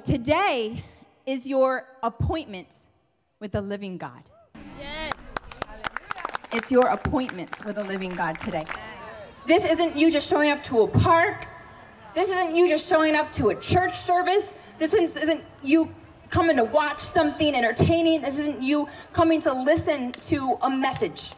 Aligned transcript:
Today 0.00 0.82
is 1.26 1.46
your 1.46 1.86
appointment 2.02 2.76
with 3.40 3.52
the 3.52 3.60
living 3.60 3.98
God. 3.98 4.22
Yes. 4.80 5.12
It's 6.50 6.70
your 6.70 6.86
appointment 6.86 7.62
with 7.66 7.76
the 7.76 7.84
living 7.84 8.14
God 8.14 8.38
today. 8.40 8.64
This 9.46 9.70
isn't 9.70 9.94
you 9.94 10.10
just 10.10 10.30
showing 10.30 10.50
up 10.50 10.62
to 10.64 10.80
a 10.80 10.88
park. 10.88 11.46
This 12.14 12.30
isn't 12.30 12.56
you 12.56 12.70
just 12.70 12.88
showing 12.88 13.14
up 13.14 13.30
to 13.32 13.50
a 13.50 13.54
church 13.54 13.98
service. 13.98 14.54
This 14.78 14.94
isn't, 14.94 15.22
isn't 15.22 15.44
you 15.62 15.94
coming 16.30 16.56
to 16.56 16.64
watch 16.64 17.00
something 17.00 17.54
entertaining. 17.54 18.22
This 18.22 18.38
isn't 18.38 18.62
you 18.62 18.88
coming 19.12 19.42
to 19.42 19.52
listen 19.52 20.12
to 20.12 20.56
a 20.62 20.70
message. 20.70 21.32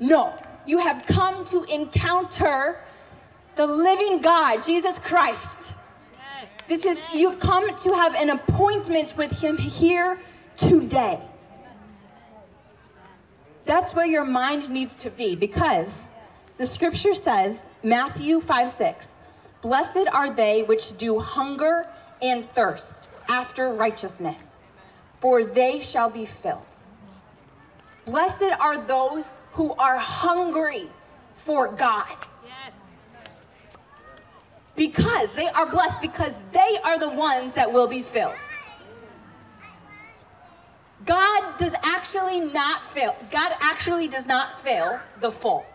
No, 0.00 0.36
you 0.66 0.78
have 0.78 1.06
come 1.06 1.44
to 1.44 1.62
encounter 1.72 2.80
the 3.54 3.68
living 3.68 4.20
God, 4.20 4.64
Jesus 4.64 4.98
Christ. 4.98 5.73
This 6.66 6.84
is, 6.84 6.98
you've 7.12 7.40
come 7.40 7.76
to 7.76 7.94
have 7.94 8.14
an 8.14 8.30
appointment 8.30 9.14
with 9.16 9.30
Him 9.30 9.58
here 9.58 10.18
today. 10.56 11.20
That's 13.66 13.94
where 13.94 14.06
your 14.06 14.24
mind 14.24 14.70
needs 14.70 14.94
to 15.02 15.10
be 15.10 15.36
because 15.36 16.06
the 16.58 16.66
scripture 16.66 17.14
says, 17.14 17.60
Matthew 17.82 18.40
5 18.40 18.70
6, 18.70 19.08
Blessed 19.62 20.08
are 20.12 20.30
they 20.30 20.62
which 20.62 20.96
do 20.96 21.18
hunger 21.18 21.88
and 22.22 22.48
thirst 22.50 23.08
after 23.28 23.70
righteousness, 23.72 24.56
for 25.20 25.44
they 25.44 25.80
shall 25.80 26.10
be 26.10 26.24
filled. 26.24 26.62
Blessed 28.04 28.52
are 28.60 28.78
those 28.78 29.32
who 29.52 29.72
are 29.74 29.98
hungry 29.98 30.88
for 31.34 31.68
God. 31.68 32.14
Because 34.76 35.32
they 35.34 35.48
are 35.48 35.66
blessed 35.66 36.00
because 36.00 36.36
they 36.52 36.78
are 36.84 36.98
the 36.98 37.08
ones 37.08 37.54
that 37.54 37.72
will 37.72 37.86
be 37.86 38.02
filled. 38.02 38.34
God 41.06 41.58
does 41.58 41.74
actually 41.82 42.40
not 42.40 42.82
fail. 42.82 43.14
God 43.30 43.52
actually 43.60 44.08
does 44.08 44.26
not 44.26 44.60
fail 44.62 44.98
the 45.20 45.30
full. 45.30 45.66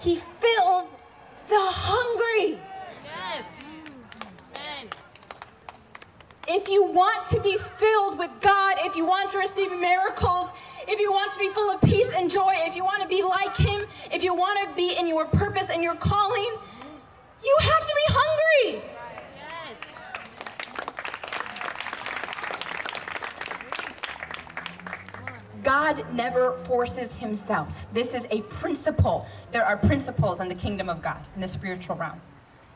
He 0.00 0.16
fills 0.16 0.88
the 1.48 1.58
hungry. 1.58 2.58
Yes. 3.04 3.54
Amen. 4.56 4.88
If 6.48 6.68
you 6.68 6.84
want 6.84 7.26
to 7.26 7.40
be 7.40 7.58
filled 7.58 8.18
with 8.18 8.30
God, 8.40 8.76
if 8.80 8.96
you 8.96 9.04
want 9.04 9.30
to 9.32 9.38
receive 9.38 9.70
miracles, 9.78 10.48
if 10.90 10.98
you 10.98 11.12
want 11.12 11.32
to 11.32 11.38
be 11.38 11.48
full 11.50 11.70
of 11.70 11.80
peace 11.82 12.12
and 12.12 12.28
joy, 12.28 12.52
if 12.66 12.74
you 12.74 12.82
want 12.82 13.00
to 13.00 13.08
be 13.08 13.22
like 13.22 13.54
Him, 13.56 13.82
if 14.12 14.24
you 14.24 14.34
want 14.34 14.58
to 14.68 14.74
be 14.74 14.98
in 14.98 15.06
your 15.06 15.24
purpose 15.24 15.70
and 15.70 15.82
your 15.82 15.94
calling, 15.94 16.56
you 17.44 17.56
have 17.60 17.86
to 17.86 17.94
be 17.94 18.12
hungry. 18.12 18.82
Yes. 19.36 19.76
God 25.62 26.04
never 26.12 26.56
forces 26.64 27.16
himself. 27.18 27.86
This 27.92 28.08
is 28.08 28.26
a 28.30 28.42
principle. 28.42 29.26
There 29.52 29.64
are 29.64 29.76
principles 29.76 30.40
in 30.40 30.48
the 30.48 30.54
kingdom 30.56 30.88
of 30.88 31.02
God, 31.02 31.24
in 31.36 31.40
the 31.40 31.48
spiritual 31.48 31.94
realm. 31.96 32.20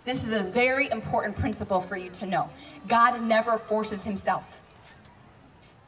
This 0.04 0.22
is 0.22 0.32
a 0.32 0.42
very 0.42 0.88
important 0.90 1.36
principle 1.36 1.80
for 1.80 1.96
you 1.96 2.10
to 2.10 2.26
know. 2.26 2.48
God 2.86 3.22
never 3.22 3.58
forces 3.58 4.02
himself. 4.02 4.60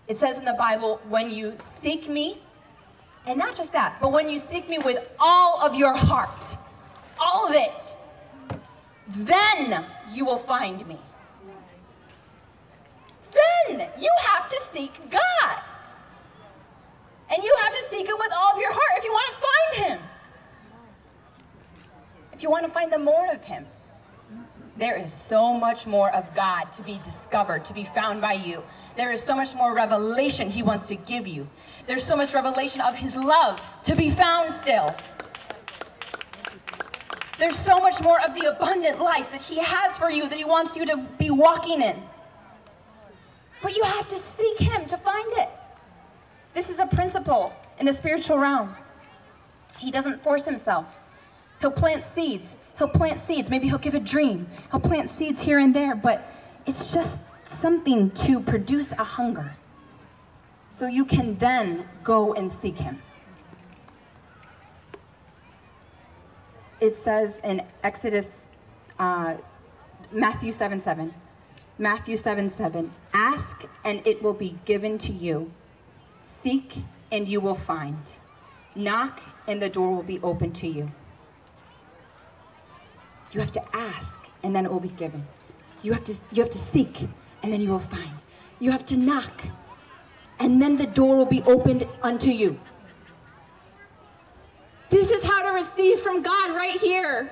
It 0.09 0.19
says 0.19 0.39
in 0.39 0.45
the 0.45 0.55
Bible, 0.55 1.01
when 1.09 1.31
you 1.31 1.55
seek 1.57 2.09
me, 2.09 2.41
and 3.27 3.39
not 3.39 3.57
just 3.57 3.73
that, 3.73 3.97
but 4.01 4.13
when 4.13 4.31
you 4.31 4.39
seek 4.39 4.69
me 4.69 4.79
with 4.79 5.09
all 5.19 5.61
of 5.61 5.75
your 5.75 5.95
heart, 5.95 6.47
all 7.19 7.49
of 7.49 7.55
it, 7.55 7.97
then 9.09 9.85
you 10.13 10.25
will 10.25 10.39
find 10.39 10.87
me. 10.87 10.99
Then 13.69 13.89
you 13.99 14.11
have 14.27 14.49
to 14.49 14.61
seek 14.73 14.93
God. 15.11 15.61
And 17.29 17.43
you 17.43 17.57
have 17.63 17.73
to 17.75 17.83
seek 17.91 18.09
Him 18.09 18.17
with 18.19 18.33
all 18.33 18.53
of 18.55 18.61
your 18.61 18.73
heart 18.73 18.99
if 18.99 19.05
you 19.05 19.13
want 19.13 19.35
to 19.35 19.41
find 19.41 19.89
Him. 19.91 20.09
If 22.33 22.43
you 22.43 22.51
want 22.51 22.65
to 22.65 22.71
find 22.71 22.93
the 22.93 22.99
more 22.99 23.27
of 23.33 23.43
Him. 23.43 23.67
There 24.79 24.97
is 24.97 25.13
so 25.13 25.55
much 25.55 25.87
more 25.87 26.15
of 26.15 26.35
God 26.35 26.71
to 26.73 26.83
be 26.83 27.01
discovered, 27.03 27.65
to 27.65 27.73
be 27.73 27.85
found 27.85 28.21
by 28.21 28.35
you. 28.35 28.63
There 28.97 29.11
is 29.11 29.23
so 29.23 29.35
much 29.35 29.55
more 29.55 29.75
revelation 29.75 30.51
He 30.51 30.63
wants 30.63 30.89
to 30.89 30.97
give 30.97 31.27
you. 31.27 31.49
There's 31.87 32.05
so 32.05 32.15
much 32.15 32.35
revelation 32.35 32.83
of 32.83 32.95
His 32.95 33.17
love 33.17 33.61
to 33.85 33.95
be 33.95 34.11
found 34.11 34.53
still. 34.53 34.95
There's 37.39 37.57
so 37.57 37.81
much 37.81 38.01
more 38.01 38.21
of 38.23 38.35
the 38.35 38.51
abundant 38.51 39.01
life 39.01 39.31
that 39.33 39.41
He 39.41 39.59
has 39.59 39.97
for 39.97 40.11
you 40.11 40.29
that 40.29 40.37
He 40.37 40.45
wants 40.45 40.77
you 40.77 40.85
to 40.87 40.99
be 41.19 41.31
walking 41.31 41.81
in. 41.81 41.97
But 43.63 43.77
you 43.77 43.83
have 43.83 44.07
to 44.09 44.17
seek 44.17 44.59
Him 44.59 44.85
to 44.87 44.97
find 44.99 45.33
it. 45.39 45.49
This 46.53 46.69
is 46.69 46.79
a 46.79 46.87
principle 46.87 47.55
in 47.79 47.87
the 47.87 47.93
spiritual 47.93 48.39
realm. 48.39 48.75
He 49.79 49.91
doesn't 49.91 50.23
force 50.23 50.45
himself. 50.45 50.99
He'll 51.61 51.71
plant 51.71 52.05
seeds. 52.15 52.55
He'll 52.79 52.89
plant 52.89 53.21
seeds. 53.21 53.49
Maybe 53.49 53.69
he'll 53.69 53.79
give 53.79 53.95
a 53.95 54.01
dream. 54.01 54.47
He'll 54.71 54.81
plant 54.81 55.09
seeds 55.11 55.41
here 55.41 55.59
and 55.59 55.75
there, 55.75 55.95
but 55.95 56.31
it's 56.67 56.93
just 56.93 57.17
something 57.49 58.11
to 58.11 58.41
produce 58.41 58.93
a 58.93 59.05
hunger. 59.05 59.55
So 60.69 60.87
you 60.87 61.05
can 61.05 61.37
then 61.37 61.89
go 62.05 62.35
and 62.35 62.53
seek 62.53 62.79
him. 62.79 63.01
It 66.81 66.97
says 66.97 67.41
in 67.43 67.63
Exodus, 67.83 68.41
uh, 68.99 69.37
Matthew 70.13 70.53
7 70.53 70.79
7. 70.79 71.15
Matthew 71.79 72.17
7 72.17 72.51
7. 72.51 72.93
Ask 73.15 73.65
and 73.85 74.07
it 74.07 74.23
will 74.23 74.35
be 74.35 74.59
given 74.67 74.99
to 74.99 75.13
you. 75.13 75.51
Seek 76.21 76.75
and 77.11 77.27
you 77.27 77.41
will 77.41 77.55
find. 77.55 77.97
Knock 78.75 79.21
and 79.47 79.63
the 79.63 79.71
door 79.71 79.95
will 79.95 80.03
be 80.03 80.21
open 80.21 80.53
to 80.53 80.69
you. 80.69 80.91
You 83.37 83.43
have 83.43 83.53
to 83.53 83.77
ask 83.77 84.19
and 84.43 84.57
then 84.57 84.65
it 84.65 84.73
will 84.73 84.81
be 84.81 84.89
given. 84.89 85.23
You 85.83 85.93
have 85.93 86.05
to 86.05 86.15
you 86.33 86.43
have 86.43 86.51
to 86.53 86.59
seek 86.59 87.07
and 87.43 87.53
then 87.53 87.61
you 87.61 87.69
will 87.69 87.79
find. 87.79 88.15
You 88.61 88.71
have 88.71 88.87
to 88.87 88.97
knock 88.97 89.43
and 90.39 90.63
then 90.63 90.79
the 90.79 90.87
door 90.87 91.17
will 91.19 91.27
be 91.27 91.43
opened 91.43 91.87
unto 92.03 92.31
you. 92.31 92.59
This 94.89 95.11
is 95.11 95.23
how 95.23 95.43
to 95.43 95.51
receive 95.51 96.01
from 96.01 96.23
God 96.23 96.57
right 96.57 96.81
here. 96.81 97.31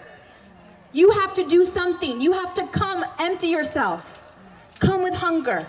You 0.93 1.11
have 1.13 1.33
to 1.33 1.49
do 1.49 1.65
something. 1.65 2.21
You 2.21 2.33
have 2.33 2.53
to 2.53 2.67
come 2.67 3.07
empty 3.19 3.47
yourself. 3.47 4.21
Come 4.81 5.03
with 5.03 5.15
hunger. 5.15 5.67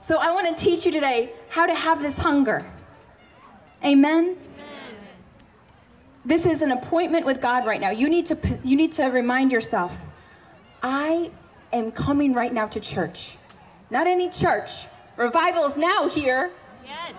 So 0.00 0.16
I 0.16 0.32
want 0.32 0.48
to 0.48 0.64
teach 0.64 0.84
you 0.84 0.90
today 0.90 1.32
how 1.48 1.64
to 1.64 1.74
have 1.76 2.02
this 2.02 2.16
hunger. 2.16 2.66
Amen. 3.84 4.36
This 6.24 6.44
is 6.44 6.60
an 6.60 6.72
appointment 6.72 7.24
with 7.24 7.40
God 7.40 7.66
right 7.66 7.80
now. 7.80 7.90
You 7.90 8.08
need 8.08 8.26
to 8.26 8.36
you 8.62 8.76
need 8.76 8.92
to 8.92 9.04
remind 9.04 9.50
yourself, 9.50 9.96
I 10.82 11.30
am 11.72 11.90
coming 11.92 12.34
right 12.34 12.52
now 12.52 12.66
to 12.66 12.80
church. 12.80 13.36
Not 13.90 14.06
any 14.06 14.28
church. 14.28 14.86
Revival 15.16 15.64
is 15.64 15.76
now 15.76 16.08
here. 16.08 16.50
Yes. 16.84 17.14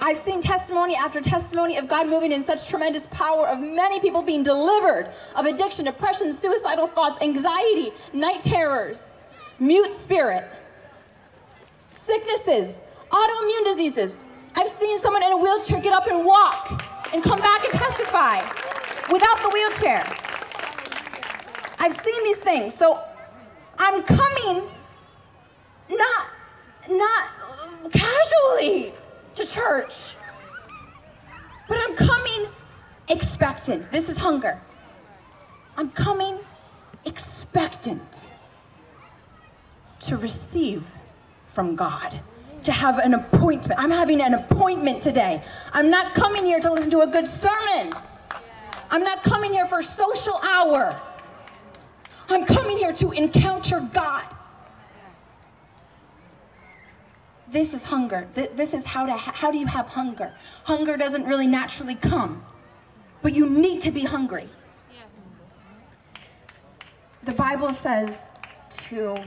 I've 0.00 0.16
seen 0.18 0.40
testimony 0.40 0.96
after 0.96 1.20
testimony 1.20 1.76
of 1.76 1.86
God 1.86 2.08
moving 2.08 2.32
in 2.32 2.42
such 2.42 2.66
tremendous 2.66 3.06
power, 3.10 3.46
of 3.46 3.60
many 3.60 4.00
people 4.00 4.22
being 4.22 4.42
delivered 4.42 5.12
of 5.36 5.44
addiction, 5.44 5.84
depression, 5.84 6.32
suicidal 6.32 6.86
thoughts, 6.86 7.18
anxiety, 7.20 7.90
night 8.14 8.40
terrors, 8.40 9.18
mute 9.58 9.92
spirit, 9.92 10.50
sicknesses, 11.90 12.82
autoimmune 13.10 13.64
diseases. 13.64 14.26
I've 14.54 14.68
seen 14.68 14.98
someone 14.98 15.22
in 15.22 15.32
a 15.32 15.36
wheelchair 15.36 15.80
get 15.80 15.92
up 15.92 16.06
and 16.06 16.24
walk 16.24 16.82
and 17.12 17.22
come 17.22 17.38
back 17.40 17.64
and 17.64 17.72
testify 17.72 18.38
without 19.10 19.42
the 19.42 19.50
wheelchair. 19.52 20.04
I've 21.78 21.98
seen 22.00 22.24
these 22.24 22.38
things. 22.38 22.74
So 22.74 23.00
I'm 23.78 24.02
coming 24.02 24.68
not 25.88 26.26
not 26.88 27.28
casually 27.92 28.94
to 29.34 29.46
church. 29.46 30.14
But 31.68 31.78
I'm 31.80 31.94
coming 31.94 32.48
expectant. 33.08 33.90
This 33.90 34.08
is 34.08 34.16
hunger. 34.16 34.60
I'm 35.76 35.90
coming 35.90 36.38
expectant 37.04 38.28
to 40.00 40.16
receive 40.16 40.84
from 41.46 41.76
God, 41.76 42.20
to 42.64 42.72
have 42.72 42.98
an 42.98 43.14
appointment. 43.14 43.80
I'm 43.80 43.90
having 43.90 44.20
an 44.20 44.34
appointment 44.34 45.02
today. 45.02 45.42
I'm 45.72 45.90
not 45.90 46.14
coming 46.14 46.44
here 46.44 46.60
to 46.60 46.72
listen 46.72 46.90
to 46.90 47.00
a 47.00 47.06
good 47.06 47.26
sermon. 47.26 47.92
I'm 48.90 49.02
not 49.02 49.22
coming 49.22 49.52
here 49.52 49.66
for 49.66 49.82
social 49.82 50.38
hour. 50.42 51.00
I'm 52.28 52.44
coming 52.44 52.76
here 52.76 52.92
to 52.94 53.12
encounter 53.12 53.80
God. 53.92 54.24
This 57.50 57.74
is 57.74 57.82
hunger. 57.82 58.28
This 58.34 58.72
is 58.74 58.84
how 58.84 59.06
to 59.06 59.12
ha- 59.12 59.32
how 59.34 59.50
do 59.50 59.58
you 59.58 59.66
have 59.66 59.88
hunger? 59.88 60.32
Hunger 60.64 60.96
doesn't 60.96 61.24
really 61.24 61.48
naturally 61.48 61.96
come. 61.96 62.44
But 63.22 63.34
you 63.34 63.48
need 63.48 63.82
to 63.82 63.90
be 63.90 64.04
hungry. 64.04 64.48
The 67.24 67.32
Bible 67.32 67.72
says 67.72 68.20
to 68.70 69.22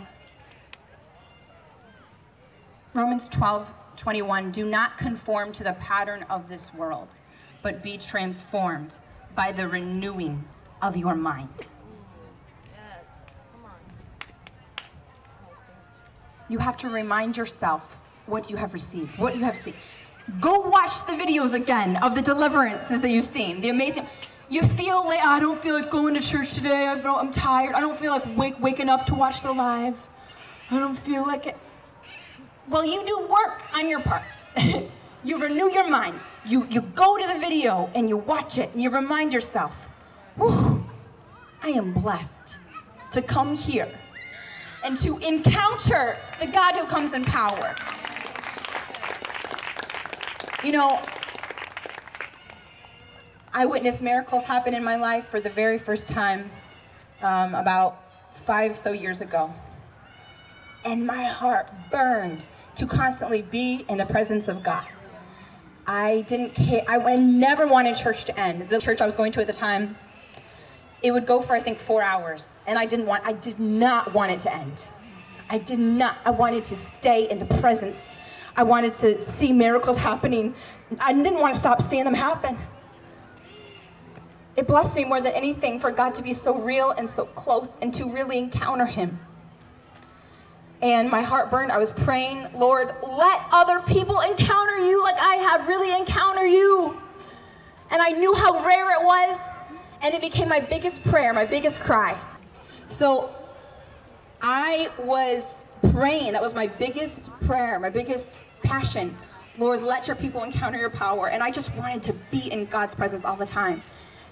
Romans 2.95 3.27
12, 3.27 3.73
21, 3.97 4.51
do 4.51 4.65
not 4.69 4.99
conform 4.99 5.51
to 5.53 5.63
the 5.63 5.73
pattern 5.73 6.23
of 6.29 6.47
this 6.47 6.71
world, 6.75 7.17
but 7.63 7.81
be 7.81 7.97
transformed 7.97 8.97
by 9.35 9.51
the 9.51 9.67
renewing 9.67 10.43
of 10.79 10.95
your 10.95 11.15
mind. 11.15 11.49
Yes. 11.57 13.07
Come 13.51 13.65
on. 13.65 14.27
You 16.49 16.59
have 16.59 16.77
to 16.77 16.89
remind 16.89 17.35
yourself 17.35 17.99
what 18.27 18.51
you 18.51 18.57
have 18.57 18.75
received, 18.75 19.17
what 19.17 19.35
you 19.35 19.43
have 19.43 19.57
seen. 19.57 19.73
Go 20.39 20.61
watch 20.61 21.05
the 21.07 21.13
videos 21.13 21.53
again 21.53 21.97
of 21.97 22.13
the 22.13 22.21
deliverances 22.21 23.01
that 23.01 23.09
you've 23.09 23.25
seen, 23.25 23.59
the 23.59 23.69
amazing. 23.69 24.05
You 24.49 24.61
feel 24.61 25.03
like 25.03 25.19
oh, 25.23 25.29
I 25.29 25.39
don't 25.39 25.59
feel 25.59 25.73
like 25.73 25.89
going 25.89 26.13
to 26.13 26.19
church 26.19 26.53
today. 26.53 26.87
I 26.87 26.99
don't, 27.01 27.17
I'm 27.17 27.31
tired. 27.31 27.73
I 27.73 27.79
don't 27.79 27.97
feel 27.97 28.11
like 28.11 28.37
wake, 28.37 28.61
waking 28.61 28.87
up 28.87 29.07
to 29.07 29.15
watch 29.15 29.41
the 29.41 29.51
live. 29.51 29.97
I 30.69 30.79
don't 30.79 30.97
feel 30.97 31.25
like 31.25 31.47
it. 31.47 31.57
Well, 32.69 32.85
you 32.85 33.05
do 33.05 33.27
work 33.29 33.61
on 33.75 33.89
your 33.89 33.99
part. 33.99 34.23
you 35.23 35.37
renew 35.37 35.69
your 35.69 35.87
mind. 35.89 36.19
You 36.45 36.65
you 36.69 36.81
go 36.81 37.17
to 37.17 37.27
the 37.27 37.39
video 37.39 37.89
and 37.93 38.07
you 38.07 38.17
watch 38.17 38.57
it 38.57 38.69
and 38.73 38.81
you 38.81 38.89
remind 38.89 39.33
yourself, 39.33 39.89
Whew, 40.37 40.83
I 41.61 41.69
am 41.69 41.93
blessed 41.93 42.55
to 43.11 43.21
come 43.21 43.55
here 43.55 43.89
and 44.83 44.97
to 44.97 45.17
encounter 45.19 46.17
the 46.39 46.47
God 46.47 46.75
who 46.75 46.85
comes 46.85 47.13
in 47.13 47.23
power. 47.25 47.75
You 50.63 50.71
know, 50.71 51.01
I 53.53 53.65
witnessed 53.65 54.01
miracles 54.01 54.43
happen 54.43 54.73
in 54.73 54.83
my 54.83 54.95
life 54.95 55.27
for 55.27 55.41
the 55.41 55.49
very 55.49 55.77
first 55.77 56.07
time 56.07 56.49
um, 57.21 57.55
about 57.55 58.01
five 58.45 58.75
so 58.75 58.93
years 58.93 59.21
ago. 59.21 59.53
And 60.85 61.05
my 61.07 61.23
heart 61.23 61.69
burned 61.91 62.47
to 62.75 62.85
constantly 62.85 63.41
be 63.41 63.85
in 63.87 63.97
the 63.97 64.05
presence 64.05 64.47
of 64.47 64.63
God. 64.63 64.87
I 65.85 66.21
didn't 66.21 66.55
care. 66.55 66.83
I, 66.87 67.15
never 67.17 67.67
wanted 67.67 67.95
church 67.95 68.25
to 68.25 68.39
end. 68.39 68.69
The 68.69 68.79
church 68.79 69.01
I 69.01 69.05
was 69.05 69.15
going 69.15 69.31
to 69.33 69.41
at 69.41 69.47
the 69.47 69.53
time, 69.53 69.95
it 71.01 71.11
would 71.11 71.25
go 71.25 71.41
for 71.41 71.53
I 71.53 71.59
think 71.59 71.77
four 71.77 72.01
hours, 72.01 72.57
and 72.65 72.79
I 72.79 72.85
didn't 72.85 73.05
want. 73.05 73.25
I 73.25 73.33
did 73.33 73.59
not 73.59 74.13
want 74.13 74.31
it 74.31 74.39
to 74.41 74.53
end. 74.53 74.87
I 75.49 75.57
did 75.57 75.79
not. 75.79 76.17
I 76.25 76.31
wanted 76.31 76.63
to 76.65 76.75
stay 76.75 77.29
in 77.29 77.37
the 77.37 77.45
presence. 77.45 78.01
I 78.55 78.63
wanted 78.63 78.93
to 78.95 79.19
see 79.19 79.51
miracles 79.51 79.97
happening. 79.97 80.55
I 80.99 81.11
didn't 81.11 81.41
want 81.41 81.53
to 81.53 81.59
stop 81.59 81.81
seeing 81.81 82.05
them 82.05 82.13
happen. 82.13 82.57
It 84.55 84.67
blessed 84.67 84.95
me 84.95 85.05
more 85.05 85.19
than 85.19 85.33
anything 85.33 85.79
for 85.79 85.91
God 85.91 86.13
to 86.15 86.23
be 86.23 86.33
so 86.33 86.55
real 86.55 86.91
and 86.91 87.09
so 87.09 87.25
close 87.25 87.77
and 87.81 87.93
to 87.95 88.05
really 88.11 88.37
encounter 88.37 88.85
Him. 88.85 89.19
And 90.83 91.09
my 91.09 91.21
heart 91.21 91.49
burned. 91.49 91.71
I 91.71 91.77
was 91.77 91.91
praying, 91.91 92.45
Lord, 92.53 92.93
let 93.07 93.41
other 93.53 93.79
people 93.79 94.19
encounter 94.19 94.75
you 94.77 95.01
like 95.01 95.15
I 95.17 95.35
have 95.35 95.65
really 95.65 95.97
encountered 95.97 96.51
you. 96.51 97.01
And 97.89 98.01
I 98.01 98.09
knew 98.09 98.35
how 98.35 98.65
rare 98.65 98.91
it 98.91 99.05
was. 99.05 99.39
And 100.01 100.13
it 100.13 100.19
became 100.19 100.49
my 100.49 100.59
biggest 100.59 101.01
prayer, 101.05 101.31
my 101.33 101.45
biggest 101.45 101.79
cry. 101.79 102.19
So 102.89 103.33
I 104.41 104.89
was 104.99 105.53
praying. 105.93 106.33
That 106.33 106.41
was 106.41 106.53
my 106.53 106.67
biggest 106.67 107.31
prayer, 107.45 107.79
my 107.79 107.89
biggest 107.89 108.31
passion. 108.63 109.15
Lord, 109.57 109.83
let 109.83 110.07
your 110.07 110.17
people 110.17 110.43
encounter 110.43 110.77
your 110.77 110.89
power. 110.89 111.29
And 111.29 111.41
I 111.41 111.49
just 111.49 111.73
wanted 111.77 112.03
to 112.03 112.13
be 112.29 112.51
in 112.51 112.65
God's 112.65 112.93
presence 112.93 113.23
all 113.23 113.37
the 113.37 113.45
time. 113.45 113.81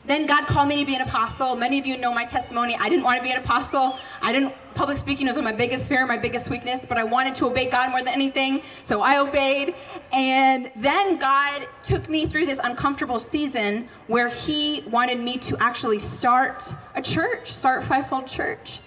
Then 0.05 0.25
God 0.25 0.45
called 0.47 0.67
me 0.67 0.77
to 0.77 0.85
be 0.85 0.95
an 0.95 1.01
apostle. 1.01 1.55
Many 1.55 1.77
of 1.77 1.85
you 1.85 1.97
know 1.97 2.11
my 2.11 2.25
testimony. 2.25 2.75
I 2.79 2.89
didn't 2.89 3.03
want 3.03 3.17
to 3.17 3.23
be 3.23 3.31
an 3.31 3.37
apostle. 3.37 3.99
I 4.21 4.31
didn't 4.31 4.53
public 4.73 4.97
speaking 4.97 5.27
was 5.27 5.37
my 5.37 5.51
biggest 5.51 5.87
fear, 5.87 6.05
my 6.07 6.17
biggest 6.17 6.49
weakness, 6.49 6.85
but 6.87 6.97
I 6.97 7.03
wanted 7.03 7.35
to 7.35 7.45
obey 7.45 7.69
God 7.69 7.89
more 7.91 7.99
than 7.99 8.13
anything. 8.13 8.61
So 8.83 9.01
I 9.01 9.19
obeyed. 9.19 9.75
And 10.11 10.71
then 10.75 11.17
God 11.17 11.67
took 11.83 12.09
me 12.09 12.25
through 12.25 12.45
this 12.45 12.59
uncomfortable 12.63 13.19
season 13.19 13.89
where 14.07 14.27
he 14.27 14.83
wanted 14.89 15.19
me 15.19 15.37
to 15.39 15.57
actually 15.57 15.99
start 15.99 16.73
a 16.95 17.01
church, 17.01 17.51
start 17.51 17.83
Fivefold 17.83 18.27
Church. 18.27 18.79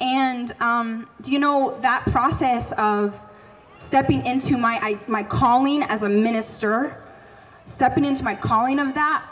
And 0.00 0.52
um, 0.60 1.08
do 1.22 1.32
you 1.32 1.38
know 1.38 1.78
that 1.80 2.04
process 2.06 2.72
of 2.72 3.18
stepping 3.76 4.26
into 4.26 4.56
my 4.56 4.78
I, 4.82 4.98
my 5.06 5.22
calling 5.22 5.82
as 5.84 6.02
a 6.02 6.08
minister, 6.08 7.02
stepping 7.64 8.04
into 8.04 8.22
my 8.22 8.34
calling 8.34 8.78
of 8.78 8.94
that 8.94 9.24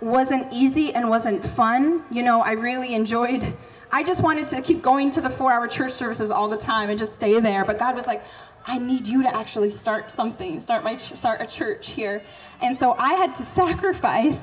wasn't 0.00 0.52
easy 0.52 0.92
and 0.92 1.08
wasn't 1.08 1.44
fun. 1.44 2.04
You 2.10 2.22
know, 2.22 2.42
I 2.42 2.52
really 2.52 2.94
enjoyed. 2.94 3.54
I 3.90 4.02
just 4.02 4.22
wanted 4.22 4.48
to 4.48 4.60
keep 4.60 4.82
going 4.82 5.10
to 5.12 5.20
the 5.20 5.30
four-hour 5.30 5.68
church 5.68 5.92
services 5.92 6.30
all 6.30 6.48
the 6.48 6.56
time 6.56 6.90
and 6.90 6.98
just 6.98 7.14
stay 7.14 7.40
there. 7.40 7.64
But 7.64 7.78
God 7.78 7.94
was 7.94 8.06
like, 8.06 8.22
I 8.66 8.78
need 8.78 9.06
you 9.06 9.22
to 9.22 9.34
actually 9.34 9.70
start 9.70 10.10
something, 10.10 10.58
start 10.60 10.82
my 10.82 10.96
start 10.96 11.40
a 11.40 11.46
church 11.46 11.90
here. 11.90 12.22
And 12.60 12.76
so 12.76 12.94
I 12.98 13.14
had 13.14 13.34
to 13.36 13.42
sacrifice, 13.60 14.40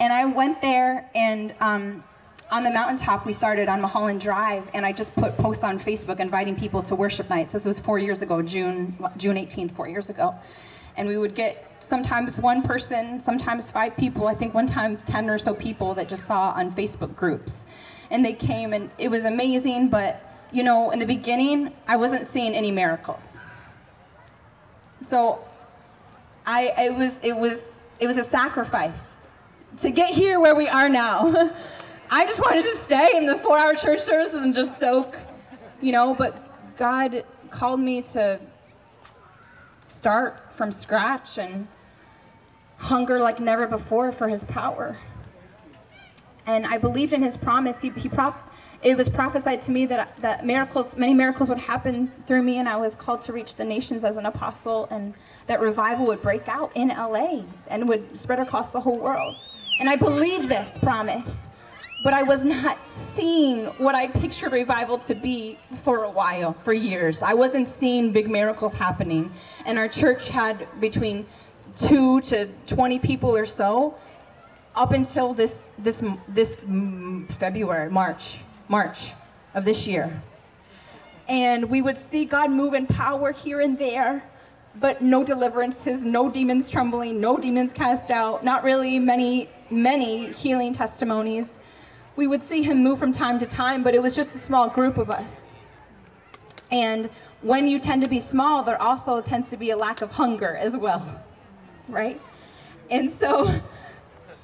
and 0.00 0.12
I 0.12 0.24
went 0.24 0.60
there 0.60 1.08
and. 1.14 1.54
Um, 1.60 2.04
on 2.48 2.62
the 2.62 2.70
mountaintop 2.70 3.26
we 3.26 3.32
started 3.32 3.68
on 3.68 3.80
Mulholland 3.80 4.20
Drive, 4.20 4.70
and 4.72 4.86
I 4.86 4.92
just 4.92 5.12
put 5.16 5.36
posts 5.36 5.64
on 5.64 5.78
Facebook 5.78 6.20
inviting 6.20 6.54
people 6.54 6.82
to 6.84 6.94
worship 6.94 7.28
nights. 7.28 7.52
This 7.52 7.64
was 7.64 7.76
four 7.76 7.98
years 7.98 8.22
ago, 8.22 8.40
June 8.40 8.96
June 9.16 9.36
18th, 9.36 9.72
four 9.72 9.88
years 9.88 10.10
ago, 10.10 10.34
and 10.96 11.08
we 11.08 11.18
would 11.18 11.34
get 11.34 11.66
sometimes 11.80 12.38
one 12.38 12.62
person, 12.62 13.20
sometimes 13.20 13.70
five 13.70 13.96
people. 13.96 14.26
I 14.26 14.34
think 14.34 14.54
one 14.54 14.66
time 14.66 14.96
10 14.96 15.30
or 15.30 15.38
so 15.38 15.54
people 15.54 15.94
that 15.94 16.08
just 16.08 16.24
saw 16.24 16.50
on 16.50 16.72
Facebook 16.72 17.14
groups. 17.14 17.64
And 18.10 18.24
they 18.24 18.32
came 18.32 18.72
and 18.72 18.90
it 18.98 19.08
was 19.08 19.24
amazing, 19.24 19.88
but 19.88 20.22
you 20.52 20.62
know, 20.62 20.90
in 20.90 20.98
the 20.98 21.06
beginning, 21.06 21.72
I 21.88 21.96
wasn't 21.96 22.26
seeing 22.26 22.54
any 22.54 22.70
miracles. 22.70 23.36
So 25.08 25.44
I 26.46 26.72
it 26.78 26.94
was 26.94 27.18
it 27.22 27.36
was 27.36 27.60
it 27.98 28.06
was 28.06 28.16
a 28.16 28.24
sacrifice 28.24 29.02
to 29.78 29.90
get 29.90 30.14
here 30.14 30.40
where 30.40 30.54
we 30.54 30.68
are 30.68 30.88
now. 30.88 31.52
I 32.10 32.24
just 32.24 32.40
wanted 32.40 32.64
to 32.64 32.72
stay 32.76 33.16
in 33.16 33.26
the 33.26 33.34
4-hour 33.34 33.74
church 33.74 34.00
services 34.00 34.42
and 34.42 34.54
just 34.54 34.78
soak, 34.78 35.18
you 35.82 35.90
know, 35.90 36.14
but 36.14 36.76
God 36.76 37.24
called 37.50 37.80
me 37.80 38.02
to 38.02 38.38
start 39.80 40.45
from 40.56 40.72
scratch 40.72 41.38
and 41.38 41.68
hunger 42.78 43.20
like 43.20 43.40
never 43.40 43.66
before 43.66 44.12
for 44.12 44.28
his 44.28 44.44
power. 44.44 44.96
And 46.46 46.66
I 46.66 46.78
believed 46.78 47.12
in 47.12 47.22
his 47.22 47.36
promise. 47.36 47.78
He, 47.78 47.90
he 47.90 48.08
prof- 48.08 48.40
it 48.82 48.96
was 48.96 49.08
prophesied 49.08 49.60
to 49.62 49.70
me 49.72 49.86
that, 49.86 50.16
that 50.18 50.46
miracles, 50.46 50.96
many 50.96 51.12
miracles 51.12 51.48
would 51.48 51.58
happen 51.58 52.12
through 52.26 52.42
me, 52.42 52.58
and 52.58 52.68
I 52.68 52.76
was 52.76 52.94
called 52.94 53.22
to 53.22 53.32
reach 53.32 53.56
the 53.56 53.64
nations 53.64 54.04
as 54.04 54.16
an 54.16 54.26
apostle, 54.26 54.86
and 54.90 55.14
that 55.48 55.60
revival 55.60 56.06
would 56.06 56.22
break 56.22 56.48
out 56.48 56.70
in 56.76 56.88
LA 56.88 57.42
and 57.68 57.88
would 57.88 58.16
spread 58.16 58.38
across 58.38 58.70
the 58.70 58.80
whole 58.80 58.98
world. 58.98 59.34
And 59.80 59.88
I 59.88 59.96
believed 59.96 60.48
this 60.48 60.70
promise, 60.78 61.46
but 62.06 62.14
I 62.14 62.22
was 62.22 62.44
not 62.44 62.78
seeing 63.16 63.64
what 63.78 63.96
I 63.96 64.06
pictured 64.06 64.52
revival 64.52 64.96
to 64.98 65.14
be 65.16 65.58
for 65.82 66.04
a 66.04 66.08
while, 66.08 66.52
for 66.52 66.72
years. 66.72 67.20
I 67.20 67.34
wasn't 67.34 67.66
seeing 67.66 68.12
big 68.12 68.30
miracles 68.30 68.72
happening. 68.72 69.32
And 69.64 69.76
our 69.76 69.88
church 69.88 70.28
had 70.28 70.68
between 70.80 71.26
two 71.74 72.20
to 72.20 72.48
20 72.68 73.00
people 73.00 73.36
or 73.36 73.44
so 73.44 73.96
up 74.76 74.92
until 74.92 75.34
this 75.34 75.72
this 75.78 76.00
this 76.28 76.60
February, 77.40 77.90
March, 77.90 78.38
March 78.68 79.10
of 79.54 79.64
this 79.64 79.84
year. 79.84 80.22
And 81.26 81.68
we 81.68 81.82
would 81.82 81.98
see 81.98 82.24
God 82.24 82.52
move 82.52 82.74
in 82.74 82.86
power 82.86 83.32
here 83.32 83.62
and 83.62 83.76
there, 83.76 84.22
but 84.76 85.02
no 85.02 85.24
deliverances, 85.24 86.04
no 86.04 86.30
demons 86.30 86.70
trembling, 86.70 87.20
no 87.20 87.36
demons 87.36 87.72
cast 87.72 88.12
out, 88.12 88.44
not 88.44 88.62
really 88.62 89.00
many 89.00 89.48
many 89.70 90.30
healing 90.30 90.72
testimonies. 90.72 91.58
We 92.16 92.26
would 92.26 92.46
see 92.46 92.62
him 92.62 92.82
move 92.82 92.98
from 92.98 93.12
time 93.12 93.38
to 93.38 93.46
time, 93.46 93.82
but 93.82 93.94
it 93.94 94.02
was 94.02 94.16
just 94.16 94.34
a 94.34 94.38
small 94.38 94.68
group 94.68 94.98
of 94.98 95.10
us. 95.10 95.36
And 96.70 97.08
when 97.42 97.68
you 97.68 97.78
tend 97.78 98.02
to 98.02 98.08
be 98.08 98.18
small, 98.18 98.62
there 98.62 98.80
also 98.80 99.20
tends 99.20 99.50
to 99.50 99.56
be 99.56 99.70
a 99.70 99.76
lack 99.76 100.02
of 100.02 100.12
hunger 100.12 100.56
as 100.56 100.76
well 100.76 101.22
right? 101.88 102.20
And 102.90 103.10
so 103.10 103.46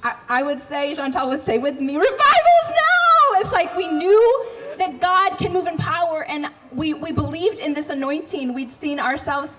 I, 0.03 0.15
I 0.29 0.43
would 0.43 0.59
say, 0.59 0.93
Chantal 0.93 1.29
would 1.29 1.43
say 1.43 1.57
with 1.57 1.79
me, 1.79 1.95
revivals 1.95 2.69
now! 2.69 3.39
It's 3.39 3.51
like 3.51 3.75
we 3.75 3.87
knew 3.87 4.45
that 4.77 4.99
God 4.99 5.37
can 5.37 5.53
move 5.53 5.67
in 5.67 5.77
power, 5.77 6.25
and 6.25 6.47
we, 6.71 6.93
we 6.93 7.11
believed 7.11 7.59
in 7.59 7.73
this 7.73 7.89
anointing. 7.89 8.53
We'd 8.53 8.71
seen 8.71 8.99
ourselves 8.99 9.53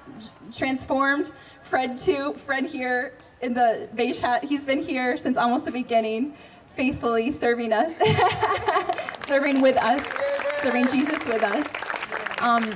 transformed. 0.53 1.31
Fred, 1.63 1.99
too. 1.99 2.35
Fred 2.35 2.67
here 2.67 3.15
in 3.41 3.55
the 3.55 3.89
beige 3.95 4.21
hat, 4.21 4.45
he's 4.45 4.65
been 4.65 4.81
here 4.81 5.17
since 5.17 5.37
almost 5.37 5.65
the 5.65 5.73
beginning, 5.73 6.35
faithfully 6.77 7.31
serving 7.31 7.73
us, 7.73 7.95
serving 9.27 9.61
with 9.61 9.77
us, 9.77 10.05
serving 10.63 10.89
Jesus 10.89 11.25
with 11.27 11.43
us. 11.43 11.67
Um, 12.41 12.73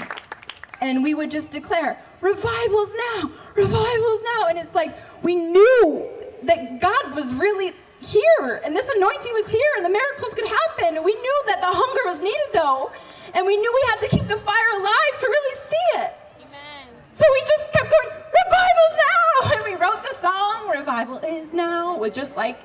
and 0.81 1.03
we 1.03 1.15
would 1.15 1.31
just 1.31 1.51
declare, 1.51 1.99
revivals 2.21 2.93
now, 3.15 3.31
revivals 3.55 4.23
now. 4.37 4.47
And 4.49 4.59
it's 4.59 4.75
like 4.75 4.97
we 5.23 5.35
knew 5.35 6.09
that 6.45 6.81
God 6.81 7.17
was 7.17 7.35
really 7.35 7.73
here 8.01 8.61
and 8.65 8.77
this 8.77 8.89
anointing 8.97 9.33
was 9.33 9.49
here 9.49 9.73
and 9.77 9.85
the 9.85 9.91
miracles 9.91 10.35
could 10.35 10.47
happen. 10.47 10.97
And 10.97 11.05
we 11.05 11.15
knew 11.15 11.43
that 11.47 11.61
the 11.61 11.67
hunger 11.69 12.03
was 12.07 12.21
needed 12.21 12.51
though. 12.53 12.93
And 13.35 13.47
we 13.47 13.57
knew 13.57 13.73
we 13.75 13.91
had 13.91 14.01
to 14.01 14.09
keep 14.09 14.27
the 14.29 14.39
fire 14.39 14.71
alive 14.75 15.15
to 15.19 15.27
really 15.27 15.61
see 15.69 15.99
it. 16.01 16.13
Amen. 16.41 16.89
So 17.13 17.25
we 17.33 17.41
just 17.41 17.73
kept 17.73 17.91
going, 17.91 18.15
revival's 18.15 18.97
now! 18.97 19.53
And 19.55 19.65
we 19.65 19.75
wrote 19.75 20.03
the 20.03 20.15
song, 20.15 20.71
Revival 20.71 21.19
is 21.19 21.53
Now, 21.53 21.99
with 21.99 22.15
just 22.15 22.37
like, 22.37 22.59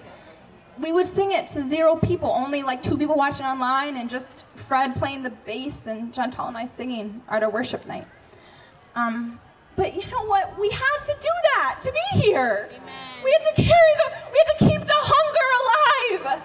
we 0.79 0.91
would 0.91 1.05
sing 1.05 1.31
it 1.31 1.47
to 1.49 1.61
zero 1.61 1.95
people, 1.95 2.29
only 2.29 2.63
like 2.63 2.81
two 2.81 2.97
people 2.97 3.15
watching 3.15 3.45
online, 3.45 3.97
and 3.97 4.09
just 4.09 4.43
Fred 4.55 4.95
playing 4.95 5.23
the 5.23 5.29
bass 5.29 5.87
and 5.87 6.13
Chantal 6.13 6.47
and 6.47 6.57
I 6.57 6.65
singing 6.65 7.21
at 7.29 7.43
our 7.43 7.49
worship 7.49 7.85
night. 7.85 8.07
Um, 8.95 9.39
but 9.75 9.95
you 9.95 10.09
know 10.11 10.25
what? 10.25 10.57
We 10.59 10.69
had 10.69 11.03
to 11.05 11.13
do 11.19 11.29
that 11.55 11.79
to 11.81 11.91
be 11.91 12.21
here. 12.21 12.69
Amen. 12.69 13.23
We 13.23 13.31
had 13.31 13.55
to 13.55 13.61
carry 13.61 13.93
the, 13.97 14.31
we 14.31 14.43
had 14.45 14.57
to 14.57 14.65
keep 14.65 14.87
the 14.87 14.93
hunger 14.95 16.23
alive. 16.25 16.41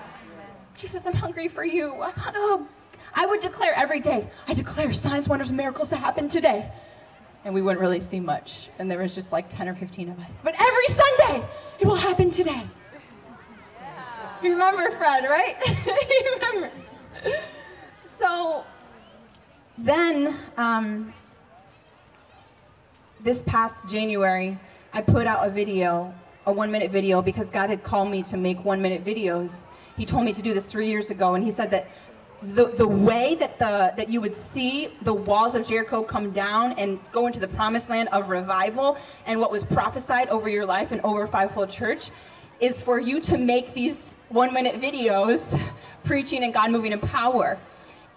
Jesus, 0.77 1.03
I'm 1.07 1.15
hungry 1.15 1.49
for 1.49 1.65
you. 1.65 1.95
Oh, 1.99 2.67
I 3.15 3.27
would 3.27 3.41
declare 3.41 3.73
every 3.75 4.01
day, 4.01 4.31
I 4.47 4.55
declare 4.55 4.93
signs, 4.93 5.29
wonders, 5.29 5.51
and 5.51 5.57
miracles 5.57 5.89
to 5.89 5.97
happen 5.97 6.29
today. 6.29 6.71
And 7.45 7.55
we 7.55 7.63
wouldn't 7.63 7.81
really 7.81 8.01
see 8.01 8.21
much. 8.21 8.71
And 8.79 8.91
there 8.91 8.99
was 8.99 9.15
just 9.15 9.33
like 9.33 9.49
10 9.49 9.69
or 9.69 9.75
15 9.75 10.11
of 10.11 10.19
us. 10.21 10.41
But 10.43 10.55
every 10.61 10.87
Sunday, 10.87 11.47
it 11.81 11.87
will 11.87 11.97
happen 11.97 12.31
today. 12.31 12.63
You 14.41 14.51
remember 14.53 14.89
Fred, 14.93 15.25
right? 15.25 15.57
he 15.65 16.29
remembers. 16.35 16.91
So 18.19 18.65
then, 19.77 20.37
um, 20.57 21.13
this 23.21 23.43
past 23.43 23.89
January, 23.89 24.57
I 24.93 25.03
put 25.03 25.27
out 25.27 25.45
a 25.45 25.51
video, 25.51 26.15
a 26.47 26.53
one 26.53 26.71
minute 26.71 26.93
video, 26.93 27.21
because 27.21 27.51
God 27.51 27.69
had 27.69 27.83
called 27.83 28.11
me 28.11 28.23
to 28.25 28.37
make 28.37 28.65
one 28.65 28.81
minute 28.81 29.05
videos. 29.05 29.57
He 29.97 30.07
told 30.07 30.25
me 30.25 30.33
to 30.33 30.41
do 30.41 30.55
this 30.55 30.65
three 30.65 30.89
years 30.89 31.11
ago, 31.11 31.35
and 31.35 31.43
He 31.43 31.51
said 31.51 31.73
that 31.73 31.89
the, 32.41 32.67
the 32.67 32.87
way 32.87 33.35
that, 33.35 33.59
the, 33.59 33.93
that 33.97 34.09
you 34.09 34.21
would 34.21 34.37
see 34.37 34.93
the 35.03 35.13
walls 35.13 35.57
of 35.57 35.67
Jericho 35.67 36.05
come 36.05 36.31
down 36.31 36.75
and 36.75 37.01
go 37.11 37.27
into 37.27 37.41
the 37.41 37.49
promised 37.49 37.91
land 37.91 38.09
of 38.11 38.29
revival 38.29 38.97
and 39.27 39.41
what 39.41 39.51
was 39.51 39.65
prophesied 39.65 40.29
over 40.29 40.49
your 40.49 40.65
life 40.65 40.93
and 40.93 41.01
over 41.01 41.27
Fivefold 41.27 41.71
Church 41.71 42.11
is 42.61 42.81
for 42.81 42.99
you 42.99 43.21
to 43.21 43.39
make 43.39 43.75
these 43.75 44.15
one 44.29 44.53
minute 44.53 44.81
videos 44.81 45.43
preaching 46.05 46.45
and 46.45 46.53
God 46.53 46.71
moving 46.71 46.93
in 46.93 47.01
power. 47.01 47.59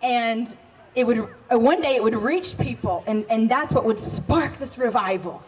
And 0.01 0.55
it 0.95 1.05
would 1.05 1.19
uh, 1.51 1.57
one 1.57 1.81
day 1.81 1.95
it 1.95 2.03
would 2.03 2.15
reach 2.15 2.57
people 2.57 3.03
and, 3.07 3.25
and 3.29 3.50
that's 3.50 3.71
what 3.74 3.86
would 3.86 4.00
spark 4.00 4.57
this 4.57 4.77
revival 4.77 5.41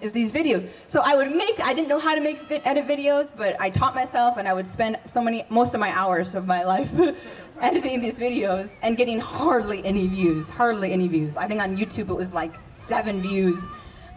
is 0.00 0.12
these 0.12 0.30
videos. 0.30 0.68
So 0.86 1.00
i 1.00 1.16
would 1.16 1.34
make 1.34 1.58
i 1.60 1.72
didn't 1.72 1.88
know 1.88 1.98
how 1.98 2.14
to 2.14 2.20
make 2.20 2.38
edit 2.50 2.86
videos 2.86 3.32
but 3.34 3.58
i 3.60 3.70
taught 3.70 3.94
myself 3.94 4.36
and 4.36 4.46
i 4.46 4.52
would 4.52 4.66
spend 4.66 4.98
so 5.06 5.22
many 5.22 5.44
most 5.48 5.72
of 5.72 5.80
my 5.80 5.90
hours 5.90 6.34
of 6.34 6.46
my 6.46 6.64
life 6.64 6.92
editing 7.62 8.00
these 8.00 8.18
videos 8.18 8.74
and 8.82 8.96
getting 8.96 9.18
hardly 9.18 9.82
any 9.86 10.06
views 10.06 10.50
hardly 10.50 10.92
any 10.92 11.08
views. 11.08 11.36
I 11.36 11.48
think 11.48 11.62
on 11.62 11.76
youtube 11.78 12.10
it 12.10 12.14
was 12.14 12.32
like 12.32 12.52
seven 12.72 13.22
views. 13.22 13.64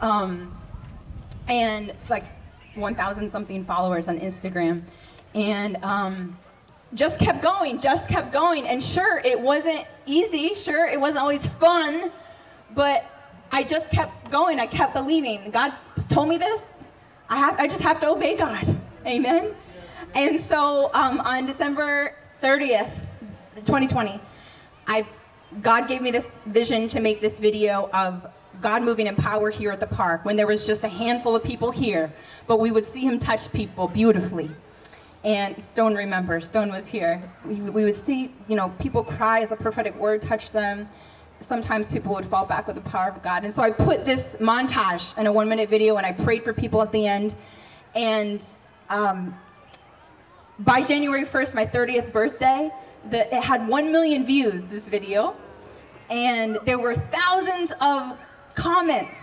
Um, 0.02 0.56
and 1.48 1.94
like 2.10 2.26
1000 2.78 3.30
something 3.30 3.64
followers 3.66 4.08
on 4.08 4.20
instagram 4.20 4.84
and 5.34 5.78
um, 5.84 6.38
just 6.94 7.20
kept 7.20 7.42
going, 7.42 7.80
just 7.80 8.08
kept 8.08 8.32
going. 8.32 8.68
And 8.68 8.82
sure, 8.82 9.20
it 9.24 9.40
wasn't 9.40 9.86
easy. 10.06 10.54
Sure, 10.56 10.88
it 10.88 11.00
wasn't 11.00 11.20
always 11.20 11.46
fun. 11.46 12.12
But 12.74 13.06
I 13.52 13.64
just 13.64 13.90
kept 13.90 14.32
going. 14.32 14.60
I 14.60 14.68
kept 14.68 14.94
believing. 14.94 15.52
God 15.52 15.74
told 16.10 16.30
me 16.30 16.38
this. 16.38 16.64
I 17.30 17.38
have. 17.38 17.60
I 17.60 17.68
just 17.68 17.82
have 17.82 18.00
to 18.02 18.10
obey 18.10 18.38
God. 18.38 18.76
Amen. 19.06 19.54
And 20.16 20.40
so 20.40 20.90
um, 20.94 21.20
on 21.22 21.46
December 21.46 22.16
30th, 22.42 22.92
2020, 23.56 24.20
I 24.88 25.06
God 25.62 25.88
gave 25.88 26.02
me 26.02 26.12
this 26.12 26.40
vision 26.46 26.88
to 26.90 27.00
make 27.00 27.22
this 27.22 27.40
video 27.40 27.90
of 27.94 28.26
God 28.62 28.84
moving 28.84 29.08
in 29.08 29.16
power 29.16 29.50
here 29.50 29.72
at 29.72 29.80
the 29.80 29.88
park 29.88 30.26
when 30.26 30.36
there 30.36 30.48
was 30.48 30.66
just 30.66 30.84
a 30.84 30.88
handful 30.88 31.36
of 31.36 31.44
people 31.44 31.72
here, 31.72 32.12
but 32.48 32.60
we 32.60 32.72
would 32.72 32.86
see 32.86 33.02
him 33.02 33.20
touch 33.20 33.52
people 33.52 33.88
beautifully 33.88 34.50
and 35.24 35.62
Stone 35.62 35.96
remembers, 35.96 36.48
Stone 36.48 36.72
was 36.72 36.88
here. 36.88 37.22
We, 37.44 37.56
we 37.56 37.84
would 37.84 37.98
see, 37.98 38.32
you 38.48 38.56
know, 38.56 38.70
people 38.80 39.04
cry 39.04 39.42
as 39.42 39.52
a 39.52 39.58
prophetic 39.58 39.94
word 39.98 40.22
touched 40.22 40.54
them. 40.54 40.88
Sometimes 41.42 41.92
people 41.92 42.14
would 42.16 42.26
fall 42.26 42.46
back 42.46 42.66
with 42.66 42.78
the 42.78 42.90
power 42.90 43.10
of 43.10 43.22
God. 43.22 43.44
And 43.44 43.54
so 43.54 43.62
I 43.62 43.72
put 43.72 44.06
this 44.06 44.38
montage 44.40 45.18
in 45.18 45.28
a 45.28 45.32
one 45.34 45.50
minute 45.50 45.70
video 45.70 45.98
and 45.98 46.06
I 46.06 46.14
prayed 46.14 46.44
for 46.44 46.54
people 46.54 46.82
at 46.82 46.94
the 46.94 47.06
end. 47.06 47.36
And 47.94 48.42
um, 48.90 49.38
by 50.60 50.82
January 50.82 51.26
1st, 51.26 51.56
my 51.56 51.66
30th 51.66 52.14
birthday, 52.14 52.72
the, 53.10 53.36
it 53.36 53.44
had 53.44 53.68
1 53.68 53.92
million 53.92 54.26
views, 54.26 54.64
this 54.64 54.86
video. 54.86 55.36
And 56.10 56.58
there 56.64 56.80
were 56.80 56.96
thousands 56.96 57.74
of 57.82 58.18
comments 58.58 59.18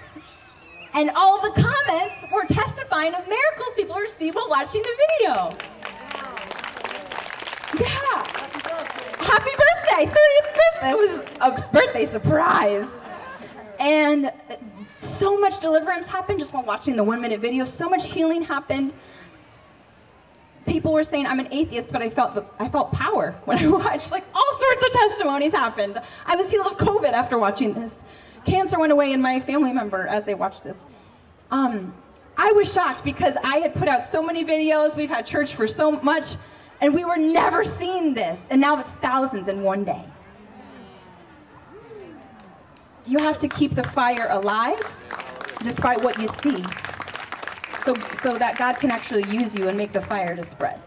and 0.95 1.11
all 1.17 1.41
the 1.43 1.50
comments 1.61 2.25
were 2.33 2.45
testifying 2.47 3.14
of 3.14 3.26
miracles 3.29 3.75
people 3.75 3.97
received 3.97 4.37
while 4.37 4.49
watching 4.49 4.83
the 4.83 4.97
video. 5.19 5.50
Yeah. 7.81 8.25
Happy 9.19 9.50
birthday, 9.50 10.07
30th 10.07 10.55
birthday. 10.55 10.91
It 10.91 10.97
was 10.97 11.23
a 11.41 11.71
birthday 11.73 12.05
surprise. 12.05 12.88
And 13.81 14.33
so 14.95 15.38
much 15.41 15.59
deliverance 15.59 16.07
happened 16.07 16.38
just 16.38 16.53
while 16.53 16.62
watching 16.62 16.95
the 16.95 17.03
one 17.03 17.21
minute 17.21 17.41
video. 17.41 17.64
So 17.64 17.88
much 17.88 18.07
healing 18.07 18.43
happened. 18.43 18.93
People 20.67 20.93
were 20.93 21.05
saying 21.05 21.26
I'm 21.26 21.41
an 21.41 21.49
atheist, 21.53 21.91
but 21.91 22.03
I 22.03 22.09
felt 22.09 22.37
the, 22.37 22.45
I 22.61 22.69
felt 22.69 22.93
power 22.93 23.35
when 23.47 23.59
I 23.59 23.67
watched. 23.69 24.12
Like 24.12 24.25
all 24.33 24.59
sorts 24.61 24.87
of 24.87 24.93
testimonies 24.93 25.53
happened. 25.53 26.00
I 26.25 26.37
was 26.37 26.49
healed 26.49 26.69
of 26.69 26.79
COVID 26.79 27.12
after 27.12 27.37
watching 27.37 27.75
this. 27.75 27.97
Cancer 28.45 28.79
went 28.79 28.93
away 28.93 29.13
in 29.13 29.21
my 29.21 29.41
family 29.41 29.73
member 29.73 30.07
as 30.07 30.25
they 30.25 30.35
watched 30.35 30.65
this. 30.65 30.79
Um, 31.51 31.95
I 32.37 32.53
was 32.53 32.73
shocked 32.73 33.05
because 33.05 33.37
I 33.43 33.59
had 33.59 33.75
put 33.75 33.89
out 33.89 34.05
so 34.05 34.23
many 34.23 34.45
videos. 34.45 34.97
We've 34.97 35.11
had 35.11 35.27
church 35.27 35.55
for 35.55 35.67
so 35.67 35.93
much. 35.93 36.37
And 36.81 36.95
we 36.95 37.05
were 37.05 37.17
never 37.17 37.65
seeing 37.65 38.15
this. 38.15 38.47
And 38.51 38.61
now 38.61 38.79
it's 38.79 38.91
thousands 38.93 39.49
in 39.49 39.63
one 39.63 39.85
day. 39.85 40.05
You 43.07 43.19
have 43.19 43.39
to 43.39 43.49
keep 43.49 43.75
the 43.75 43.85
fire 43.85 44.27
alive 44.31 44.81
despite 45.63 46.03
what 46.03 46.19
you 46.19 46.29
see. 46.29 46.65
So, 47.85 47.95
so 48.23 48.39
that 48.39 48.57
God 48.57 48.79
can 48.81 48.91
actually 48.91 49.25
use 49.31 49.55
you 49.55 49.69
and 49.69 49.77
make 49.77 49.93
the 49.93 50.01
fire 50.01 50.35
to 50.35 50.45
spread. 50.45 50.81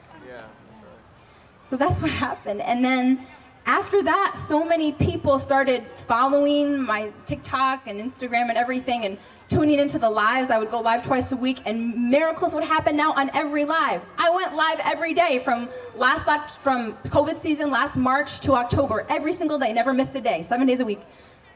So 1.67 1.75
that's 1.75 2.01
what 2.01 2.11
happened. 2.11 2.61
And 2.61 2.83
then 2.83 3.27
after 3.67 4.01
that, 4.01 4.37
so 4.37 4.63
many 4.63 4.93
people 4.93 5.39
started 5.39 5.85
following 6.07 6.81
my 6.81 7.11
TikTok 7.25 7.85
and 7.85 7.99
Instagram 7.99 8.47
and 8.47 8.57
everything 8.57 9.03
and 9.03 9.17
tuning 9.49 9.77
into 9.77 9.99
the 9.99 10.09
lives. 10.09 10.49
I 10.49 10.57
would 10.57 10.71
go 10.71 10.79
live 10.79 11.03
twice 11.03 11.33
a 11.33 11.35
week, 11.35 11.59
and 11.65 12.09
miracles 12.09 12.53
would 12.53 12.63
happen 12.63 12.95
now 12.95 13.11
on 13.13 13.29
every 13.33 13.65
live. 13.65 14.01
I 14.17 14.29
went 14.29 14.55
live 14.55 14.79
every 14.85 15.13
day 15.13 15.39
from 15.39 15.67
last 15.95 16.25
from 16.59 16.93
COVID 17.07 17.39
season 17.39 17.69
last 17.69 17.97
March 17.97 18.39
to 18.41 18.53
October, 18.53 19.05
every 19.09 19.33
single 19.33 19.59
day, 19.59 19.73
never 19.73 19.93
missed 19.93 20.15
a 20.15 20.21
day, 20.21 20.43
seven 20.43 20.65
days 20.65 20.79
a 20.79 20.85
week. 20.85 21.01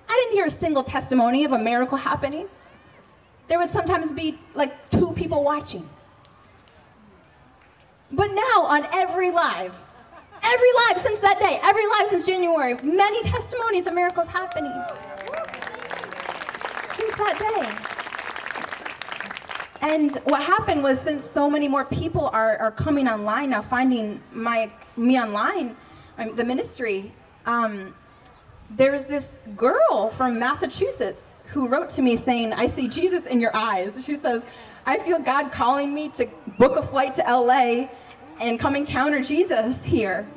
I 0.09 0.13
didn't 0.13 0.33
hear 0.33 0.45
a 0.45 0.49
single 0.49 0.83
testimony 0.83 1.45
of 1.45 1.53
a 1.53 1.57
miracle 1.57 1.97
happening. 1.97 2.47
There 3.47 3.57
would 3.57 3.69
sometimes 3.69 4.11
be 4.11 4.37
like 4.53 4.89
two 4.89 5.13
people 5.13 5.43
watching. 5.43 5.89
But 8.11 8.27
now 8.27 8.63
on 8.63 8.85
every 8.93 9.31
live, 9.31 9.73
every 10.43 10.67
live 10.87 10.99
since 10.99 11.19
that 11.19 11.39
day, 11.39 11.59
every 11.63 11.85
live 11.87 12.07
since 12.09 12.25
January, 12.25 12.75
many 12.83 13.21
testimonies 13.23 13.87
of 13.87 13.93
miracles 13.93 14.27
happening 14.27 14.73
since 16.95 17.15
that 17.15 17.37
day. 17.37 17.91
And 19.81 20.15
what 20.25 20.43
happened 20.43 20.83
was 20.83 20.99
since 20.99 21.23
so 21.23 21.49
many 21.49 21.67
more 21.67 21.85
people 21.85 22.27
are, 22.27 22.57
are 22.57 22.71
coming 22.71 23.07
online 23.07 23.49
now, 23.49 23.61
finding 23.61 24.21
my 24.31 24.71
me 24.95 25.19
online, 25.19 25.75
the 26.35 26.43
ministry, 26.43 27.11
um, 27.45 27.95
there's 28.69 29.05
this 29.05 29.37
girl 29.57 30.09
from 30.15 30.39
Massachusetts 30.39 31.23
who 31.47 31.67
wrote 31.67 31.89
to 31.91 32.01
me 32.01 32.15
saying, 32.15 32.53
I 32.53 32.67
see 32.67 32.87
Jesus 32.87 33.25
in 33.25 33.41
your 33.41 33.55
eyes. 33.55 33.99
She 34.05 34.15
says, 34.15 34.45
I 34.85 34.97
feel 34.99 35.19
God 35.19 35.51
calling 35.51 35.93
me 35.93 36.09
to 36.09 36.27
book 36.57 36.77
a 36.77 36.83
flight 36.83 37.13
to 37.15 37.21
LA 37.23 37.89
and 38.41 38.59
come 38.59 38.75
encounter 38.75 39.21
Jesus 39.21 39.83
here. 39.85 40.27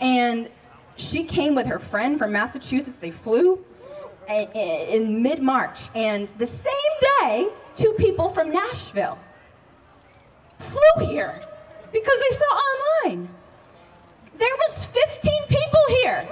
And 0.00 0.50
she 0.96 1.24
came 1.24 1.54
with 1.54 1.66
her 1.66 1.78
friend 1.78 2.18
from 2.18 2.32
Massachusetts. 2.32 2.96
They 2.96 3.12
flew 3.12 3.64
eh, 4.28 4.46
eh, 4.54 4.96
in 4.96 5.22
mid 5.22 5.40
March, 5.40 5.88
and 5.94 6.28
the 6.38 6.46
same 6.46 6.72
day, 7.20 7.48
two 7.74 7.92
people 7.92 8.28
from 8.28 8.50
Nashville 8.50 9.18
flew 10.58 11.06
here 11.06 11.40
because 11.92 12.18
they 12.18 12.36
saw 12.36 12.44
online. 12.44 13.28
There 14.38 14.56
was 14.68 14.84
15 14.86 15.32
people 15.48 15.80
here. 16.02 16.28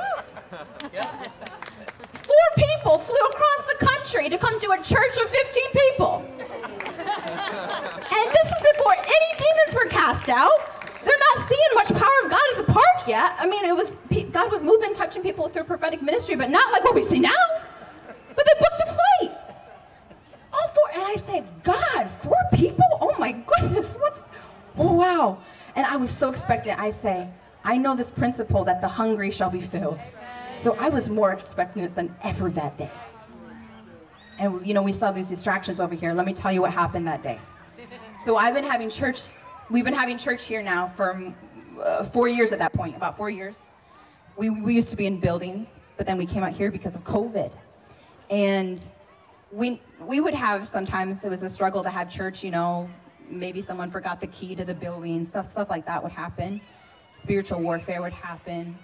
Four 2.12 2.48
people 2.56 2.98
flew 2.98 3.26
across 3.28 3.62
the 3.68 3.86
country 3.86 4.28
to 4.28 4.38
come 4.38 4.58
to 4.60 4.70
a 4.72 4.82
church 4.82 5.16
of 5.22 5.30
15 5.30 5.62
people. 5.72 6.24
And 6.96 8.32
this 8.32 8.46
is 8.46 8.72
before 8.72 8.94
any 8.94 9.38
demons 9.38 9.74
were 9.74 9.88
cast 9.90 10.28
out. 10.28 10.73
Yet. 13.06 13.34
I 13.38 13.46
mean, 13.46 13.64
it 13.64 13.74
was 13.74 13.94
God 14.32 14.50
was 14.50 14.62
moving, 14.62 14.94
touching 14.94 15.22
people 15.22 15.48
through 15.48 15.64
prophetic 15.64 16.02
ministry, 16.02 16.36
but 16.36 16.50
not 16.50 16.72
like 16.72 16.84
what 16.84 16.94
we 16.94 17.02
see 17.02 17.18
now. 17.18 17.32
But 18.36 18.46
they 18.46 18.60
booked 18.60 18.82
a 18.82 18.86
flight. 18.86 19.38
All 20.52 20.68
four. 20.68 20.88
And 20.94 21.02
I 21.02 21.16
say, 21.16 21.44
God, 21.62 22.08
four 22.22 22.36
people? 22.52 22.84
Oh 23.00 23.14
my 23.18 23.32
goodness. 23.32 23.94
What's, 23.94 24.22
oh 24.78 24.94
wow. 24.94 25.38
And 25.76 25.86
I 25.86 25.96
was 25.96 26.10
so 26.10 26.30
expectant. 26.30 26.80
I 26.80 26.90
say, 26.90 27.28
I 27.64 27.76
know 27.76 27.96
this 27.96 28.10
principle 28.10 28.64
that 28.64 28.80
the 28.80 28.88
hungry 28.88 29.30
shall 29.30 29.50
be 29.50 29.60
filled. 29.60 30.00
So 30.56 30.76
I 30.76 30.88
was 30.88 31.08
more 31.08 31.32
expectant 31.32 31.94
than 31.94 32.14
ever 32.22 32.50
that 32.50 32.76
day. 32.78 32.90
And 34.38 34.66
you 34.66 34.74
know, 34.74 34.82
we 34.82 34.92
saw 34.92 35.12
these 35.12 35.28
distractions 35.28 35.80
over 35.80 35.94
here. 35.94 36.12
Let 36.12 36.26
me 36.26 36.32
tell 36.32 36.52
you 36.52 36.62
what 36.62 36.72
happened 36.72 37.06
that 37.06 37.22
day. 37.22 37.38
So 38.24 38.36
I've 38.36 38.54
been 38.54 38.64
having 38.64 38.90
church, 38.90 39.22
we've 39.70 39.84
been 39.84 39.94
having 39.94 40.18
church 40.18 40.44
here 40.44 40.62
now 40.62 40.88
for 40.88 41.34
uh, 41.82 42.04
four 42.04 42.28
years 42.28 42.52
at 42.52 42.58
that 42.58 42.72
point, 42.72 42.96
about 42.96 43.16
four 43.16 43.30
years. 43.30 43.62
We, 44.36 44.50
we 44.50 44.74
used 44.74 44.88
to 44.90 44.96
be 44.96 45.06
in 45.06 45.20
buildings, 45.20 45.76
but 45.96 46.06
then 46.06 46.18
we 46.18 46.26
came 46.26 46.42
out 46.42 46.52
here 46.52 46.70
because 46.70 46.96
of 46.96 47.04
COVID. 47.04 47.52
And 48.30 48.82
we, 49.52 49.80
we 50.00 50.20
would 50.20 50.34
have 50.34 50.66
sometimes, 50.66 51.24
it 51.24 51.28
was 51.28 51.42
a 51.42 51.48
struggle 51.48 51.82
to 51.82 51.90
have 51.90 52.10
church, 52.10 52.42
you 52.42 52.50
know, 52.50 52.88
maybe 53.28 53.62
someone 53.62 53.90
forgot 53.90 54.20
the 54.20 54.26
key 54.28 54.54
to 54.56 54.64
the 54.64 54.74
building, 54.74 55.24
stuff, 55.24 55.52
stuff 55.52 55.70
like 55.70 55.86
that 55.86 56.02
would 56.02 56.12
happen. 56.12 56.60
Spiritual 57.14 57.60
warfare 57.60 58.02
would 58.02 58.12
happen. 58.12 58.76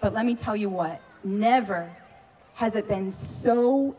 But 0.00 0.12
let 0.12 0.24
me 0.24 0.34
tell 0.34 0.56
you 0.56 0.68
what, 0.68 1.00
never 1.24 1.90
has 2.54 2.76
it 2.76 2.88
been 2.88 3.10
so 3.10 3.96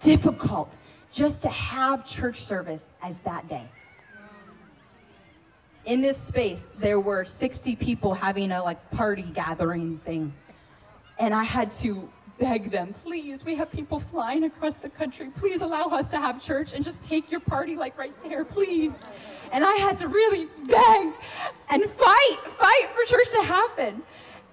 difficult 0.00 0.78
just 1.12 1.42
to 1.42 1.48
have 1.48 2.06
church 2.06 2.40
service 2.40 2.84
as 3.02 3.18
that 3.20 3.48
day. 3.48 3.64
In 5.84 6.00
this 6.00 6.16
space, 6.16 6.70
there 6.78 7.00
were 7.00 7.24
60 7.24 7.76
people 7.76 8.14
having 8.14 8.52
a 8.52 8.62
like 8.62 8.90
party 8.90 9.22
gathering 9.22 9.98
thing. 9.98 10.32
And 11.18 11.34
I 11.34 11.44
had 11.44 11.70
to 11.72 12.08
beg 12.38 12.70
them, 12.70 12.92
please, 12.92 13.44
we 13.44 13.54
have 13.54 13.70
people 13.70 14.00
flying 14.00 14.44
across 14.44 14.76
the 14.76 14.88
country. 14.88 15.30
Please 15.36 15.62
allow 15.62 15.84
us 15.86 16.10
to 16.10 16.16
have 16.16 16.42
church 16.42 16.72
and 16.72 16.84
just 16.84 17.04
take 17.04 17.30
your 17.30 17.40
party 17.40 17.76
like 17.76 17.96
right 17.96 18.14
there, 18.24 18.44
please. 18.44 19.00
And 19.52 19.64
I 19.64 19.74
had 19.74 19.98
to 19.98 20.08
really 20.08 20.46
beg 20.66 21.12
and 21.70 21.84
fight, 21.84 22.38
fight 22.58 22.88
for 22.94 23.04
church 23.04 23.30
to 23.32 23.42
happen. 23.42 24.02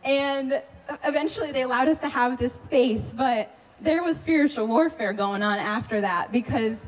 And 0.03 0.61
eventually 1.03 1.51
they 1.51 1.63
allowed 1.63 1.87
us 1.87 1.99
to 2.01 2.09
have 2.09 2.37
this 2.37 2.53
space, 2.53 3.13
but 3.13 3.55
there 3.81 4.03
was 4.03 4.19
spiritual 4.19 4.67
warfare 4.67 5.13
going 5.13 5.41
on 5.41 5.57
after 5.57 6.01
that 6.01 6.31
because 6.31 6.85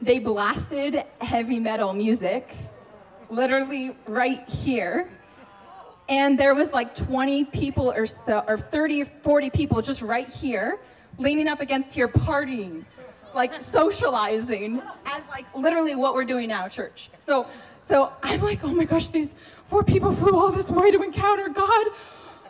they 0.00 0.18
blasted 0.18 1.04
heavy 1.20 1.58
metal 1.58 1.92
music 1.92 2.54
literally 3.30 3.96
right 4.06 4.48
here. 4.48 5.10
And 6.08 6.38
there 6.38 6.54
was 6.54 6.72
like 6.72 6.94
20 6.94 7.44
people 7.46 7.90
or 7.90 8.06
so, 8.06 8.42
or 8.48 8.58
30 8.58 9.02
or 9.02 9.06
40 9.22 9.50
people 9.50 9.82
just 9.82 10.00
right 10.00 10.28
here, 10.28 10.78
leaning 11.18 11.48
up 11.48 11.60
against 11.60 11.92
here, 11.92 12.08
partying, 12.08 12.84
like 13.34 13.60
socializing, 13.60 14.80
as 15.04 15.22
like 15.28 15.44
literally 15.54 15.94
what 15.94 16.14
we're 16.14 16.24
doing 16.24 16.48
now, 16.48 16.66
church. 16.68 17.10
So, 17.26 17.46
so 17.86 18.12
I'm 18.22 18.40
like, 18.40 18.64
oh 18.64 18.72
my 18.72 18.84
gosh, 18.84 19.10
these 19.10 19.34
four 19.66 19.84
people 19.84 20.12
flew 20.12 20.34
all 20.34 20.50
this 20.50 20.70
way 20.70 20.90
to 20.90 21.02
encounter 21.02 21.48
God. 21.50 21.86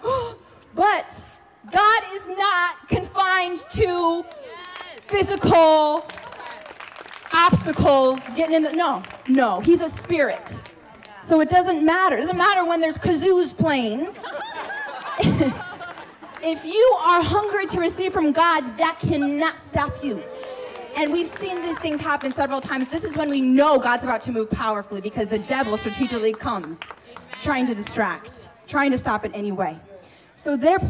but 0.74 1.16
God 1.70 2.02
is 2.12 2.28
not 2.28 2.88
confined 2.88 3.64
to 3.70 4.24
physical 5.08 6.06
obstacles, 7.32 8.20
getting 8.36 8.56
in 8.56 8.62
the. 8.62 8.72
No, 8.72 9.02
no, 9.28 9.60
He's 9.60 9.80
a 9.80 9.88
spirit. 9.88 10.60
So 11.22 11.40
it 11.40 11.50
doesn't 11.50 11.84
matter. 11.84 12.16
It 12.16 12.22
doesn't 12.22 12.38
matter 12.38 12.64
when 12.64 12.80
there's 12.80 12.96
kazoos 12.96 13.56
playing. 13.56 14.08
if 16.42 16.64
you 16.64 16.96
are 17.06 17.22
hungry 17.22 17.66
to 17.66 17.78
receive 17.78 18.12
from 18.12 18.32
God, 18.32 18.78
that 18.78 18.98
cannot 19.00 19.58
stop 19.58 20.02
you. 20.02 20.22
And 20.96 21.12
we've 21.12 21.26
seen 21.26 21.60
these 21.62 21.78
things 21.78 22.00
happen 22.00 22.32
several 22.32 22.60
times. 22.60 22.88
This 22.88 23.04
is 23.04 23.16
when 23.16 23.28
we 23.28 23.40
know 23.40 23.78
God's 23.78 24.04
about 24.04 24.22
to 24.22 24.32
move 24.32 24.50
powerfully 24.50 25.00
because 25.00 25.28
the 25.28 25.38
devil 25.38 25.76
strategically 25.76 26.32
comes 26.32 26.80
trying 27.40 27.66
to 27.66 27.74
distract, 27.74 28.48
trying 28.66 28.90
to 28.90 28.98
stop 28.98 29.24
it 29.24 29.30
anyway. 29.34 29.78
So 30.34 30.56
they're 30.56 30.80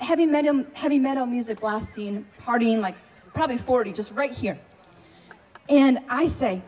heavy 0.00 0.26
metal, 0.26 0.64
heavy 0.74 0.98
metal 0.98 1.26
music 1.26 1.60
blasting, 1.60 2.26
partying 2.44 2.80
like 2.80 2.96
probably 3.34 3.58
40, 3.58 3.92
just 3.92 4.10
right 4.12 4.32
here. 4.32 4.58
And 5.68 6.00
I 6.08 6.26
say, 6.26 6.62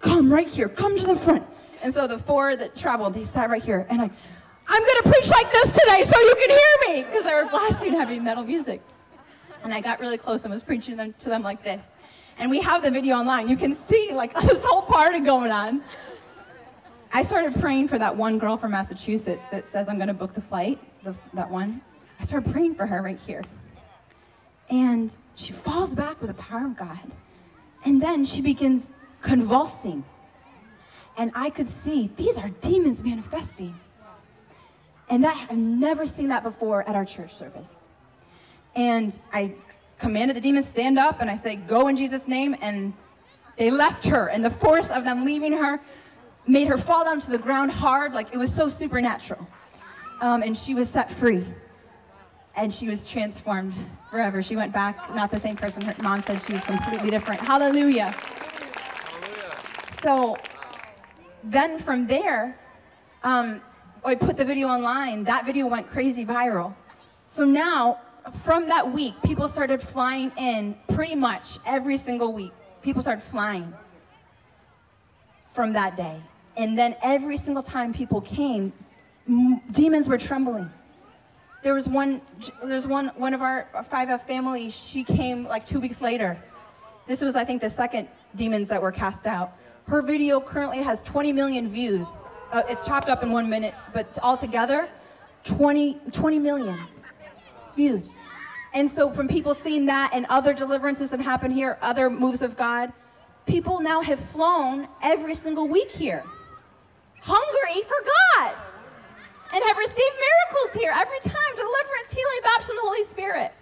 come 0.00 0.32
right 0.32 0.48
here, 0.48 0.68
come 0.68 0.98
to 0.98 1.06
the 1.06 1.16
front. 1.16 1.46
And 1.82 1.92
so 1.92 2.06
the 2.06 2.18
four 2.18 2.56
that 2.56 2.74
traveled, 2.74 3.14
they 3.14 3.24
sat 3.24 3.50
right 3.50 3.62
here. 3.62 3.86
And 3.88 4.00
I, 4.00 4.10
I'm 4.68 4.82
going 4.82 5.02
to 5.02 5.10
preach 5.10 5.30
like 5.30 5.50
this 5.52 5.68
today 5.68 6.02
so 6.02 6.18
you 6.18 6.34
can 6.34 6.50
hear 6.50 6.94
me 6.94 7.02
because 7.04 7.24
they 7.24 7.34
were 7.34 7.46
blasting 7.48 7.92
heavy 7.92 8.18
metal 8.18 8.44
music. 8.44 8.82
And 9.62 9.72
I 9.72 9.80
got 9.80 10.00
really 10.00 10.18
close 10.18 10.44
and 10.44 10.52
was 10.52 10.62
preaching 10.62 10.96
them, 10.96 11.12
to 11.14 11.28
them 11.28 11.42
like 11.42 11.62
this. 11.62 11.88
And 12.38 12.50
we 12.50 12.60
have 12.60 12.82
the 12.82 12.90
video 12.90 13.16
online. 13.16 13.48
You 13.48 13.56
can 13.56 13.74
see 13.74 14.10
like 14.12 14.34
this 14.40 14.64
whole 14.64 14.82
party 14.82 15.20
going 15.20 15.50
on. 15.50 15.82
I 17.12 17.22
started 17.22 17.58
praying 17.60 17.88
for 17.88 17.98
that 17.98 18.16
one 18.16 18.38
girl 18.38 18.56
from 18.56 18.72
Massachusetts 18.72 19.46
that 19.50 19.66
says 19.66 19.88
I'm 19.88 19.96
going 19.96 20.08
to 20.08 20.14
book 20.14 20.34
the 20.34 20.40
flight, 20.40 20.78
the, 21.02 21.14
that 21.34 21.50
one. 21.50 21.80
I 22.20 22.24
started 22.24 22.50
praying 22.52 22.74
for 22.74 22.86
her 22.86 23.02
right 23.02 23.18
here. 23.26 23.42
And 24.68 25.16
she 25.36 25.52
falls 25.52 25.94
back 25.94 26.20
with 26.20 26.28
the 26.28 26.42
power 26.42 26.66
of 26.66 26.76
God. 26.76 26.98
And 27.86 28.02
then 28.02 28.24
she 28.24 28.40
begins 28.40 28.92
convulsing. 29.22 30.04
And 31.16 31.30
I 31.34 31.50
could 31.50 31.68
see 31.68 32.10
these 32.16 32.36
are 32.36 32.50
demons 32.60 33.02
manifesting. 33.02 33.78
And 35.08 35.22
that 35.22 35.46
I've 35.48 35.56
never 35.56 36.04
seen 36.04 36.28
that 36.28 36.42
before 36.42 36.86
at 36.88 36.96
our 36.96 37.04
church 37.04 37.34
service. 37.36 37.76
And 38.74 39.18
I 39.32 39.54
commanded 39.98 40.36
the 40.36 40.40
demons 40.40 40.68
stand 40.68 40.98
up 40.98 41.20
and 41.20 41.30
I 41.30 41.36
said, 41.36 41.68
Go 41.68 41.86
in 41.86 41.96
Jesus' 41.96 42.26
name. 42.26 42.56
And 42.60 42.92
they 43.56 43.70
left 43.70 44.04
her. 44.08 44.26
And 44.26 44.44
the 44.44 44.50
force 44.50 44.90
of 44.90 45.04
them 45.04 45.24
leaving 45.24 45.52
her 45.52 45.80
made 46.44 46.66
her 46.66 46.76
fall 46.76 47.04
down 47.04 47.20
to 47.20 47.30
the 47.30 47.38
ground 47.38 47.70
hard, 47.70 48.14
like 48.14 48.34
it 48.34 48.36
was 48.36 48.52
so 48.52 48.68
supernatural. 48.68 49.46
Um, 50.20 50.42
and 50.42 50.56
she 50.56 50.74
was 50.74 50.90
set 50.90 51.08
free. 51.10 51.46
And 52.56 52.72
she 52.72 52.88
was 52.88 53.04
transformed 53.04 53.74
forever. 54.10 54.42
She 54.42 54.56
went 54.56 54.72
back, 54.72 55.14
not 55.14 55.30
the 55.30 55.38
same 55.38 55.56
person. 55.56 55.82
Her 55.82 55.94
mom 56.02 56.22
said 56.22 56.42
she 56.42 56.54
was 56.54 56.64
completely 56.64 57.10
different. 57.10 57.40
Hallelujah. 57.40 58.14
Hallelujah. 58.14 59.54
So 60.02 60.36
then 61.44 61.78
from 61.78 62.06
there, 62.06 62.58
um, 63.22 63.60
I 64.04 64.14
put 64.14 64.36
the 64.36 64.44
video 64.44 64.68
online. 64.68 65.24
That 65.24 65.44
video 65.44 65.66
went 65.66 65.88
crazy 65.88 66.24
viral. 66.24 66.74
So 67.26 67.44
now, 67.44 67.98
from 68.44 68.68
that 68.68 68.90
week, 68.90 69.14
people 69.24 69.48
started 69.48 69.82
flying 69.82 70.32
in 70.36 70.76
pretty 70.88 71.14
much 71.14 71.58
every 71.66 71.96
single 71.96 72.32
week. 72.32 72.52
People 72.82 73.02
started 73.02 73.22
flying 73.22 73.72
from 75.52 75.72
that 75.74 75.96
day. 75.96 76.20
And 76.56 76.78
then 76.78 76.96
every 77.02 77.36
single 77.36 77.62
time 77.62 77.92
people 77.92 78.20
came, 78.20 78.72
m- 79.28 79.60
demons 79.70 80.08
were 80.08 80.18
trembling. 80.18 80.70
There 81.66 81.74
was 81.74 81.88
one, 81.88 82.22
there's 82.62 82.86
one, 82.86 83.08
one 83.16 83.34
of 83.34 83.42
our 83.42 83.66
5F 83.90 84.24
family, 84.24 84.70
she 84.70 85.02
came 85.02 85.42
like 85.42 85.66
two 85.66 85.80
weeks 85.80 86.00
later. 86.00 86.40
This 87.08 87.20
was, 87.20 87.34
I 87.34 87.44
think, 87.44 87.60
the 87.60 87.68
second 87.68 88.06
demons 88.36 88.68
that 88.68 88.80
were 88.80 88.92
cast 88.92 89.26
out. 89.26 89.52
Her 89.88 90.00
video 90.00 90.38
currently 90.38 90.80
has 90.80 91.02
20 91.02 91.32
million 91.32 91.68
views. 91.68 92.06
Uh, 92.52 92.62
it's 92.68 92.86
chopped 92.86 93.08
up 93.08 93.24
in 93.24 93.32
one 93.32 93.50
minute, 93.50 93.74
but 93.92 94.16
altogether, 94.22 94.88
20, 95.42 95.98
20 96.12 96.38
million 96.38 96.78
views. 97.74 98.10
And 98.72 98.88
so, 98.88 99.10
from 99.10 99.26
people 99.26 99.52
seeing 99.52 99.86
that 99.86 100.12
and 100.12 100.24
other 100.26 100.54
deliverances 100.54 101.10
that 101.10 101.20
happen 101.20 101.50
here, 101.50 101.78
other 101.82 102.08
moves 102.08 102.42
of 102.42 102.56
God, 102.56 102.92
people 103.44 103.80
now 103.80 104.02
have 104.02 104.20
flown 104.20 104.86
every 105.02 105.34
single 105.34 105.66
week 105.66 105.90
here 105.90 106.22
hungry 107.22 107.82
for 107.82 107.96
God 108.04 108.54
and 109.52 109.64
have 109.64 109.78
received 109.78 109.98
miracles 109.98 110.82
here 110.82 110.92
every 110.94 111.20
time 111.20 111.52
deliverance, 111.54 112.10
healing, 112.10 112.40
baptism, 112.42 112.76
the 112.76 112.82
Holy 112.82 113.04
Spirit. 113.04 113.52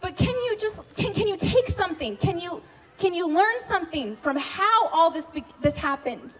But 0.00 0.16
can 0.16 0.34
you 0.34 0.56
just 0.58 0.76
can, 0.94 1.14
can 1.14 1.28
you 1.28 1.36
take 1.36 1.68
something? 1.68 2.16
Can 2.16 2.38
you 2.38 2.62
can 2.98 3.14
you 3.14 3.28
learn 3.28 3.58
something 3.68 4.16
from 4.16 4.36
how 4.36 4.88
all 4.88 5.10
this 5.10 5.28
this 5.60 5.76
happened? 5.76 6.38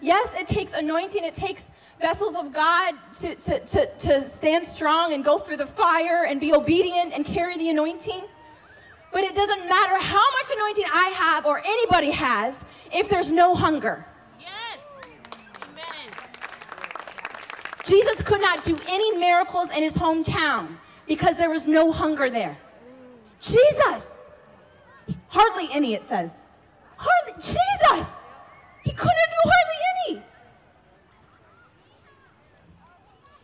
Yes, 0.00 0.32
it 0.34 0.48
takes 0.48 0.72
anointing. 0.72 1.22
It 1.22 1.34
takes 1.34 1.70
vessels 2.00 2.34
of 2.34 2.52
God 2.52 2.94
to, 3.20 3.36
to, 3.36 3.60
to, 3.60 3.86
to 3.86 4.20
stand 4.20 4.66
strong 4.66 5.12
and 5.12 5.24
go 5.24 5.38
through 5.38 5.58
the 5.58 5.66
fire 5.66 6.26
and 6.28 6.40
be 6.40 6.52
obedient 6.52 7.12
and 7.12 7.24
carry 7.24 7.56
the 7.56 7.70
anointing. 7.70 8.22
But 9.12 9.22
it 9.22 9.36
doesn't 9.36 9.68
matter 9.68 9.96
how 9.98 10.24
much 10.32 10.50
anointing 10.56 10.86
I 10.92 11.08
have 11.14 11.46
or 11.46 11.62
anybody 11.64 12.10
has 12.10 12.58
if 12.92 13.08
there's 13.08 13.30
no 13.30 13.54
hunger. 13.54 14.04
Jesus 17.84 18.22
could 18.22 18.40
not 18.40 18.64
do 18.64 18.78
any 18.88 19.16
miracles 19.18 19.68
in 19.70 19.82
his 19.82 19.94
hometown 19.94 20.76
because 21.06 21.36
there 21.36 21.50
was 21.50 21.66
no 21.66 21.90
hunger 21.92 22.30
there. 22.30 22.56
Jesus. 23.40 24.06
Hardly 25.28 25.68
any, 25.72 25.94
it 25.94 26.02
says. 26.06 26.32
Hardly, 26.96 27.42
Jesus. 27.42 28.10
He 28.84 28.92
couldn't 28.92 29.14
do 29.14 29.50
hardly 29.50 30.14
any. 30.14 30.22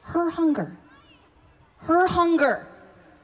Her 0.03 0.31
hunger 0.31 0.79
her 1.79 2.07
hunger, 2.07 2.67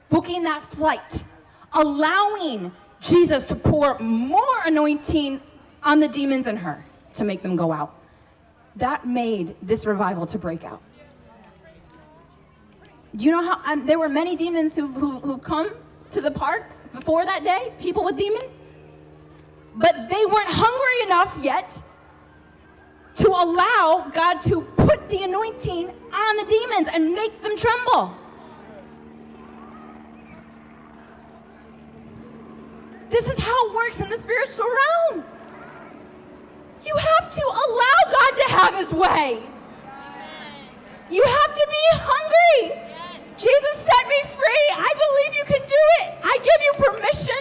booking 0.08 0.44
that 0.44 0.62
flight, 0.62 1.24
allowing 1.72 2.72
Jesus 3.00 3.42
to 3.44 3.54
pour 3.54 3.98
more 3.98 4.42
anointing 4.64 5.40
on 5.82 6.00
the 6.00 6.08
demons 6.08 6.46
in 6.46 6.56
her 6.56 6.84
to 7.14 7.24
make 7.24 7.42
them 7.42 7.56
go 7.56 7.72
out. 7.72 7.94
That 8.76 9.06
made 9.06 9.54
this 9.62 9.84
revival 9.84 10.26
to 10.26 10.38
break 10.38 10.64
out. 10.64 10.80
Do 13.16 13.24
you 13.24 13.30
know 13.30 13.44
how 13.44 13.60
um, 13.72 13.86
there 13.86 13.98
were 13.98 14.08
many 14.08 14.34
demons 14.34 14.74
who, 14.74 14.88
who, 14.88 15.20
who 15.20 15.38
come 15.38 15.74
to 16.10 16.20
the 16.20 16.30
park 16.30 16.70
before 16.92 17.24
that 17.24 17.44
day? 17.44 17.72
People 17.80 18.04
with 18.04 18.16
demons? 18.18 18.58
But 19.76 20.08
they 20.08 20.24
weren't 20.26 20.48
hungry 20.48 21.06
enough 21.06 21.38
yet 21.40 21.80
to 23.16 23.28
allow 23.28 24.10
God 24.12 24.40
to 24.42 24.62
put 24.76 25.08
the 25.08 25.22
anointing 25.22 25.88
on 26.12 26.36
the 26.36 26.44
demons 26.44 26.88
and 26.92 27.14
make 27.14 27.40
them 27.42 27.56
tremble. 27.56 28.16
This 33.10 33.28
is 33.28 33.38
how 33.38 33.68
it 33.68 33.74
works 33.74 34.00
in 34.00 34.10
the 34.10 34.16
spiritual 34.16 34.66
realm. 34.66 35.24
You 36.84 36.96
have 36.96 37.32
to 37.32 37.42
allow 37.42 38.12
God 38.12 38.30
to 38.36 38.44
have 38.50 38.74
his 38.74 38.90
way. 38.90 39.42
You 41.10 41.22
have 41.22 41.54
to 41.54 41.66
be 41.70 41.98
hungry. 42.00 42.93
Jesus 43.36 43.74
set 43.74 44.08
me 44.08 44.22
free. 44.24 44.66
I 44.76 44.92
believe 44.94 45.38
you 45.38 45.44
can 45.44 45.66
do 45.66 45.82
it. 46.00 46.14
I 46.22 46.38
give 46.38 46.60
you 46.62 46.72
permission. 46.84 47.34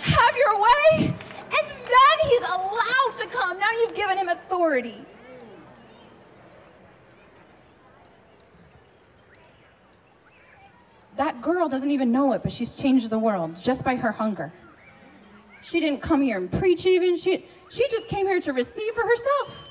Have 0.00 0.36
your 0.36 0.60
way. 0.60 1.06
And 1.06 1.68
then 1.70 2.28
he's 2.28 2.40
allowed 2.40 3.14
to 3.18 3.26
come. 3.26 3.58
Now 3.58 3.70
you've 3.70 3.94
given 3.94 4.18
him 4.18 4.28
authority. 4.28 5.04
That 11.16 11.40
girl 11.40 11.68
doesn't 11.68 11.90
even 11.90 12.10
know 12.10 12.32
it, 12.32 12.42
but 12.42 12.50
she's 12.50 12.74
changed 12.74 13.10
the 13.10 13.18
world 13.18 13.56
just 13.56 13.84
by 13.84 13.96
her 13.96 14.10
hunger. 14.10 14.52
She 15.60 15.78
didn't 15.78 16.00
come 16.00 16.22
here 16.22 16.36
and 16.36 16.50
preach 16.50 16.84
even. 16.84 17.16
She, 17.16 17.46
she 17.68 17.88
just 17.90 18.08
came 18.08 18.26
here 18.26 18.40
to 18.40 18.52
receive 18.52 18.92
for 18.94 19.06
herself. 19.06 19.68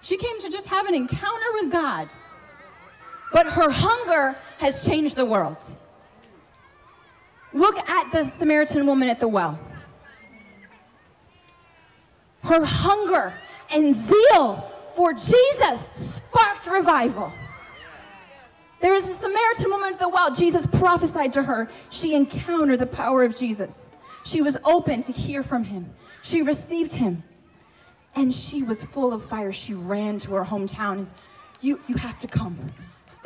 She 0.00 0.16
came 0.16 0.40
to 0.40 0.50
just 0.50 0.66
have 0.66 0.86
an 0.86 0.94
encounter 0.94 1.52
with 1.54 1.70
God. 1.70 2.08
But 3.32 3.46
her 3.46 3.70
hunger 3.70 4.36
has 4.58 4.84
changed 4.84 5.16
the 5.16 5.24
world. 5.24 5.58
Look 7.52 7.76
at 7.88 8.10
the 8.12 8.24
Samaritan 8.24 8.86
woman 8.86 9.08
at 9.08 9.20
the 9.20 9.28
well. 9.28 9.58
Her 12.44 12.64
hunger 12.64 13.34
and 13.70 13.94
zeal 13.94 14.70
for 14.94 15.12
Jesus 15.12 16.20
sparked 16.20 16.66
revival. 16.66 17.32
There 18.80 18.94
is 18.94 19.06
a 19.06 19.14
Samaritan 19.14 19.70
woman 19.70 19.94
at 19.94 19.98
the 19.98 20.08
well. 20.08 20.34
Jesus 20.34 20.66
prophesied 20.66 21.32
to 21.32 21.42
her. 21.42 21.68
She 21.90 22.14
encountered 22.14 22.78
the 22.78 22.86
power 22.86 23.24
of 23.24 23.36
Jesus. 23.36 23.90
She 24.24 24.42
was 24.42 24.56
open 24.64 25.02
to 25.02 25.12
hear 25.12 25.42
from 25.42 25.64
him. 25.64 25.90
She 26.22 26.42
received 26.42 26.92
him. 26.92 27.22
And 28.14 28.34
she 28.34 28.62
was 28.62 28.82
full 28.84 29.12
of 29.12 29.24
fire. 29.24 29.52
She 29.52 29.74
ran 29.74 30.18
to 30.20 30.34
her 30.34 30.44
hometown. 30.44 31.12
You 31.60 31.80
you 31.86 31.96
have 31.96 32.18
to 32.18 32.26
come. 32.26 32.72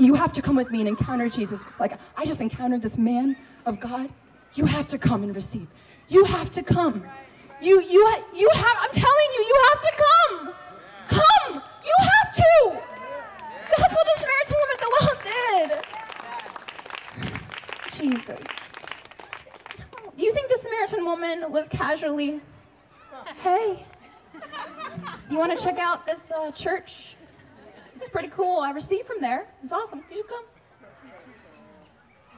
You 0.01 0.15
have 0.15 0.33
to 0.33 0.41
come 0.41 0.57
with 0.57 0.71
me 0.71 0.81
and 0.81 0.89
encounter 0.89 1.29
Jesus. 1.29 1.63
Like 1.79 1.93
I 2.17 2.25
just 2.25 2.41
encountered 2.41 2.81
this 2.81 2.97
man 2.97 3.37
of 3.67 3.79
God. 3.79 4.09
You 4.55 4.65
have 4.65 4.87
to 4.89 4.99
come 4.99 5.23
and 5.23 5.37
receive. 5.37 5.69
You 6.09 6.25
have 6.25 6.51
to 6.53 6.63
come. 6.63 7.05
You 7.61 7.83
you 7.83 8.17
you 8.35 8.49
have 8.55 8.77
I'm 8.81 8.91
telling 8.93 9.31
you, 9.37 9.43
you 9.43 9.61
have 9.69 9.83
to 9.83 9.93
come. 10.07 10.55
Come. 11.09 11.63
You 11.85 11.95
have 11.99 12.35
to. 12.35 12.81
That's 13.77 13.95
what 13.95 14.07
the 14.07 14.17
Samaritan 14.21 14.57
woman 14.57 14.69
at 14.73 14.81
the 14.81 14.91
well 14.97 15.17
did. 15.29 15.69
Jesus. 17.93 18.45
Do 20.17 20.25
you 20.25 20.33
think 20.33 20.51
the 20.51 20.59
Samaritan 20.59 21.05
woman 21.05 21.53
was 21.53 21.69
casually, 21.69 22.41
hey, 23.43 23.85
you 25.31 25.39
want 25.39 25.57
to 25.57 25.63
check 25.63 25.79
out 25.79 26.07
this 26.07 26.31
uh, 26.31 26.51
church? 26.53 27.17
It's 28.01 28.09
pretty 28.09 28.29
cool. 28.29 28.61
I 28.61 28.71
received 28.71 29.07
from 29.07 29.21
there. 29.21 29.47
It's 29.63 29.73
awesome. 29.73 30.03
You 30.11 30.17
should 30.17 30.29
come. 30.29 30.45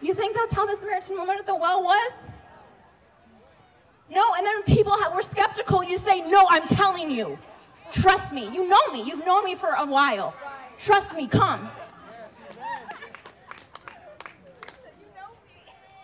You 0.01 0.13
think 0.13 0.35
that's 0.35 0.53
how 0.53 0.67
the 0.67 0.75
Samaritan 0.75 1.17
woman 1.17 1.37
at 1.39 1.47
the 1.47 1.55
well 1.55 1.85
was? 1.85 2.13
No, 4.11 4.23
and 4.37 4.45
then 4.45 4.63
people 4.65 4.95
were 5.15 5.23
skeptical. 5.23 5.85
You 5.85 5.97
say, 5.97 6.21
No, 6.29 6.45
I'm 6.51 6.67
telling 6.67 7.11
you. 7.11 7.39
Trust 7.93 8.33
me. 8.33 8.51
You 8.53 8.69
know 8.69 8.87
me. 8.93 9.03
You've 9.03 9.25
known 9.25 9.45
me 9.45 9.55
for 9.55 9.71
a 9.71 9.87
while. 9.87 10.35
Trust 10.79 11.15
me. 11.15 11.29
Come. 11.29 11.71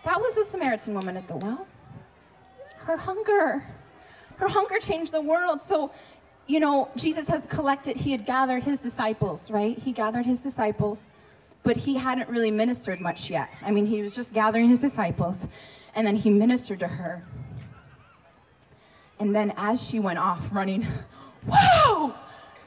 That 0.05 0.19
was 0.19 0.33
the 0.35 0.45
Samaritan 0.49 0.93
woman 0.93 1.17
at 1.17 1.27
the 1.27 1.35
well. 1.35 1.67
Her 2.77 2.95
hunger. 2.95 3.63
Her 4.37 4.47
hunger 4.47 4.79
changed 4.79 5.11
the 5.11 5.21
world. 5.21 5.61
So, 5.61 5.91
you 6.49 6.59
know, 6.59 6.89
Jesus 6.95 7.27
has 7.27 7.45
collected, 7.45 7.95
he 7.95 8.11
had 8.11 8.25
gathered 8.25 8.63
his 8.63 8.81
disciples, 8.81 9.51
right? 9.51 9.77
He 9.77 9.91
gathered 9.91 10.25
his 10.25 10.41
disciples, 10.41 11.07
but 11.61 11.77
he 11.77 11.93
hadn't 11.93 12.27
really 12.27 12.49
ministered 12.49 12.99
much 12.99 13.29
yet. 13.29 13.49
I 13.61 13.69
mean, 13.69 13.85
he 13.85 14.01
was 14.01 14.15
just 14.15 14.33
gathering 14.33 14.67
his 14.67 14.79
disciples, 14.79 15.45
and 15.93 16.07
then 16.07 16.15
he 16.15 16.31
ministered 16.31 16.79
to 16.79 16.87
her. 16.87 17.23
And 19.19 19.35
then 19.35 19.53
as 19.57 19.87
she 19.87 19.99
went 19.99 20.17
off 20.17 20.49
running, 20.51 20.87
wow, 21.45 22.15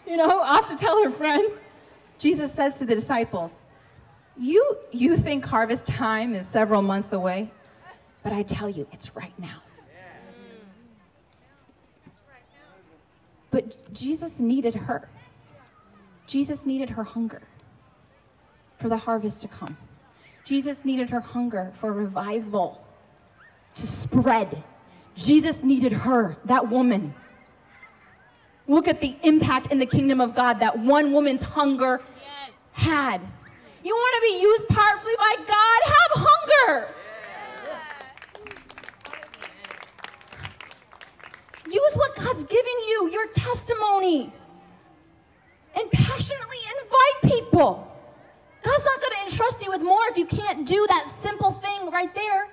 you 0.06 0.16
know, 0.16 0.40
off 0.42 0.68
to 0.68 0.76
tell 0.76 1.02
her 1.02 1.10
friends, 1.10 1.60
Jesus 2.20 2.52
says 2.52 2.78
to 2.78 2.84
the 2.84 2.94
disciples, 2.94 3.56
you, 4.38 4.78
you 4.92 5.16
think 5.16 5.44
harvest 5.44 5.88
time 5.88 6.36
is 6.36 6.46
several 6.46 6.82
months 6.82 7.12
away, 7.12 7.50
but 8.22 8.32
I 8.32 8.44
tell 8.44 8.70
you, 8.70 8.86
it's 8.92 9.16
right 9.16 9.36
now. 9.40 9.60
But 13.52 13.94
Jesus 13.94 14.40
needed 14.40 14.74
her. 14.74 15.08
Jesus 16.26 16.66
needed 16.66 16.90
her 16.90 17.04
hunger 17.04 17.42
for 18.78 18.88
the 18.88 18.96
harvest 18.96 19.42
to 19.42 19.48
come. 19.48 19.76
Jesus 20.44 20.84
needed 20.84 21.10
her 21.10 21.20
hunger 21.20 21.70
for 21.76 21.92
revival 21.92 22.84
to 23.76 23.86
spread. 23.86 24.64
Jesus 25.14 25.62
needed 25.62 25.92
her, 25.92 26.36
that 26.46 26.68
woman. 26.68 27.14
Look 28.66 28.88
at 28.88 29.00
the 29.00 29.14
impact 29.22 29.70
in 29.70 29.78
the 29.78 29.86
kingdom 29.86 30.20
of 30.20 30.34
God 30.34 30.60
that 30.60 30.78
one 30.78 31.12
woman's 31.12 31.42
hunger 31.42 32.00
Yes. 32.16 32.66
had. 32.72 33.20
You 33.84 33.94
want 33.94 34.14
to 34.14 34.36
be 34.36 34.42
used 34.42 34.68
powerfully 34.68 35.14
by 35.18 35.34
God? 35.36 35.80
Have 35.84 36.26
hunger. 36.26 36.94
Use 41.72 41.92
what 41.94 42.14
God's 42.16 42.44
giving 42.44 42.78
you, 42.88 43.10
your 43.10 43.26
testimony, 43.28 44.32
and 45.74 45.90
passionately 45.90 46.58
invite 46.82 47.32
people. 47.32 47.88
God's 48.62 48.84
not 48.84 49.00
going 49.00 49.12
to 49.12 49.30
entrust 49.32 49.64
you 49.64 49.70
with 49.70 49.82
more 49.82 50.06
if 50.10 50.18
you 50.18 50.26
can't 50.26 50.66
do 50.66 50.86
that 50.88 51.10
simple 51.22 51.52
thing 51.52 51.90
right 51.90 52.14
there. 52.14 52.48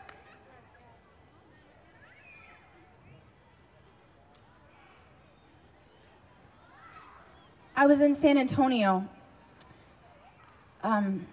I 7.75 7.86
was 7.88 8.01
in 8.01 8.13
San 8.13 8.38
Antonio 8.38 9.08
um, 10.84 11.25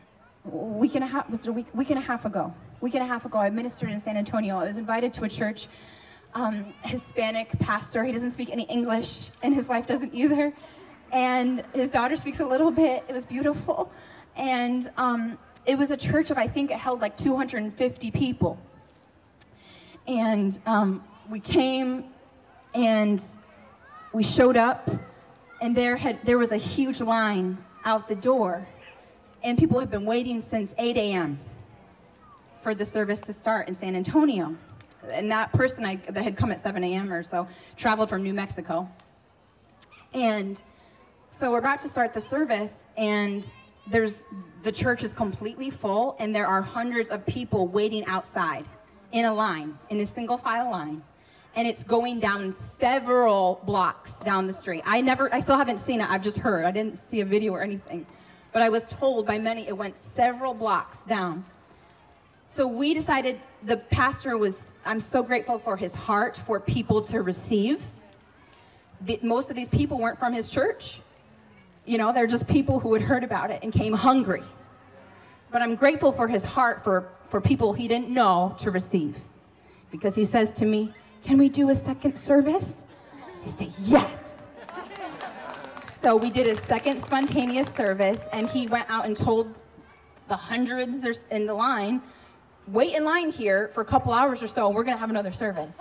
week 0.45 0.95
and 0.95 1.05
a 1.05 1.07
half 1.07 1.29
was 1.31 1.47
it 1.47 1.49
a 1.49 1.53
week 1.53 1.67
week 1.75 1.91
and 1.91 1.99
a 1.99 2.03
half 2.03 2.25
ago 2.25 2.53
week 2.81 2.95
and 2.95 3.03
a 3.03 3.07
half 3.07 3.25
ago 3.25 3.39
i 3.39 3.51
ministered 3.51 3.91
in 3.91 3.99
san 3.99 4.17
antonio 4.17 4.59
i 4.59 4.65
was 4.65 4.77
invited 4.77 5.13
to 5.13 5.25
a 5.25 5.29
church 5.29 5.69
um, 6.37 6.75
hispanic 6.83 7.59
pastor. 7.59 8.05
He 8.05 8.13
doesn't 8.13 8.31
speak 8.31 8.51
any 8.51 8.65
english 8.65 9.31
and 9.43 9.55
his 9.55 9.69
wife 9.69 9.87
doesn't 9.87 10.15
either. 10.15 10.53
And 11.11 11.65
his 11.73 11.89
daughter 11.89 12.15
speaks 12.17 12.41
a 12.41 12.45
little 12.45 12.71
bit. 12.71 13.05
It 13.09 13.13
was 13.13 13.25
beautiful. 13.25 13.91
And 14.37 14.91
um, 14.99 15.39
it 15.65 15.79
was 15.79 15.91
a 15.91 15.97
church 15.97 16.31
of 16.31 16.37
i 16.37 16.47
think 16.47 16.71
it 16.71 16.77
held 16.77 17.01
like 17.01 17.17
250 17.17 18.11
people. 18.11 18.59
And 20.07 20.59
um, 20.67 21.03
we 21.31 21.41
came 21.41 22.05
and 22.75 23.25
we 24.13 24.23
showed 24.23 24.59
up 24.59 24.91
and 25.63 25.75
there 25.75 25.97
had 25.97 26.23
there 26.23 26.39
was 26.39 26.53
a 26.53 26.59
huge 26.59 27.01
line 27.01 27.57
out 27.85 28.09
the 28.09 28.15
door. 28.15 28.67
And 29.43 29.57
people 29.57 29.81
have 29.81 29.91
been 29.91 30.05
waiting 30.05 30.41
since 30.43 30.75
8 30.77 30.97
a.m. 30.97 31.39
for 32.63 32.75
the 32.75 32.85
service 32.85 33.21
to 33.21 33.33
start 33.33 33.69
in 33.69 33.75
San 33.75 33.95
Antonio. 33.97 34.57
And 35.11 35.31
that 35.31 35.53
person 35.53 35.85
I, 35.85 35.97
that 36.09 36.23
had 36.23 36.37
come 36.37 36.51
at 36.51 36.61
7 36.61 36.83
a.m. 36.83 37.13
or 37.13 37.23
so 37.23 37.47
traveled 37.77 38.09
from 38.09 38.23
New 38.23 38.35
Mexico. 38.35 38.89
And 40.13 40.61
so 41.29 41.51
we're 41.51 41.59
about 41.59 41.81
to 41.81 41.89
start 41.89 42.13
the 42.13 42.21
service, 42.21 42.85
and 42.97 43.51
there's 43.89 44.27
the 44.63 44.73
church 44.73 45.03
is 45.03 45.13
completely 45.13 45.71
full, 45.71 46.17
and 46.19 46.35
there 46.35 46.47
are 46.47 46.63
hundreds 46.63 47.11
of 47.11 47.25
people 47.27 47.69
waiting 47.69 48.05
outside 48.07 48.65
in 49.13 49.25
a 49.25 49.33
line, 49.33 49.79
in 49.91 50.01
a 50.01 50.07
single 50.07 50.39
file 50.39 50.71
line. 50.71 51.03
And 51.55 51.67
it's 51.67 51.85
going 51.85 52.21
down 52.21 52.53
several 52.53 53.61
blocks 53.65 54.15
down 54.15 54.47
the 54.47 54.53
street. 54.53 54.83
I 54.85 55.01
never, 55.01 55.33
I 55.35 55.39
still 55.39 55.57
haven't 55.57 55.81
seen 55.81 56.01
it. 56.01 56.11
I've 56.11 56.23
just 56.23 56.37
heard. 56.37 56.65
I 56.65 56.71
didn't 56.71 56.97
see 56.97 57.21
a 57.21 57.25
video 57.25 57.53
or 57.53 57.63
anything. 57.63 58.07
but 58.53 58.63
I 58.63 58.69
was 58.69 58.85
told 58.85 59.27
by 59.27 59.39
many 59.39 59.67
it 59.67 59.77
went 59.77 59.97
several 59.97 60.55
blocks 60.55 61.01
down. 61.03 61.45
So 62.49 62.67
we 62.67 62.95
decided 62.95 63.41
the 63.65 63.77
pastor 63.77 64.39
was, 64.39 64.73
I'm 64.85 65.01
so 65.01 65.23
grateful 65.23 65.59
for 65.59 65.77
his 65.77 65.93
heart 65.93 66.39
for 66.39 66.61
people 66.61 67.03
to 67.03 67.21
receive. 67.21 67.83
The, 69.03 69.19
most 69.23 69.51
of 69.51 69.57
these 69.57 69.69
people 69.69 69.99
weren't 69.99 70.19
from 70.19 70.33
his 70.33 70.49
church. 70.49 71.01
You 71.85 71.99
know, 71.99 72.13
they're 72.13 72.29
just 72.29 72.47
people 72.49 72.79
who 72.79 72.95
had 72.95 73.03
heard 73.03 73.25
about 73.25 73.51
it 73.51 73.63
and 73.63 73.73
came 73.73 73.93
hungry. 73.93 74.45
But 75.51 75.61
I'm 75.61 75.75
grateful 75.75 76.13
for 76.13 76.29
his 76.29 76.45
heart 76.45 76.83
for, 76.83 77.09
for 77.29 77.41
people 77.41 77.73
he 77.73 77.89
didn't 77.89 78.11
know 78.11 78.55
to 78.61 78.71
receive. 78.71 79.17
Because 79.91 80.15
he 80.15 80.25
says 80.25 80.53
to 80.53 80.65
me, 80.65 80.95
Can 81.23 81.39
we 81.39 81.49
do 81.49 81.69
a 81.71 81.75
second 81.75 82.17
service? 82.17 82.85
I 83.45 83.49
say, 83.49 83.71
Yes. 83.83 84.33
So 86.01 86.17
we 86.17 86.31
did 86.31 86.47
a 86.47 86.55
second 86.55 87.01
spontaneous 87.01 87.69
service, 87.69 88.21
and 88.33 88.49
he 88.49 88.69
went 88.69 88.89
out 88.89 89.05
and 89.05 89.17
told 89.17 89.61
the 90.29 90.37
hundreds 90.37 91.05
in 91.31 91.47
the 91.47 91.55
line, 91.55 92.01
wait 92.67 92.95
in 92.95 93.05
line 93.05 93.31
here 93.31 93.69
for 93.75 93.81
a 93.81 93.85
couple 93.85 94.13
hours 94.13 94.43
or 94.43 94.47
so, 94.47 94.67
and 94.67 94.75
we're 94.75 94.85
gonna 94.85 94.97
have 94.97 95.11
another 95.11 95.33
service. 95.33 95.77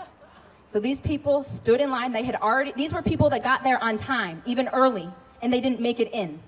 So 0.65 0.79
these 0.79 0.99
people 0.99 1.43
stood 1.43 1.79
in 1.79 1.89
line. 1.89 2.11
They 2.11 2.23
had 2.23 2.35
already, 2.35 2.71
these 2.73 2.93
were 2.93 3.01
people 3.01 3.29
that 3.29 3.43
got 3.43 3.63
there 3.63 3.81
on 3.83 3.97
time, 3.97 4.41
even 4.45 4.67
early, 4.69 5.09
and 5.41 5.53
they 5.53 5.61
didn't 5.61 5.79
make 5.79 5.99
it 5.99 6.11
in. 6.11 6.39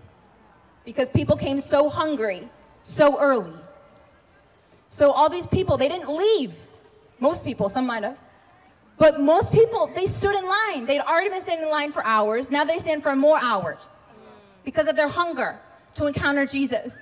Because 0.86 1.10
people 1.10 1.36
came 1.36 1.62
so 1.62 1.89
hungry, 1.89 2.47
so 2.82 3.19
early. 3.19 3.54
So 4.88 5.12
all 5.12 5.30
these 5.30 5.47
people, 5.47 5.78
they 5.78 5.88
didn't 5.88 6.10
leave. 6.10 6.54
Most 7.19 7.43
people, 7.43 7.69
some 7.69 7.86
might 7.86 8.04
have. 8.04 8.17
But 8.97 9.19
most 9.19 9.52
people, 9.52 9.91
they 9.93 10.08
stood 10.08 10.36
in 10.36 10.45
line. 10.45 10.86
They'd 10.86 11.02
already 11.02 11.30
been 11.30 11.41
standing 11.41 11.67
in 11.67 11.71
line 11.71 11.91
for 11.91 12.04
hours. 12.06 12.50
Now 12.50 12.63
they 12.63 12.80
stand 12.80 13.04
for 13.04 13.15
more 13.15 13.38
hours 13.41 13.97
because 14.63 14.88
of 14.88 14.95
their 14.95 15.08
hunger 15.08 15.60
to 15.95 16.08
encounter 16.08 16.45
Jesus. 16.45 16.97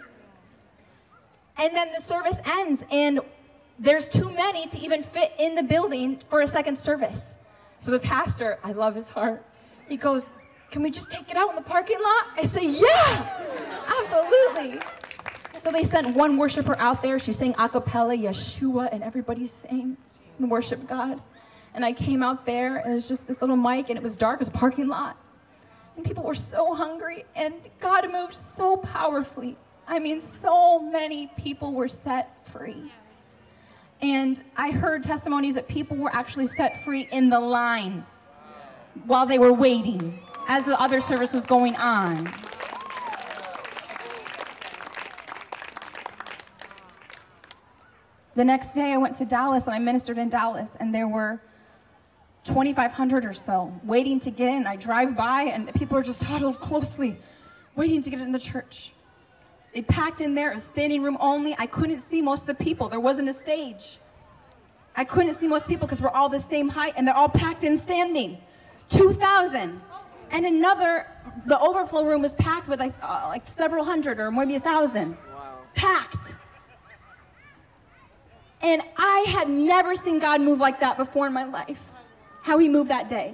And 1.57 1.75
then 1.75 1.91
the 1.93 2.01
service 2.01 2.37
ends, 2.45 2.83
and 2.91 3.19
there's 3.79 4.09
too 4.09 4.29
many 4.33 4.67
to 4.67 4.79
even 4.79 5.03
fit 5.03 5.31
in 5.39 5.55
the 5.55 5.63
building 5.63 6.19
for 6.29 6.41
a 6.41 6.47
second 6.47 6.77
service. 6.77 7.35
So 7.79 7.91
the 7.91 7.99
pastor, 7.99 8.59
I 8.63 8.71
love 8.71 8.95
his 8.95 9.09
heart, 9.09 9.45
he 9.87 9.97
goes, 9.97 10.29
Can 10.71 10.83
we 10.83 10.91
just 10.91 11.09
take 11.09 11.29
it 11.29 11.37
out 11.37 11.49
in 11.49 11.55
the 11.55 11.61
parking 11.61 11.97
lot? 11.97 12.27
I 12.37 12.45
say, 12.45 12.65
Yeah, 12.65 13.83
absolutely. 13.99 14.79
So 15.59 15.71
they 15.71 15.83
sent 15.83 16.15
one 16.15 16.37
worshiper 16.37 16.75
out 16.77 17.01
there. 17.01 17.17
She 17.17 17.31
sang 17.31 17.55
a 17.57 17.67
cappella, 17.67 18.15
Yeshua, 18.15 18.89
and 18.91 19.01
everybody 19.01 19.47
sang 19.47 19.97
and 20.37 20.51
worshiped 20.51 20.87
God. 20.87 21.21
And 21.73 21.83
I 21.83 21.91
came 21.91 22.21
out 22.21 22.45
there, 22.45 22.77
and 22.77 22.91
it 22.91 22.93
was 22.93 23.07
just 23.07 23.27
this 23.27 23.41
little 23.41 23.55
mic, 23.55 23.89
and 23.89 23.97
it 23.97 24.03
was 24.03 24.15
dark, 24.15 24.35
it 24.35 24.39
was 24.39 24.47
a 24.47 24.51
parking 24.51 24.87
lot. 24.87 25.17
And 25.95 26.05
people 26.05 26.23
were 26.23 26.35
so 26.35 26.73
hungry, 26.73 27.25
and 27.35 27.53
God 27.79 28.11
moved 28.11 28.33
so 28.33 28.77
powerfully. 28.77 29.57
I 29.87 29.99
mean, 29.99 30.19
so 30.19 30.79
many 30.79 31.27
people 31.37 31.73
were 31.73 31.87
set 31.87 32.47
free. 32.51 32.91
And 34.01 34.43
I 34.57 34.71
heard 34.71 35.03
testimonies 35.03 35.55
that 35.55 35.67
people 35.67 35.97
were 35.97 36.13
actually 36.13 36.47
set 36.47 36.83
free 36.83 37.07
in 37.11 37.29
the 37.29 37.39
line 37.39 38.05
while 39.05 39.25
they 39.25 39.39
were 39.39 39.53
waiting 39.53 40.19
as 40.47 40.65
the 40.65 40.79
other 40.79 41.01
service 41.01 41.31
was 41.31 41.45
going 41.45 41.75
on. 41.75 42.29
The 48.35 48.43
next 48.43 48.73
day, 48.73 48.91
I 48.91 48.97
went 48.97 49.15
to 49.17 49.25
Dallas 49.25 49.65
and 49.65 49.73
I 49.73 49.79
ministered 49.79 50.17
in 50.17 50.29
Dallas, 50.29 50.75
and 50.79 50.93
there 50.93 51.07
were 51.07 51.41
2,500 52.43 53.25
or 53.25 53.33
so 53.33 53.73
waiting 53.83 54.19
to 54.19 54.29
get 54.29 54.49
in. 54.49 54.67
I 54.67 54.75
drive 54.75 55.15
by 55.15 55.43
and 55.43 55.73
people 55.73 55.97
are 55.97 56.03
just 56.03 56.21
huddled 56.21 56.59
closely, 56.59 57.17
waiting 57.75 58.01
to 58.03 58.09
get 58.09 58.19
in 58.19 58.31
the 58.31 58.39
church. 58.39 58.91
They 59.75 59.81
packed 59.81 60.21
in 60.21 60.35
there, 60.35 60.53
a 60.53 60.59
standing 60.59 61.03
room 61.03 61.17
only. 61.19 61.53
I 61.59 61.65
couldn't 61.65 61.99
see 61.99 62.21
most 62.21 62.47
of 62.47 62.57
the 62.57 62.63
people. 62.63 62.87
There 62.87 63.01
wasn't 63.01 63.27
a 63.27 63.33
stage. 63.33 63.99
I 64.95 65.03
couldn't 65.03 65.33
see 65.33 65.49
most 65.49 65.67
people 65.67 65.85
because 65.85 66.01
we're 66.01 66.11
all 66.11 66.29
the 66.29 66.39
same 66.39 66.69
height 66.69 66.93
and 66.95 67.05
they're 67.05 67.15
all 67.15 67.27
packed 67.27 67.65
in 67.65 67.77
standing. 67.77 68.37
2,000. 68.89 69.81
And 70.31 70.45
another, 70.45 71.07
the 71.45 71.59
overflow 71.59 72.05
room 72.05 72.21
was 72.21 72.33
packed 72.35 72.69
with 72.69 72.79
like, 72.79 72.93
uh, 73.01 73.25
like 73.27 73.45
several 73.45 73.83
hundred 73.83 74.17
or 74.17 74.31
maybe 74.31 74.55
a 74.55 74.61
thousand. 74.61 75.17
Wow. 75.33 75.57
Packed. 75.75 76.35
And 78.61 78.81
I 78.95 79.25
had 79.27 79.49
never 79.49 79.93
seen 79.93 80.19
God 80.19 80.39
move 80.39 80.59
like 80.59 80.79
that 80.79 80.95
before 80.95 81.27
in 81.27 81.33
my 81.33 81.43
life 81.43 81.81
how 82.43 82.57
he 82.59 82.69
moved 82.69 82.91
that 82.91 83.09
day. 83.09 83.33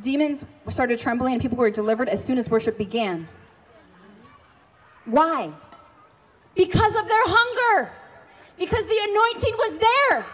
Demons 0.00 0.44
started 0.68 1.00
trembling 1.00 1.32
and 1.32 1.42
people 1.42 1.58
were 1.58 1.70
delivered 1.70 2.08
as 2.08 2.24
soon 2.24 2.38
as 2.38 2.48
worship 2.48 2.78
began. 2.78 3.26
Why? 5.06 5.52
Because 6.54 6.94
of 6.96 7.08
their 7.08 7.22
hunger. 7.24 7.92
Because 8.58 8.84
the 8.86 8.98
anointing 9.08 9.54
was 9.58 9.78
there. 9.78 10.26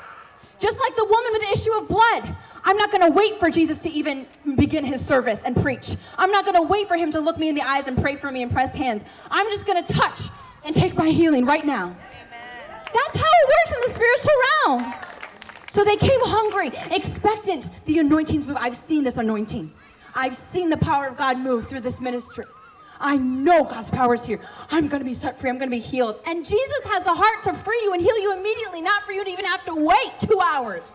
Just 0.59 0.79
like 0.81 0.97
the 0.97 1.05
woman 1.05 1.33
with 1.33 1.43
the 1.43 1.53
issue 1.53 1.73
of 1.79 1.89
blood. 1.89 2.37
I'm 2.65 2.77
not 2.77 2.91
going 2.91 3.03
to 3.03 3.11
wait 3.11 3.39
for 3.39 3.49
Jesus 3.49 3.79
to 3.81 3.91
even 3.91 4.27
begin 4.57 4.85
his 4.85 5.05
service 5.05 5.41
and 5.45 5.57
preach. 5.57 5.97
I'm 6.19 6.31
not 6.31 6.45
going 6.45 6.57
to 6.57 6.63
wait 6.63 6.89
for 6.89 6.97
him 6.97 7.11
to 7.13 7.21
look 7.21 7.39
me 7.39 7.49
in 7.49 7.55
the 7.55 7.63
eyes 7.63 7.87
and 7.87 7.97
pray 7.97 8.17
for 8.17 8.31
me 8.31 8.43
and 8.43 8.51
press 8.51 8.75
hands. 8.75 9.05
I'm 9.31 9.47
just 9.47 9.65
going 9.65 9.83
to 9.83 9.93
touch 9.93 10.23
and 10.65 10.75
take 10.75 10.95
my 10.95 11.09
healing 11.09 11.47
right 11.47 11.65
now. 11.65 11.85
Amen. 11.85 11.97
That's 12.93 13.17
how 13.17 13.31
it 13.43 13.49
works 13.49 13.73
in 13.73 13.81
the 13.87 13.95
spiritual 13.95 14.33
realm. 14.67 14.95
So 15.71 15.85
they 15.85 15.97
came 15.97 16.21
hungry, 16.25 16.73
expectant 16.95 17.71
the 17.85 17.99
anointings 18.01 18.47
move. 18.47 18.57
I've 18.61 18.77
seen 18.77 19.05
this 19.05 19.17
anointing. 19.17 19.73
I've 20.15 20.35
seen 20.35 20.71
the 20.71 20.77
power 20.79 21.07
of 21.07 21.17
God 21.17 21.39
move 21.39 21.67
through 21.67 21.81
this 21.81 22.01
ministry. 22.01 22.47
I 23.01 23.17
know 23.17 23.65
God's 23.65 23.91
power 23.91 24.15
is 24.15 24.25
here. 24.25 24.41
I'm 24.71 24.89
going 24.89 25.01
to 25.01 25.05
be 25.05 25.15
set 25.15 25.39
free. 25.39 25.51
I'm 25.51 25.59
going 25.59 25.71
to 25.71 25.77
be 25.77 25.81
healed. 25.81 26.21
And 26.27 26.45
Jesus 26.45 26.83
has 26.85 27.05
the 27.05 27.15
heart 27.15 27.43
to 27.45 27.55
free 27.55 27.81
you 27.85 27.93
and 27.93 28.03
heal 28.03 28.19
you 28.19 28.37
immediately, 28.37 28.81
not 28.81 29.05
for 29.05 29.13
you 29.13 29.25
to 29.25 29.31
even 29.31 29.45
have 29.45 29.65
to 29.67 29.75
wait 29.75 30.13
two 30.21 30.41
hours. 30.41 30.93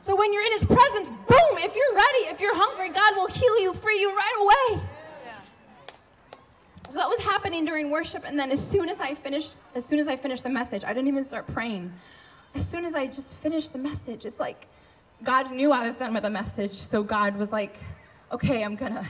So 0.00 0.14
when 0.16 0.32
you're 0.32 0.44
in 0.44 0.52
his 0.52 0.64
presence, 0.64 1.08
boom, 1.08 1.58
if 1.58 1.74
you're 1.74 1.94
ready, 1.94 2.34
if 2.34 2.40
you're 2.40 2.54
hungry, 2.54 2.90
God 2.90 3.16
will 3.16 3.28
heal 3.28 3.60
you, 3.62 3.72
free 3.72 4.00
you 4.00 4.14
right 4.14 4.72
away. 4.74 4.82
So 6.90 6.98
that 6.98 7.08
was 7.08 7.18
happening 7.20 7.64
during 7.64 7.90
worship, 7.90 8.24
and 8.24 8.38
then 8.38 8.52
as 8.52 8.64
soon 8.64 8.88
as 8.88 9.00
I 9.00 9.14
finished, 9.14 9.54
as 9.74 9.84
soon 9.84 9.98
as 9.98 10.06
I 10.06 10.14
finished 10.14 10.44
the 10.44 10.50
message, 10.50 10.84
I 10.84 10.92
didn't 10.92 11.08
even 11.08 11.24
start 11.24 11.46
praying 11.48 11.92
as 12.54 12.68
soon 12.68 12.84
as 12.84 12.94
I 12.94 13.06
just 13.06 13.32
finished 13.34 13.72
the 13.72 13.78
message, 13.78 14.24
it's 14.24 14.40
like 14.40 14.66
God 15.22 15.50
knew 15.52 15.72
I 15.72 15.86
was 15.86 15.96
done 15.96 16.14
with 16.14 16.22
the 16.22 16.30
message. 16.30 16.74
So 16.74 17.02
God 17.02 17.36
was 17.36 17.52
like, 17.52 17.76
okay, 18.30 18.62
I'm 18.62 18.76
gonna 18.76 19.06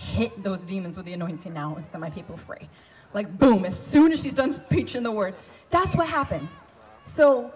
hit 0.00 0.42
those 0.42 0.62
demons 0.62 0.96
with 0.96 1.06
the 1.06 1.12
anointing 1.12 1.52
now 1.52 1.74
and 1.76 1.86
set 1.86 2.00
my 2.00 2.10
people 2.10 2.36
free. 2.36 2.68
Like, 3.12 3.38
boom, 3.38 3.64
as 3.64 3.78
soon 3.78 4.12
as 4.12 4.22
she's 4.22 4.32
done 4.32 4.52
preaching 4.70 5.02
the 5.02 5.12
word. 5.12 5.34
That's 5.70 5.94
what 5.94 6.08
happened. 6.08 6.48
So, 7.04 7.52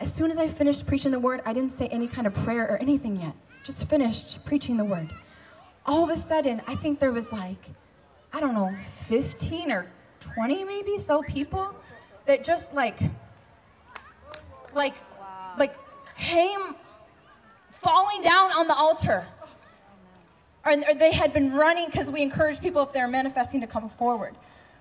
as 0.00 0.12
soon 0.14 0.30
as 0.30 0.38
I 0.38 0.46
finished 0.46 0.86
preaching 0.86 1.10
the 1.10 1.18
word, 1.18 1.42
I 1.44 1.52
didn't 1.52 1.72
say 1.72 1.88
any 1.88 2.06
kind 2.06 2.26
of 2.26 2.34
prayer 2.34 2.64
or 2.64 2.76
anything 2.76 3.20
yet. 3.20 3.34
Just 3.64 3.84
finished 3.84 4.44
preaching 4.44 4.76
the 4.76 4.84
word. 4.84 5.10
All 5.84 6.04
of 6.04 6.10
a 6.10 6.16
sudden, 6.16 6.62
I 6.66 6.76
think 6.76 7.00
there 7.00 7.12
was 7.12 7.32
like, 7.32 7.70
I 8.32 8.40
don't 8.40 8.54
know, 8.54 8.72
15 9.08 9.72
or 9.72 9.90
20 10.20 10.64
maybe 10.64 10.98
so 10.98 11.22
people 11.22 11.74
that 12.26 12.44
just 12.44 12.74
like 12.74 13.00
like, 14.74 14.94
wow. 15.18 15.54
like 15.58 15.74
came 16.16 16.74
falling 17.70 18.22
down 18.22 18.52
on 18.52 18.68
the 18.68 18.74
altar. 18.74 19.26
Or, 20.68 20.94
they 20.94 21.12
had 21.12 21.32
been 21.32 21.52
running 21.52 21.86
because 21.86 22.10
we 22.10 22.20
encouraged 22.20 22.60
people 22.60 22.82
if 22.82 22.92
they're 22.92 23.08
manifesting 23.08 23.60
to 23.62 23.66
come 23.66 23.88
forward. 23.88 24.34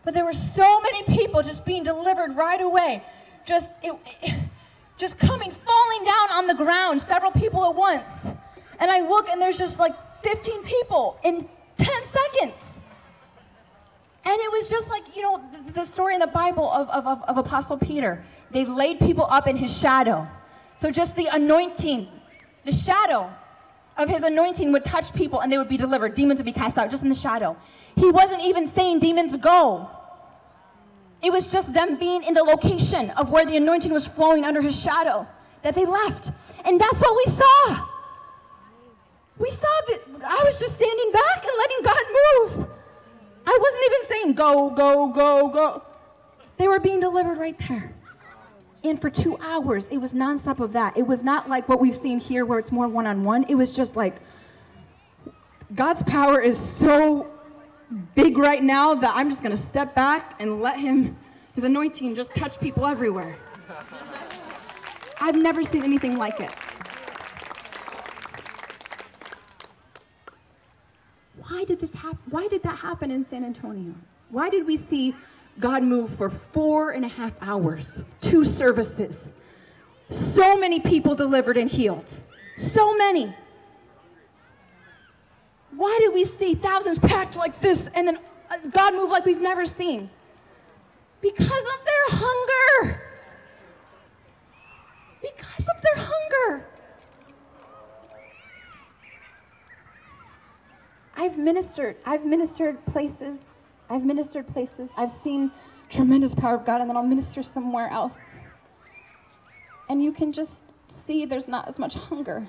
But 0.04 0.14
there 0.14 0.26
were 0.26 0.34
so 0.34 0.82
many 0.82 1.04
people 1.04 1.42
just 1.42 1.66
being 1.66 1.84
delivered 1.84 2.36
right 2.36 2.62
away. 2.62 3.04
Just, 3.46 3.70
it, 3.82 3.94
it, 4.22 4.34
just 4.98 5.18
coming, 5.18 5.52
falling 5.52 6.06
down 6.06 6.32
on 6.32 6.48
the 6.48 6.56
ground, 6.56 7.02
several 7.02 7.32
people 7.32 7.64
at 7.66 7.76
once. 7.76 8.12
And 8.80 8.92
I 8.92 9.02
look 9.02 9.30
and 9.30 9.42
there's 9.42 9.58
just 9.58 9.80
like 9.80 9.96
15 10.24 10.64
people 10.64 11.18
in 11.24 11.48
10 11.78 11.88
seconds. 12.04 12.64
And 14.26 14.42
it 14.42 14.52
was 14.52 14.70
just 14.70 14.90
like, 14.90 15.16
you 15.16 15.22
know, 15.22 15.42
the, 15.66 15.72
the 15.72 15.86
story 15.86 16.14
in 16.14 16.20
the 16.20 16.28
Bible 16.28 16.70
of, 16.70 16.90
of, 16.90 17.08
of, 17.08 17.24
of 17.24 17.38
Apostle 17.38 17.78
Peter. 17.78 18.24
They 18.52 18.66
laid 18.66 19.00
people 19.00 19.26
up 19.30 19.48
in 19.48 19.56
his 19.56 19.78
shadow. 19.78 20.28
So 20.76 20.92
just 20.92 21.16
the 21.16 21.28
anointing, 21.28 22.10
the 22.64 22.74
shadow 22.74 23.34
of 23.98 24.10
his 24.10 24.24
anointing 24.24 24.72
would 24.72 24.86
touch 24.86 25.14
people 25.14 25.40
and 25.42 25.52
they 25.52 25.58
would 25.58 25.70
be 25.70 25.78
delivered. 25.78 26.16
Demons 26.16 26.40
would 26.40 26.46
be 26.46 26.52
cast 26.52 26.78
out 26.78 26.90
just 26.90 27.04
in 27.04 27.10
the 27.10 27.16
shadow. 27.16 27.58
He 27.96 28.10
wasn't 28.12 28.44
even 28.44 28.68
saying 28.68 29.00
demons 29.00 29.36
go. 29.38 29.90
It 31.22 31.32
was 31.32 31.52
just 31.52 31.74
them 31.74 31.98
being 31.98 32.24
in 32.24 32.34
the 32.34 32.44
location 32.44 33.10
of 33.12 33.32
where 33.32 33.46
the 33.46 33.58
anointing 33.58 33.92
was 33.92 34.06
flowing 34.06 34.46
under 34.46 34.62
his 34.62 34.80
shadow 34.80 35.28
that 35.64 35.74
they 35.74 35.86
left. 35.86 36.32
And 36.64 36.80
that's 36.80 37.00
what 37.02 37.16
we 37.16 37.32
saw. 37.32 37.88
We 39.40 39.50
saw 39.50 39.68
that 39.88 40.02
I 40.24 40.42
was 40.46 40.60
just 40.60 40.76
standing 40.76 41.12
back 41.12 41.44
and 41.44 41.54
letting 41.58 41.84
God 41.84 42.04
move. 42.20 42.68
I 43.46 43.58
wasn't 43.60 43.84
even 43.86 44.08
saying 44.08 44.34
go, 44.34 44.70
go, 44.70 45.08
go, 45.08 45.48
go. 45.50 45.84
They 46.58 46.68
were 46.68 46.80
being 46.80 47.00
delivered 47.00 47.38
right 47.38 47.58
there. 47.68 47.94
And 48.88 49.02
for 49.02 49.10
two 49.10 49.38
hours, 49.40 49.90
it 49.90 49.98
was 49.98 50.14
nonstop 50.14 50.62
of 50.62 50.72
that. 50.72 50.96
It 50.96 51.06
was 51.06 51.22
not 51.22 51.50
like 51.50 51.68
what 51.68 51.82
we've 51.82 51.96
seen 51.96 52.20
here 52.20 52.46
where 52.46 52.58
it's 52.58 52.72
more 52.72 52.88
one 52.88 53.06
on 53.06 53.26
one. 53.26 53.44
It 53.50 53.56
was 53.56 53.72
just 53.72 53.98
like 53.98 54.16
God's 55.76 56.02
power 56.04 56.40
is 56.40 56.58
so 56.58 57.30
big 58.16 58.38
right 58.38 58.64
now 58.64 58.96
that 58.96 59.12
I'm 59.14 59.30
just 59.30 59.44
going 59.44 59.56
to 59.56 59.62
step 59.62 59.94
back 59.94 60.36
and 60.40 60.62
let 60.62 60.80
him, 60.80 61.18
his 61.54 61.66
anointing, 61.66 62.16
just 62.16 62.34
touch 62.34 62.62
people 62.62 62.86
everywhere. 62.86 63.36
I've 65.20 65.36
never 65.36 65.66
seen 65.66 65.84
anything 65.84 66.18
like 66.18 66.40
it. 66.40 66.52
Why 71.50 71.66
did 71.66 71.82
this 71.82 71.92
happen? 71.92 72.20
Why 72.30 72.48
did 72.48 72.64
that 72.64 72.78
happen 72.78 73.12
in 73.12 73.26
San 73.26 73.44
Antonio? 73.44 73.94
Why 74.30 74.50
did 74.50 74.66
we 74.66 74.78
see 74.78 75.14
God 75.60 75.84
moved 75.84 76.16
for 76.16 76.30
four 76.30 76.92
and 76.92 77.04
a 77.04 77.08
half 77.08 77.34
hours, 77.42 78.04
two 78.22 78.44
services? 78.44 79.34
So 80.10 80.58
many 80.58 80.80
people 80.80 81.16
delivered 81.16 81.58
and 81.58 81.70
healed. 81.70 82.22
So 82.56 82.96
many. 82.96 83.34
Why 85.76 85.98
do 86.02 86.12
we 86.12 86.26
see 86.26 86.56
thousands 86.56 87.00
packed 87.00 87.36
like 87.36 87.60
this 87.60 87.88
and 87.94 88.08
then 88.08 88.18
uh, 88.50 88.58
God 88.72 88.94
move 88.96 89.10
like 89.10 89.26
we've 89.26 89.42
never 89.42 89.66
seen? 89.66 90.10
Because 91.22 91.42
of 91.42 91.86
their 91.86 92.20
hunger. 92.20 93.02
Because 95.22 95.68
of 95.68 95.82
their 95.82 96.06
hunger. 96.06 96.68
I've 101.16 101.38
ministered. 101.38 101.98
I've 102.06 102.26
ministered 102.26 102.84
places. 102.86 103.57
I've 103.90 104.04
ministered 104.04 104.48
places. 104.48 104.90
I've 104.98 105.12
seen 105.12 105.52
tremendous 105.90 106.36
power 106.36 106.56
of 106.56 106.66
God, 106.66 106.82
and 106.82 106.90
then 106.90 106.98
I'll 106.98 107.04
minister 107.04 107.42
somewhere 107.42 107.88
else. 107.90 108.18
And 109.90 110.04
you 110.04 110.12
can 110.12 110.32
just 110.34 110.62
see 111.06 111.26
there's 111.26 111.48
not 111.48 111.68
as 111.68 111.80
much 111.80 111.94
hunger. 111.96 112.48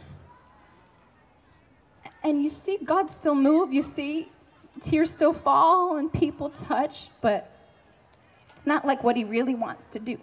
And 2.24 2.42
you 2.42 2.51
see 2.51 2.79
God 2.85 3.11
still 3.11 3.35
move. 3.35 3.72
You 3.72 3.83
see 3.83 4.29
tears 4.81 5.11
still 5.11 5.33
fall 5.33 5.96
and 5.96 6.12
people 6.12 6.51
touch, 6.51 7.09
but 7.20 7.51
it's 8.55 8.66
not 8.66 8.85
like 8.85 9.05
what 9.05 9.16
He 9.16 9.24
really 9.24 9.55
wants 9.55 9.85
to 9.87 9.98
do. 9.98 10.18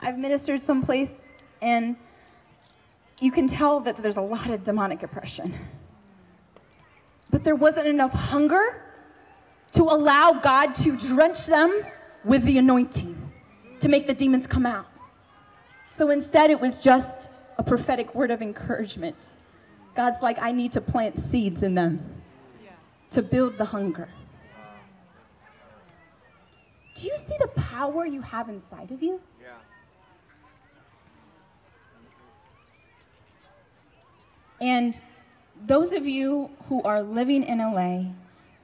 I've 0.00 0.18
ministered 0.18 0.60
someplace, 0.60 1.28
and 1.62 1.96
you 3.20 3.30
can 3.30 3.46
tell 3.46 3.80
that 3.80 3.96
there's 3.96 4.18
a 4.18 4.22
lot 4.22 4.50
of 4.50 4.64
demonic 4.64 5.02
oppression. 5.02 5.54
But 7.30 7.44
there 7.44 7.54
wasn't 7.54 7.86
enough 7.86 8.12
hunger 8.12 8.82
to 9.72 9.82
allow 9.82 10.32
God 10.32 10.74
to 10.76 10.96
drench 10.96 11.46
them 11.46 11.82
with 12.24 12.44
the 12.44 12.58
anointing 12.58 13.30
to 13.80 13.88
make 13.88 14.06
the 14.06 14.14
demons 14.14 14.46
come 14.46 14.66
out. 14.66 14.86
So 15.88 16.10
instead, 16.10 16.50
it 16.50 16.60
was 16.60 16.78
just 16.78 17.30
a 17.58 17.62
prophetic 17.62 18.14
word 18.14 18.30
of 18.30 18.42
encouragement. 18.42 19.30
God's 19.94 20.20
like, 20.22 20.38
I 20.40 20.52
need 20.52 20.72
to 20.72 20.80
plant 20.80 21.18
seeds 21.18 21.62
in 21.62 21.74
them 21.74 22.22
to 23.10 23.22
build 23.22 23.56
the 23.56 23.64
hunger. 23.64 24.08
Do 26.94 27.06
you 27.06 27.16
see 27.16 27.36
the 27.40 27.48
power 27.48 28.06
you 28.06 28.22
have 28.22 28.48
inside 28.48 28.90
of 28.90 29.02
you? 29.02 29.20
Yeah. 29.40 29.48
And 34.60 35.00
those 35.66 35.92
of 35.92 36.06
you 36.06 36.50
who 36.68 36.82
are 36.82 37.02
living 37.02 37.42
in 37.42 37.58
LA, 37.58 38.12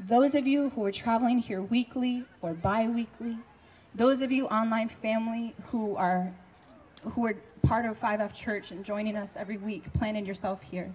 those 0.06 0.34
of 0.34 0.46
you 0.46 0.70
who 0.70 0.84
are 0.84 0.92
traveling 0.92 1.38
here 1.38 1.62
weekly 1.62 2.24
or 2.40 2.54
bi-weekly, 2.54 3.38
those 3.94 4.20
of 4.20 4.32
you 4.32 4.46
online 4.46 4.88
family 4.88 5.54
who 5.70 5.96
are 5.96 6.32
who 7.14 7.26
are 7.26 7.34
part 7.62 7.84
of 7.84 7.98
5F 7.98 8.32
Church 8.32 8.70
and 8.70 8.84
joining 8.84 9.16
us 9.16 9.32
every 9.36 9.56
week, 9.56 9.92
planning 9.92 10.24
yourself 10.24 10.62
here. 10.62 10.92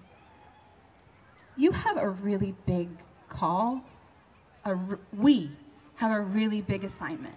You 1.58 1.72
have 1.72 1.98
a 1.98 2.10
really 2.10 2.56
big 2.66 2.90
call. 3.28 3.82
A 4.64 4.70
r- 4.70 5.00
we 5.16 5.52
have 5.96 6.12
a 6.12 6.22
really 6.22 6.62
big 6.62 6.84
assignment, 6.84 7.36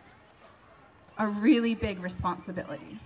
a 1.19 1.27
really 1.27 1.75
big 1.75 2.01
responsibility. 2.01 2.99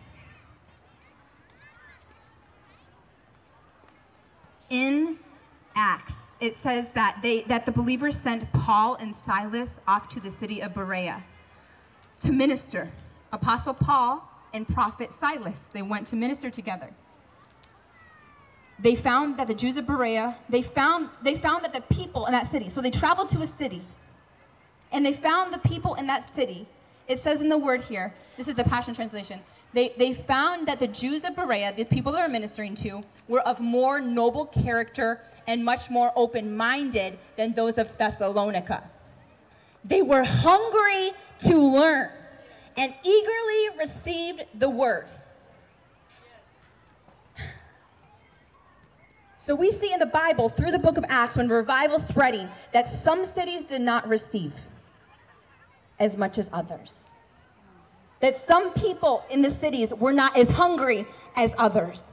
in 4.70 5.18
Acts, 5.76 6.16
it 6.44 6.58
says 6.58 6.88
that 6.90 7.18
they 7.22 7.40
that 7.42 7.64
the 7.64 7.72
believers 7.72 8.20
sent 8.20 8.50
Paul 8.52 8.96
and 8.96 9.14
Silas 9.14 9.80
off 9.88 10.08
to 10.10 10.20
the 10.20 10.30
city 10.30 10.60
of 10.60 10.74
Berea 10.74 11.24
to 12.20 12.32
minister. 12.32 12.90
Apostle 13.32 13.74
Paul 13.74 14.22
and 14.52 14.68
prophet 14.68 15.12
Silas, 15.12 15.62
they 15.72 15.82
went 15.82 16.06
to 16.08 16.16
minister 16.16 16.50
together. 16.50 16.90
They 18.78 18.94
found 18.94 19.38
that 19.38 19.48
the 19.48 19.54
Jews 19.54 19.76
of 19.76 19.86
Berea, 19.86 20.36
they 20.50 20.60
found 20.60 21.08
they 21.22 21.34
found 21.34 21.64
that 21.64 21.72
the 21.72 21.80
people 21.80 22.26
in 22.26 22.32
that 22.32 22.46
city. 22.46 22.68
So 22.68 22.82
they 22.82 22.90
traveled 22.90 23.30
to 23.30 23.40
a 23.40 23.46
city 23.46 23.82
and 24.92 25.04
they 25.04 25.14
found 25.14 25.52
the 25.52 25.58
people 25.60 25.94
in 25.94 26.06
that 26.08 26.22
city. 26.34 26.68
It 27.08 27.20
says 27.20 27.40
in 27.40 27.48
the 27.48 27.58
word 27.58 27.82
here, 27.82 28.12
this 28.36 28.48
is 28.48 28.54
the 28.54 28.64
Passion 28.64 28.94
Translation. 28.94 29.40
They, 29.74 29.92
they 29.98 30.14
found 30.14 30.68
that 30.68 30.78
the 30.78 30.86
Jews 30.86 31.24
of 31.24 31.34
Berea, 31.34 31.74
the 31.76 31.84
people 31.84 32.12
they 32.12 32.22
were 32.22 32.28
ministering 32.28 32.76
to, 32.76 33.02
were 33.26 33.40
of 33.40 33.58
more 33.58 34.00
noble 34.00 34.46
character 34.46 35.20
and 35.48 35.64
much 35.64 35.90
more 35.90 36.12
open 36.14 36.56
minded 36.56 37.18
than 37.36 37.54
those 37.54 37.76
of 37.76 37.98
Thessalonica. 37.98 38.88
They 39.84 40.00
were 40.00 40.22
hungry 40.24 41.12
to 41.40 41.58
learn 41.58 42.10
and 42.76 42.94
eagerly 43.02 43.78
received 43.80 44.44
the 44.54 44.70
word. 44.70 45.06
So 49.36 49.56
we 49.56 49.72
see 49.72 49.92
in 49.92 49.98
the 49.98 50.06
Bible, 50.06 50.48
through 50.48 50.70
the 50.70 50.78
book 50.78 50.96
of 50.96 51.04
Acts, 51.08 51.36
when 51.36 51.48
revival 51.48 51.98
spreading, 51.98 52.48
that 52.72 52.88
some 52.88 53.26
cities 53.26 53.64
did 53.64 53.82
not 53.82 54.08
receive 54.08 54.54
as 55.98 56.16
much 56.16 56.38
as 56.38 56.48
others. 56.52 57.03
That 58.24 58.46
some 58.46 58.72
people 58.72 59.22
in 59.28 59.42
the 59.42 59.50
cities 59.50 59.92
were 59.92 60.10
not 60.10 60.34
as 60.34 60.48
hungry 60.48 61.06
as 61.36 61.54
others. 61.58 62.04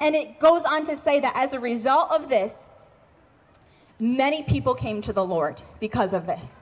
And 0.00 0.16
it 0.16 0.40
goes 0.40 0.64
on 0.64 0.82
to 0.82 0.96
say 0.96 1.20
that 1.20 1.32
as 1.36 1.52
a 1.52 1.60
result 1.60 2.10
of 2.10 2.28
this, 2.28 2.56
many 4.00 4.42
people 4.42 4.74
came 4.74 5.00
to 5.02 5.12
the 5.12 5.24
Lord 5.24 5.62
because 5.78 6.12
of 6.12 6.26
this. 6.26 6.52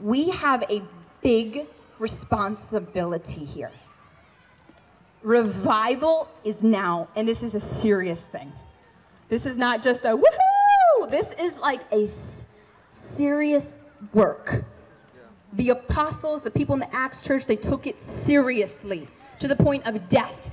We 0.00 0.30
have 0.30 0.62
a 0.70 0.82
big 1.20 1.66
responsibility 1.98 3.44
here. 3.44 3.72
Revival 5.22 6.26
is 6.42 6.62
now, 6.62 7.06
and 7.14 7.28
this 7.28 7.42
is 7.42 7.54
a 7.54 7.60
serious 7.60 8.24
thing. 8.24 8.50
This 9.28 9.44
is 9.44 9.58
not 9.58 9.82
just 9.82 10.06
a 10.06 10.16
woohoo! 10.16 11.10
This 11.10 11.28
is 11.38 11.58
like 11.58 11.82
a 11.92 12.08
serious 13.14 13.72
work. 14.12 14.64
The 15.54 15.70
apostles, 15.70 16.42
the 16.42 16.50
people 16.50 16.74
in 16.74 16.80
the 16.80 16.94
Acts 16.94 17.20
church, 17.20 17.46
they 17.46 17.56
took 17.56 17.86
it 17.86 17.98
seriously 17.98 19.06
to 19.38 19.48
the 19.48 19.56
point 19.56 19.86
of 19.86 20.08
death. 20.08 20.50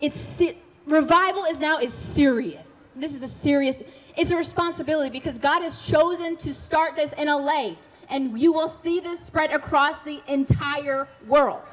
It's 0.00 0.40
revival 0.86 1.44
is 1.44 1.58
now 1.58 1.78
is 1.78 1.92
serious. 1.92 2.90
This 2.94 3.14
is 3.14 3.22
a 3.22 3.28
serious. 3.28 3.82
It's 4.16 4.30
a 4.30 4.36
responsibility 4.36 5.10
because 5.10 5.38
God 5.38 5.62
has 5.62 5.82
chosen 5.82 6.36
to 6.38 6.54
start 6.54 6.96
this 6.96 7.12
in 7.14 7.26
LA, 7.26 7.72
and 8.08 8.38
you 8.38 8.52
will 8.52 8.68
see 8.68 9.00
this 9.00 9.20
spread 9.20 9.52
across 9.52 10.00
the 10.00 10.22
entire 10.28 11.08
world. 11.26 11.64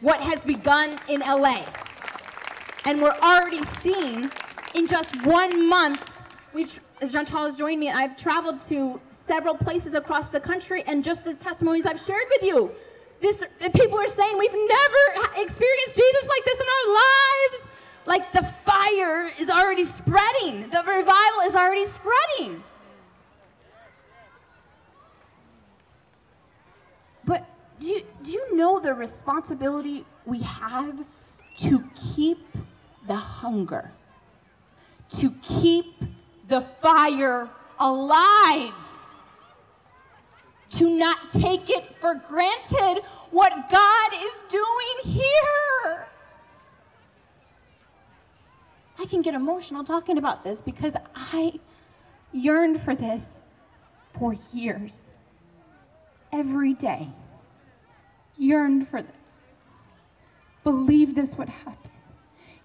What 0.00 0.20
has 0.20 0.42
begun 0.42 0.98
in 1.08 1.20
LA, 1.20 1.64
and 2.84 3.00
we're 3.00 3.16
already 3.22 3.64
seeing 3.80 4.30
in 4.74 4.86
just 4.86 5.24
one 5.24 5.68
month. 5.68 6.17
We've, 6.54 6.80
as 7.00 7.12
John 7.12 7.26
has 7.26 7.56
joined 7.56 7.80
me, 7.80 7.88
and 7.88 7.98
I've 7.98 8.16
traveled 8.16 8.60
to 8.68 9.00
several 9.26 9.54
places 9.54 9.94
across 9.94 10.28
the 10.28 10.40
country, 10.40 10.82
and 10.86 11.04
just 11.04 11.24
the 11.24 11.34
testimonies 11.34 11.86
I've 11.86 12.00
shared 12.00 12.24
with 12.30 12.42
you. 12.42 12.70
This 13.20 13.42
people 13.74 13.98
are 13.98 14.08
saying 14.08 14.38
we've 14.38 14.52
never 14.52 15.26
experienced 15.36 15.96
Jesus 15.96 16.28
like 16.28 16.44
this 16.44 16.60
in 16.60 16.66
our 16.66 16.94
lives. 16.94 17.64
Like 18.06 18.32
the 18.32 18.44
fire 18.64 19.30
is 19.38 19.50
already 19.50 19.84
spreading. 19.84 20.70
The 20.70 20.82
revival 20.86 21.40
is 21.44 21.54
already 21.54 21.84
spreading. 21.84 22.62
But 27.24 27.44
do 27.80 27.88
you, 27.88 28.02
do 28.22 28.30
you 28.32 28.56
know 28.56 28.80
the 28.80 28.94
responsibility 28.94 30.06
we 30.24 30.40
have 30.40 31.04
to 31.58 31.84
keep 32.14 32.38
the 33.06 33.16
hunger, 33.16 33.90
to 35.10 35.30
keep 35.42 35.86
the 36.48 36.62
fire 36.82 37.48
alive? 37.78 38.74
to 40.70 40.96
not 40.96 41.30
take 41.30 41.70
it 41.70 41.96
for 41.96 42.14
granted 42.14 43.02
what 43.30 43.70
God 43.70 44.10
is 44.14 44.44
doing 44.50 45.14
here. 45.14 46.06
I 48.98 49.04
can 49.06 49.22
get 49.22 49.34
emotional 49.34 49.84
talking 49.84 50.18
about 50.18 50.44
this 50.44 50.60
because 50.60 50.94
I 51.14 51.58
yearned 52.32 52.82
for 52.82 52.94
this 52.94 53.40
for 54.18 54.34
years. 54.52 55.02
Every 56.32 56.74
day. 56.74 57.08
Yearned 58.36 58.88
for 58.88 59.02
this. 59.02 59.58
believe 60.64 61.14
this 61.14 61.36
would 61.36 61.48
happen. 61.48 61.87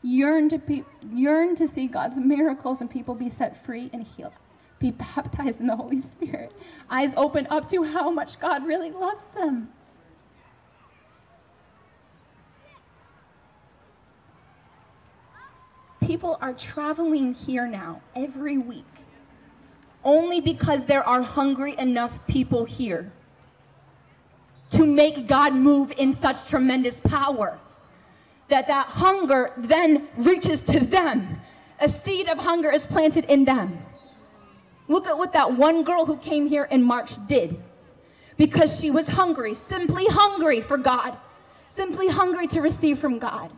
Yearn 0.04 0.50
to, 0.50 0.58
be, 0.58 0.84
yearn 1.12 1.56
to 1.56 1.68
see 1.68 1.88
God's 1.88 2.20
miracles 2.20 2.82
and 2.82 2.92
people 2.92 3.16
be 3.16 3.30
set 3.30 3.66
free 3.66 3.90
and 3.94 4.04
healed. 4.04 4.34
Be 4.80 4.92
baptized 4.92 5.62
in 5.62 5.68
the 5.68 5.76
Holy 5.76 6.00
Spirit. 6.00 6.54
Eyes 6.90 7.14
open 7.16 7.48
up 7.50 7.70
to 7.70 7.84
how 7.84 8.10
much 8.12 8.40
God 8.40 8.66
really 8.66 8.92
loves 8.92 9.26
them. 9.36 9.70
People 16.02 16.38
are 16.42 16.54
traveling 16.54 17.34
here 17.34 17.66
now 17.66 18.02
every 18.14 18.58
week 18.58 18.86
only 20.04 20.42
because 20.42 20.86
there 20.86 21.08
are 21.08 21.22
hungry 21.22 21.76
enough 21.78 22.26
people 22.28 22.66
here 22.66 23.12
to 24.72 24.86
make 24.86 25.28
God 25.28 25.54
move 25.54 25.92
in 25.98 26.14
such 26.14 26.48
tremendous 26.48 27.00
power 27.00 27.60
that 28.54 28.68
that 28.68 28.86
hunger 28.86 29.52
then 29.58 30.08
reaches 30.16 30.62
to 30.62 30.80
them. 30.80 31.42
A 31.80 31.90
seed 31.90 32.30
of 32.30 32.38
hunger 32.38 32.72
is 32.72 32.86
planted 32.86 33.26
in 33.26 33.46
them. 33.46 33.84
Look 34.88 35.08
at 35.08 35.18
what 35.18 35.34
that 35.34 35.58
one 35.58 35.84
girl 35.84 36.06
who 36.06 36.18
came 36.18 36.46
here 36.46 36.66
in 36.66 36.84
March 36.84 37.14
did. 37.28 37.60
Because 38.38 38.80
she 38.80 38.92
was 38.92 39.08
hungry, 39.08 39.56
simply 39.56 40.06
hungry 40.08 40.62
for 40.62 40.78
God, 40.78 41.18
simply 41.70 42.08
hungry 42.10 42.46
to 42.46 42.62
receive 42.62 43.00
from 43.00 43.18
God. 43.18 43.50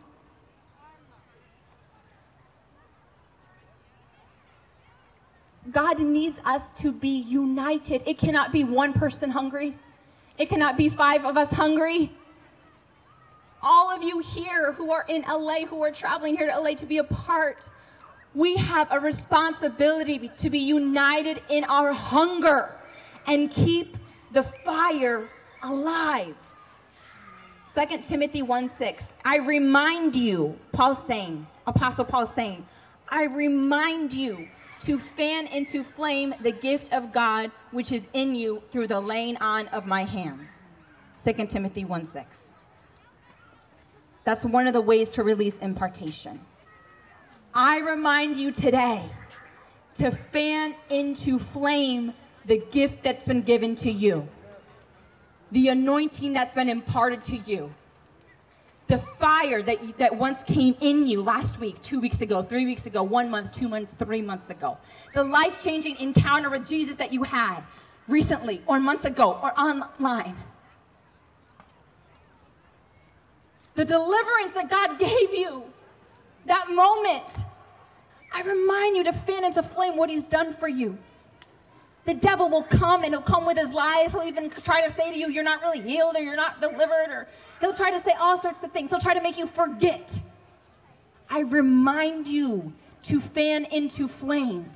God 5.70 6.00
needs 6.00 6.40
us 6.46 6.62
to 6.80 6.90
be 6.90 7.18
united. 7.18 8.02
It 8.06 8.16
cannot 8.16 8.50
be 8.50 8.64
one 8.64 8.94
person 8.94 9.28
hungry, 9.28 9.76
it 10.38 10.48
cannot 10.48 10.78
be 10.78 10.88
five 10.88 11.26
of 11.26 11.36
us 11.36 11.50
hungry. 11.50 12.15
Of 13.96 14.02
you 14.02 14.18
here 14.18 14.72
who 14.72 14.90
are 14.90 15.06
in 15.08 15.22
LA, 15.22 15.64
who 15.64 15.82
are 15.82 15.90
traveling 15.90 16.36
here 16.36 16.46
to 16.52 16.60
LA 16.60 16.74
to 16.74 16.84
be 16.84 16.98
a 16.98 17.04
part, 17.04 17.70
we 18.34 18.54
have 18.56 18.88
a 18.90 19.00
responsibility 19.00 20.30
to 20.36 20.50
be 20.50 20.58
united 20.58 21.40
in 21.48 21.64
our 21.64 21.94
hunger 21.94 22.74
and 23.26 23.50
keep 23.50 23.96
the 24.32 24.42
fire 24.42 25.30
alive. 25.62 26.36
2 27.74 28.02
Timothy 28.02 28.42
1 28.42 28.68
6. 28.68 29.14
I 29.24 29.38
remind 29.38 30.14
you, 30.14 30.58
Paul's 30.72 31.02
saying, 31.06 31.46
Apostle 31.66 32.04
Paul's 32.04 32.34
saying, 32.34 32.66
I 33.08 33.24
remind 33.24 34.12
you 34.12 34.46
to 34.80 34.98
fan 34.98 35.46
into 35.46 35.82
flame 35.82 36.34
the 36.42 36.52
gift 36.52 36.92
of 36.92 37.14
God 37.14 37.50
which 37.70 37.92
is 37.92 38.08
in 38.12 38.34
you 38.34 38.62
through 38.70 38.88
the 38.88 39.00
laying 39.00 39.38
on 39.38 39.68
of 39.68 39.86
my 39.86 40.04
hands. 40.04 40.50
2 41.24 41.46
Timothy 41.46 41.86
1 41.86 42.04
6. 42.04 42.45
That's 44.26 44.44
one 44.44 44.66
of 44.66 44.74
the 44.74 44.82
ways 44.82 45.08
to 45.12 45.22
release 45.22 45.56
impartation. 45.60 46.40
I 47.54 47.78
remind 47.78 48.36
you 48.36 48.50
today 48.50 49.02
to 49.94 50.10
fan 50.10 50.74
into 50.90 51.38
flame 51.38 52.12
the 52.44 52.58
gift 52.70 53.02
that's 53.02 53.26
been 53.26 53.40
given 53.40 53.74
to 53.76 53.90
you, 53.90 54.28
the 55.52 55.68
anointing 55.68 56.34
that's 56.34 56.52
been 56.52 56.68
imparted 56.68 57.22
to 57.22 57.36
you 57.36 57.72
the 58.88 58.98
fire 58.98 59.62
that, 59.62 59.98
that 59.98 60.16
once 60.16 60.42
came 60.42 60.76
in 60.80 61.06
you 61.06 61.22
last 61.22 61.58
week, 61.58 61.80
two 61.82 62.00
weeks 62.00 62.20
ago, 62.20 62.42
three 62.42 62.64
weeks 62.64 62.86
ago, 62.86 63.02
one 63.02 63.30
month, 63.30 63.52
two 63.52 63.68
months, 63.68 63.92
three 63.98 64.22
months 64.22 64.50
ago, 64.50 64.78
the 65.14 65.24
life 65.24 65.62
changing 65.62 65.96
encounter 65.96 66.48
with 66.50 66.66
Jesus 66.66 66.96
that 66.96 67.12
you 67.12 67.24
had 67.24 67.62
recently, 68.06 68.62
or 68.66 68.78
months 68.78 69.04
ago, 69.04 69.40
or 69.42 69.58
online, 69.58 70.36
the 73.76 73.84
deliverance 73.84 74.52
that 74.52 74.68
God 74.68 74.98
gave 74.98 75.32
you, 75.32 75.64
that 76.46 76.66
moment. 76.70 77.44
I 78.32 78.42
remind 78.42 78.96
you 78.96 79.04
to 79.04 79.12
fan 79.12 79.44
into 79.44 79.62
flame 79.62 79.96
what 79.96 80.10
He's 80.10 80.26
done 80.26 80.52
for 80.52 80.68
you. 80.68 80.98
The 82.06 82.14
devil 82.14 82.48
will 82.48 82.62
come 82.62 83.02
and 83.02 83.12
he'll 83.12 83.20
come 83.20 83.44
with 83.44 83.58
his 83.58 83.72
lies. 83.72 84.12
He'll 84.12 84.22
even 84.22 84.48
try 84.48 84.80
to 84.80 84.90
say 84.90 85.12
to 85.12 85.18
you, 85.18 85.28
You're 85.28 85.42
not 85.42 85.60
really 85.60 85.80
healed 85.80 86.14
or 86.14 86.20
you're 86.20 86.36
not 86.36 86.60
delivered, 86.60 87.10
or 87.10 87.26
he'll 87.60 87.74
try 87.74 87.90
to 87.90 87.98
say 87.98 88.12
all 88.20 88.38
sorts 88.38 88.62
of 88.62 88.70
things. 88.70 88.90
He'll 88.90 89.00
try 89.00 89.12
to 89.12 89.20
make 89.20 89.36
you 89.36 89.46
forget. 89.46 90.20
I 91.28 91.40
remind 91.40 92.28
you 92.28 92.72
to 93.02 93.20
fan 93.20 93.64
into 93.66 94.06
flame 94.06 94.70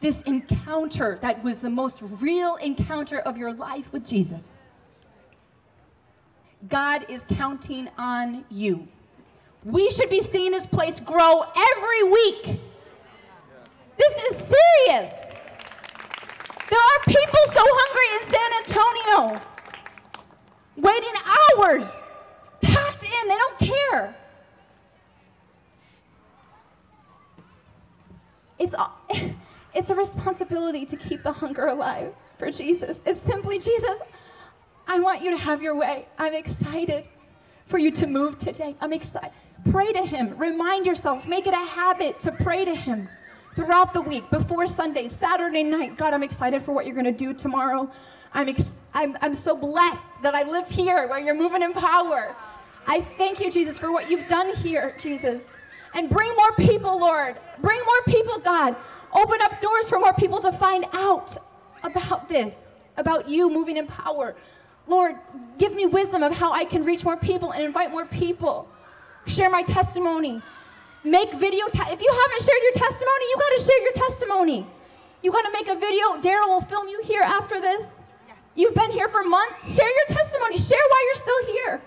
this 0.00 0.22
encounter 0.22 1.16
that 1.22 1.42
was 1.44 1.60
the 1.60 1.70
most 1.70 2.02
real 2.02 2.56
encounter 2.56 3.20
of 3.20 3.38
your 3.38 3.52
life 3.52 3.92
with 3.92 4.04
Jesus. 4.04 4.61
God 6.68 7.06
is 7.08 7.24
counting 7.28 7.88
on 7.98 8.44
you. 8.50 8.86
We 9.64 9.90
should 9.90 10.10
be 10.10 10.20
seeing 10.20 10.52
this 10.52 10.66
place 10.66 11.00
grow 11.00 11.42
every 11.42 12.10
week. 12.10 12.60
This 13.96 14.24
is 14.24 14.36
serious. 14.36 15.10
There 16.70 16.80
are 16.80 17.00
people 17.06 17.38
so 17.46 17.62
hungry 17.64 18.08
in 18.16 18.22
San 18.32 18.50
Antonio, 18.62 19.40
waiting 20.76 21.12
hours, 21.58 22.02
packed 22.62 23.04
in, 23.04 23.28
they 23.28 23.36
don't 23.36 23.58
care. 23.58 24.16
It's, 28.58 28.74
it's 29.74 29.90
a 29.90 29.94
responsibility 29.94 30.86
to 30.86 30.96
keep 30.96 31.22
the 31.22 31.32
hunger 31.32 31.66
alive 31.66 32.14
for 32.38 32.50
Jesus. 32.50 33.00
It's 33.04 33.20
simply, 33.20 33.58
Jesus, 33.58 33.98
I 34.86 34.98
want 34.98 35.22
you 35.22 35.30
to 35.30 35.36
have 35.36 35.62
your 35.62 35.76
way. 35.76 36.06
I'm 36.18 36.34
excited 36.34 37.08
for 37.66 37.78
you 37.78 37.90
to 37.92 38.06
move 38.06 38.38
today. 38.38 38.76
I'm 38.80 38.92
excited. 38.92 39.32
Pray 39.70 39.92
to 39.92 40.04
Him. 40.04 40.36
Remind 40.36 40.86
yourself, 40.86 41.26
make 41.26 41.46
it 41.46 41.54
a 41.54 41.64
habit 41.64 42.18
to 42.20 42.32
pray 42.32 42.64
to 42.64 42.74
Him 42.74 43.08
throughout 43.54 43.92
the 43.92 44.00
week, 44.00 44.28
before 44.30 44.66
Sunday, 44.66 45.08
Saturday 45.08 45.62
night. 45.62 45.96
God, 45.96 46.14
I'm 46.14 46.22
excited 46.22 46.62
for 46.62 46.72
what 46.72 46.86
you're 46.86 46.94
going 46.94 47.04
to 47.04 47.12
do 47.12 47.34
tomorrow. 47.34 47.90
I'm, 48.34 48.48
ex- 48.48 48.80
I'm, 48.94 49.16
I'm 49.20 49.34
so 49.34 49.56
blessed 49.56 50.22
that 50.22 50.34
I 50.34 50.42
live 50.42 50.68
here 50.68 51.06
where 51.08 51.18
you're 51.18 51.34
moving 51.34 51.62
in 51.62 51.72
power. 51.72 52.34
I 52.86 53.02
thank 53.18 53.40
you, 53.40 53.50
Jesus, 53.50 53.78
for 53.78 53.92
what 53.92 54.10
you've 54.10 54.26
done 54.26 54.54
here, 54.56 54.96
Jesus. 54.98 55.44
And 55.94 56.08
bring 56.08 56.34
more 56.34 56.52
people, 56.52 56.98
Lord. 56.98 57.38
Bring 57.60 57.78
more 57.78 58.14
people, 58.14 58.38
God. 58.38 58.74
Open 59.14 59.38
up 59.42 59.60
doors 59.60 59.88
for 59.88 59.98
more 59.98 60.14
people 60.14 60.40
to 60.40 60.50
find 60.50 60.86
out 60.94 61.36
about 61.82 62.28
this, 62.28 62.56
about 62.96 63.28
you 63.28 63.50
moving 63.50 63.76
in 63.76 63.86
power. 63.86 64.34
Lord, 64.86 65.16
give 65.58 65.74
me 65.74 65.86
wisdom 65.86 66.22
of 66.22 66.32
how 66.32 66.52
I 66.52 66.64
can 66.64 66.84
reach 66.84 67.04
more 67.04 67.16
people 67.16 67.52
and 67.52 67.62
invite 67.62 67.90
more 67.90 68.06
people. 68.06 68.68
Share 69.26 69.48
my 69.50 69.62
testimony 69.62 70.42
make 71.04 71.32
video. 71.32 71.66
Te- 71.68 71.92
if 71.92 72.00
you 72.00 72.12
haven't 72.12 72.42
shared 72.42 72.62
your 72.62 72.72
testimony, 72.72 73.24
you 73.30 73.36
got 73.38 73.58
to 73.58 73.64
share 73.64 73.82
your 73.82 73.92
testimony. 73.92 74.66
You 75.22 75.32
got 75.32 75.44
to 75.44 75.52
make 75.52 75.68
a 75.68 75.78
video. 75.78 76.16
Daryl 76.20 76.48
will 76.48 76.60
film 76.60 76.88
you 76.88 77.00
here 77.04 77.22
after 77.22 77.60
this. 77.60 77.86
You've 78.54 78.74
been 78.74 78.90
here 78.90 79.08
for 79.08 79.22
months. 79.22 79.74
Share 79.74 79.88
your 79.88 80.16
testimony. 80.16 80.56
Share 80.56 80.78
why 80.88 81.04
you're 81.06 81.22
still 81.22 81.54
here. 81.54 81.82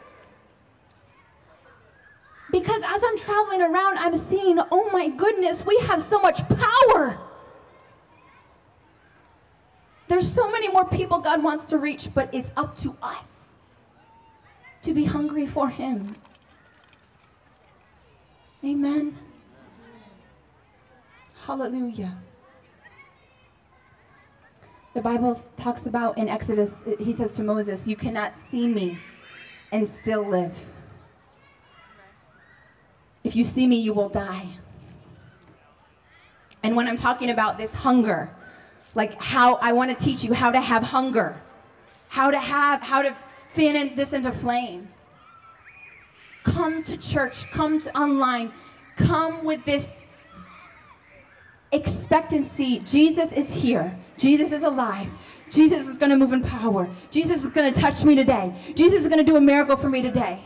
Because 2.52 2.82
as 2.86 3.02
I'm 3.04 3.18
traveling 3.18 3.62
around, 3.62 3.98
I'm 3.98 4.16
seeing, 4.16 4.60
oh 4.72 4.90
my 4.92 5.10
goodness, 5.10 5.66
we 5.66 5.78
have 5.84 6.02
so 6.02 6.20
much 6.20 6.42
power. 6.48 7.20
There's 10.16 10.32
so 10.32 10.50
many 10.50 10.70
more 10.70 10.86
people 10.86 11.20
God 11.20 11.44
wants 11.44 11.66
to 11.66 11.78
reach, 11.78 12.08
but 12.14 12.34
it's 12.34 12.50
up 12.56 12.74
to 12.78 12.96
us 13.04 13.30
to 14.84 14.94
be 14.94 15.04
hungry 15.04 15.46
for 15.46 15.68
Him. 15.68 16.16
Amen. 18.64 19.18
Hallelujah. 21.46 22.18
The 24.94 25.02
Bible 25.02 25.38
talks 25.58 25.86
about 25.86 26.18
in 26.18 26.30
Exodus, 26.30 26.74
he 26.98 27.12
says 27.12 27.34
to 27.34 27.44
Moses, 27.44 27.86
You 27.86 27.98
cannot 27.98 28.38
see 28.50 28.68
me 28.68 28.98
and 29.74 29.86
still 29.86 30.26
live. 30.26 30.58
If 33.26 33.36
you 33.36 33.44
see 33.44 33.68
me, 33.68 33.82
you 33.82 33.94
will 33.94 34.08
die. 34.08 34.48
And 36.64 36.74
when 36.78 36.88
I'm 36.88 36.96
talking 36.96 37.32
about 37.32 37.58
this 37.58 37.74
hunger, 37.74 38.34
like 38.96 39.22
how 39.22 39.56
I 39.56 39.74
want 39.74 39.98
to 39.98 40.06
teach 40.06 40.24
you 40.24 40.34
how 40.34 40.52
to 40.52 40.60
have 40.60 40.82
hunger, 40.82 41.42
how 42.08 42.32
to 42.32 42.40
have, 42.40 42.82
how 42.82 43.02
to 43.02 43.16
fan 43.50 43.96
this 43.96 44.14
into 44.14 44.32
flame. 44.32 44.90
Come 46.44 46.84
to 46.84 46.98
church, 46.98 47.50
come 47.52 47.80
to 47.80 47.98
online, 47.98 48.52
come 48.96 49.44
with 49.44 49.64
this 49.66 49.88
expectancy. 51.72 52.80
Jesus 52.80 53.32
is 53.32 53.50
here, 53.50 53.96
Jesus 54.18 54.52
is 54.52 54.64
alive. 54.64 55.10
Jesus 55.52 55.88
is 55.88 55.98
going 55.98 56.10
to 56.10 56.18
move 56.18 56.34
in 56.34 56.42
power. 56.42 56.90
Jesus 57.12 57.44
is 57.44 57.50
going 57.50 57.72
to 57.72 57.80
touch 57.80 58.04
me 58.04 58.16
today. 58.16 58.54
Jesus 58.76 59.04
is 59.04 59.08
going 59.08 59.24
to 59.24 59.24
do 59.24 59.38
a 59.38 59.42
miracle 59.42 59.78
for 59.78 59.90
me 59.90 60.02
today. 60.02 60.42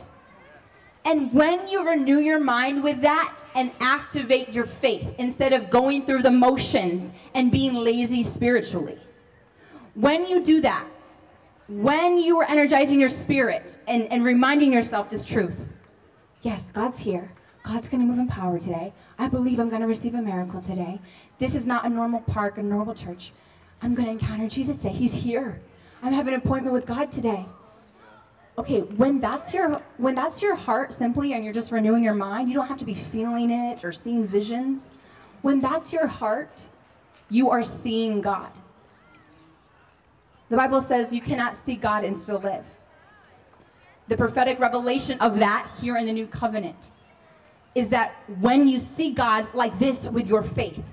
And 1.05 1.33
when 1.33 1.67
you 1.67 1.87
renew 1.87 2.19
your 2.19 2.39
mind 2.39 2.83
with 2.83 3.01
that 3.01 3.43
and 3.55 3.71
activate 3.79 4.49
your 4.49 4.65
faith 4.65 5.15
instead 5.17 5.53
of 5.53 5.69
going 5.69 6.05
through 6.05 6.23
the 6.23 6.31
motions 6.31 7.07
and 7.33 7.51
being 7.51 7.73
lazy 7.73 8.21
spiritually, 8.21 8.99
when 9.95 10.27
you 10.27 10.43
do 10.43 10.61
that, 10.61 10.85
when 11.67 12.19
you 12.19 12.39
are 12.39 12.49
energizing 12.49 12.99
your 12.99 13.09
spirit 13.09 13.77
and, 13.87 14.11
and 14.11 14.23
reminding 14.23 14.73
yourself 14.73 15.09
this 15.09 15.23
truth, 15.23 15.71
yes, 16.41 16.71
God's 16.71 16.99
here. 16.99 17.31
God's 17.63 17.89
going 17.89 18.01
to 18.01 18.07
move 18.07 18.19
in 18.19 18.27
power 18.27 18.57
today. 18.57 18.93
I 19.17 19.27
believe 19.27 19.59
I'm 19.59 19.69
going 19.69 19.81
to 19.81 19.87
receive 19.87 20.15
a 20.15 20.21
miracle 20.21 20.61
today. 20.61 20.99
This 21.37 21.55
is 21.55 21.67
not 21.67 21.85
a 21.85 21.89
normal 21.89 22.21
park, 22.21 22.57
a 22.57 22.63
normal 22.63 22.95
church. 22.95 23.31
I'm 23.81 23.93
going 23.93 24.05
to 24.05 24.11
encounter 24.11 24.47
Jesus 24.47 24.77
today. 24.77 24.93
He's 24.93 25.13
here. 25.13 25.61
I'm 26.01 26.13
having 26.13 26.33
an 26.33 26.39
appointment 26.39 26.73
with 26.73 26.85
God 26.85 27.11
today. 27.11 27.45
Okay, 28.59 28.81
when 28.81 29.21
that's 29.21 29.53
your 29.53 29.81
when 29.95 30.15
that's 30.15 30.41
your 30.41 30.53
heart 30.53 30.93
simply 30.93 31.31
and 31.31 31.45
you're 31.45 31.53
just 31.53 31.71
renewing 31.71 32.03
your 32.03 32.13
mind, 32.13 32.49
you 32.49 32.55
don't 32.55 32.67
have 32.67 32.77
to 32.79 32.85
be 32.85 32.93
feeling 32.93 33.51
it 33.51 33.85
or 33.85 33.93
seeing 33.93 34.27
visions. 34.27 34.91
When 35.43 35.61
that's 35.61 35.93
your 35.93 36.07
heart, 36.07 36.67
you 37.29 37.49
are 37.51 37.63
seeing 37.63 38.19
God. 38.19 38.51
The 40.49 40.57
Bible 40.57 40.81
says 40.81 41.09
you 41.09 41.21
cannot 41.21 41.55
see 41.55 41.75
God 41.75 42.03
and 42.03 42.19
still 42.19 42.41
live. 42.41 42.65
The 44.09 44.17
prophetic 44.17 44.59
revelation 44.59 45.17
of 45.21 45.39
that 45.39 45.69
here 45.79 45.95
in 45.95 46.05
the 46.05 46.11
new 46.11 46.27
covenant 46.27 46.91
is 47.75 47.89
that 47.91 48.13
when 48.41 48.67
you 48.67 48.79
see 48.79 49.11
God 49.11 49.47
like 49.53 49.79
this 49.79 50.09
with 50.09 50.27
your 50.27 50.43
faith, 50.43 50.83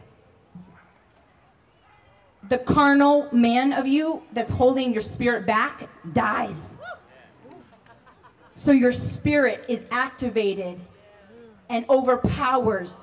the 2.49 2.59
carnal 2.59 3.29
man 3.33 3.73
of 3.73 3.89
you 3.89 4.23
that's 4.33 4.51
holding 4.51 4.93
your 4.93 5.03
spirit 5.03 5.47
back 5.47 5.89
dies. 6.13 6.63
So 8.57 8.73
your 8.73 8.91
spirit 8.91 9.67
is 9.69 9.85
activated 9.91 10.81
and 11.69 11.85
overpowers 11.91 12.99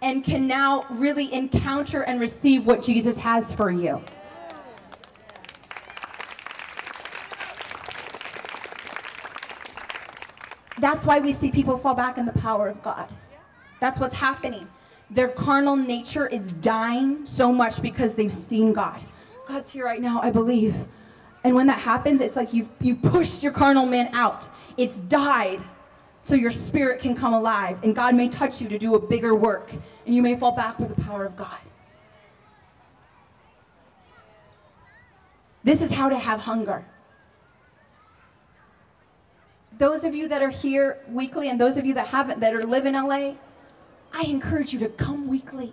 and 0.00 0.24
can 0.24 0.46
now 0.46 0.86
really 0.90 1.32
encounter 1.32 2.02
and 2.02 2.20
receive 2.20 2.66
what 2.66 2.82
Jesus 2.82 3.18
has 3.18 3.54
for 3.54 3.70
you. 3.70 4.02
That's 10.78 11.04
why 11.04 11.20
we 11.20 11.34
see 11.34 11.50
people 11.50 11.76
fall 11.76 11.94
back 11.94 12.16
in 12.16 12.24
the 12.24 12.32
power 12.32 12.68
of 12.68 12.82
God. 12.82 13.08
That's 13.80 14.00
what's 14.00 14.14
happening. 14.14 14.66
Their 15.10 15.28
carnal 15.28 15.76
nature 15.76 16.26
is 16.26 16.52
dying 16.52 17.26
so 17.26 17.52
much 17.52 17.82
because 17.82 18.14
they've 18.14 18.32
seen 18.32 18.72
God. 18.72 19.00
God's 19.46 19.70
here 19.70 19.84
right 19.84 20.00
now, 20.00 20.20
I 20.22 20.30
believe. 20.30 20.74
And 21.44 21.54
when 21.54 21.66
that 21.68 21.78
happens, 21.78 22.20
it's 22.20 22.36
like 22.36 22.52
you 22.52 22.68
you 22.80 22.96
pushed 22.96 23.42
your 23.42 23.52
carnal 23.52 23.86
man 23.86 24.10
out. 24.12 24.48
It's 24.76 24.94
died 24.94 25.60
so 26.22 26.34
your 26.34 26.50
spirit 26.50 27.00
can 27.00 27.14
come 27.14 27.32
alive 27.32 27.82
and 27.82 27.94
God 27.94 28.14
may 28.14 28.28
touch 28.28 28.60
you 28.60 28.68
to 28.68 28.78
do 28.78 28.94
a 28.94 29.00
bigger 29.00 29.34
work 29.34 29.72
and 30.04 30.14
you 30.14 30.22
may 30.22 30.36
fall 30.36 30.52
back 30.52 30.78
with 30.78 30.94
the 30.94 31.02
power 31.02 31.24
of 31.24 31.36
God. 31.36 31.58
This 35.64 35.82
is 35.82 35.90
how 35.92 36.08
to 36.08 36.18
have 36.18 36.40
hunger. 36.40 36.84
Those 39.78 40.02
of 40.02 40.14
you 40.14 40.26
that 40.28 40.42
are 40.42 40.50
here 40.50 41.02
weekly 41.08 41.50
and 41.50 41.60
those 41.60 41.76
of 41.76 41.86
you 41.86 41.94
that 41.94 42.08
haven't 42.08 42.40
that 42.40 42.54
are 42.54 42.64
live 42.64 42.84
in 42.84 42.94
LA, 42.94 43.34
I 44.12 44.22
encourage 44.26 44.72
you 44.72 44.78
to 44.80 44.88
come 44.88 45.28
weekly. 45.28 45.72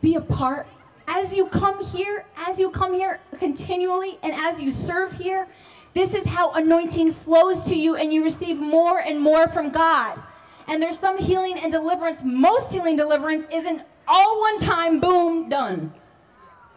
Be 0.00 0.14
a 0.14 0.20
part. 0.20 0.66
As 1.08 1.32
you 1.32 1.46
come 1.46 1.82
here, 1.84 2.26
as 2.36 2.58
you 2.58 2.70
come 2.70 2.94
here 2.94 3.20
continually, 3.38 4.18
and 4.22 4.34
as 4.34 4.60
you 4.60 4.72
serve 4.72 5.12
here, 5.12 5.48
this 5.94 6.12
is 6.12 6.26
how 6.26 6.52
anointing 6.52 7.12
flows 7.12 7.62
to 7.64 7.74
you, 7.74 7.96
and 7.96 8.12
you 8.12 8.22
receive 8.22 8.58
more 8.58 9.00
and 9.00 9.20
more 9.20 9.48
from 9.48 9.70
God. 9.70 10.20
And 10.68 10.82
there's 10.82 10.98
some 10.98 11.16
healing 11.16 11.58
and 11.58 11.72
deliverance. 11.72 12.22
Most 12.24 12.72
healing 12.72 12.96
deliverance 12.96 13.48
isn't 13.52 13.82
all 14.06 14.40
one 14.40 14.58
time, 14.58 15.00
boom, 15.00 15.48
done. 15.48 15.92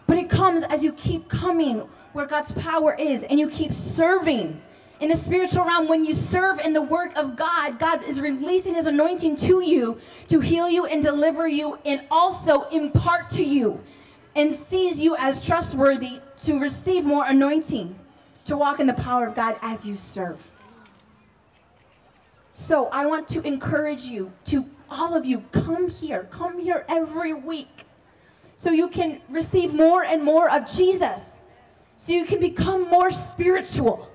But 0.08 0.18
it 0.18 0.30
comes 0.30 0.64
as 0.64 0.84
you 0.84 0.94
keep 0.94 1.28
coming 1.28 1.80
where 2.14 2.26
God's 2.26 2.54
power 2.54 2.96
is, 2.96 3.24
and 3.24 3.40
you 3.40 3.50
keep 3.50 3.74
serving 3.74 4.62
in 5.00 5.10
the 5.10 5.16
spiritual 5.16 5.64
realm, 5.64 5.88
when 5.88 6.04
you 6.04 6.14
serve 6.14 6.60
in 6.60 6.74
the 6.74 6.82
work 6.82 7.16
of 7.16 7.38
God, 7.38 7.80
God 7.80 8.04
is 8.04 8.20
releasing 8.20 8.76
His 8.76 8.86
anointing 8.86 9.38
to 9.38 9.64
you 9.64 9.98
to 10.28 10.42
heal 10.42 10.70
you 10.70 10.86
and 10.86 11.02
deliver 11.02 11.48
you 11.48 11.80
and 11.86 12.02
also 12.12 12.64
impart 12.70 13.30
to 13.32 13.44
you 13.44 13.82
and 14.40 14.54
sees 14.54 15.02
you 15.02 15.18
as 15.18 15.44
trustworthy 15.44 16.20
to 16.44 16.58
receive 16.60 17.04
more 17.04 17.26
anointing, 17.28 17.94
to 18.46 18.56
walk 18.56 18.80
in 18.80 18.88
the 18.88 18.94
power 18.94 19.28
of 19.28 19.36
God 19.36 19.58
as 19.62 19.86
you 19.86 19.96
serve. 19.96 20.42
So 22.54 22.86
I 22.88 23.06
want 23.06 23.28
to 23.30 23.42
encourage 23.46 24.04
you 24.04 24.32
to 24.46 24.66
all 24.90 25.14
of 25.14 25.26
you 25.26 25.42
come 25.52 25.90
here, 25.90 26.28
come 26.32 26.58
here 26.58 26.86
every 26.88 27.34
week 27.34 27.86
so 28.56 28.72
you 28.72 28.88
can 28.88 29.22
receive 29.30 29.74
more 29.74 30.04
and 30.04 30.24
more 30.24 30.50
of 30.50 30.72
Jesus, 30.72 31.28
so 31.98 32.14
you 32.14 32.26
can 32.26 32.40
become 32.40 32.90
more 32.90 33.12
spiritual 33.12 34.10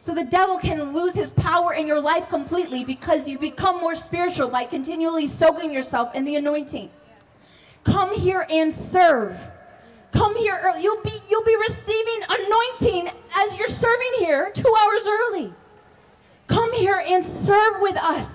so 0.00 0.14
the 0.14 0.24
devil 0.24 0.58
can 0.58 0.94
lose 0.94 1.12
his 1.12 1.32
power 1.32 1.74
in 1.74 1.86
your 1.86 2.00
life 2.00 2.28
completely 2.28 2.84
because 2.84 3.28
you 3.28 3.38
become 3.38 3.80
more 3.80 3.96
spiritual 3.96 4.48
by 4.48 4.64
continually 4.64 5.26
soaking 5.26 5.72
yourself 5.72 6.14
in 6.14 6.24
the 6.24 6.36
anointing. 6.36 6.88
Come 7.84 8.14
here 8.18 8.46
and 8.50 8.72
serve. 8.72 9.38
Come 10.12 10.36
here 10.36 10.58
early. 10.62 10.82
You'll 10.82 11.02
be 11.02 11.12
you'll 11.28 11.44
be 11.44 11.56
receiving 11.56 12.20
anointing 12.28 13.10
as 13.36 13.56
you're 13.56 13.68
serving 13.68 14.12
here 14.18 14.50
2 14.52 14.62
hours 14.62 15.06
early. 15.06 15.52
Come 16.46 16.72
here 16.72 17.02
and 17.06 17.24
serve 17.24 17.80
with 17.80 17.96
us. 17.96 18.30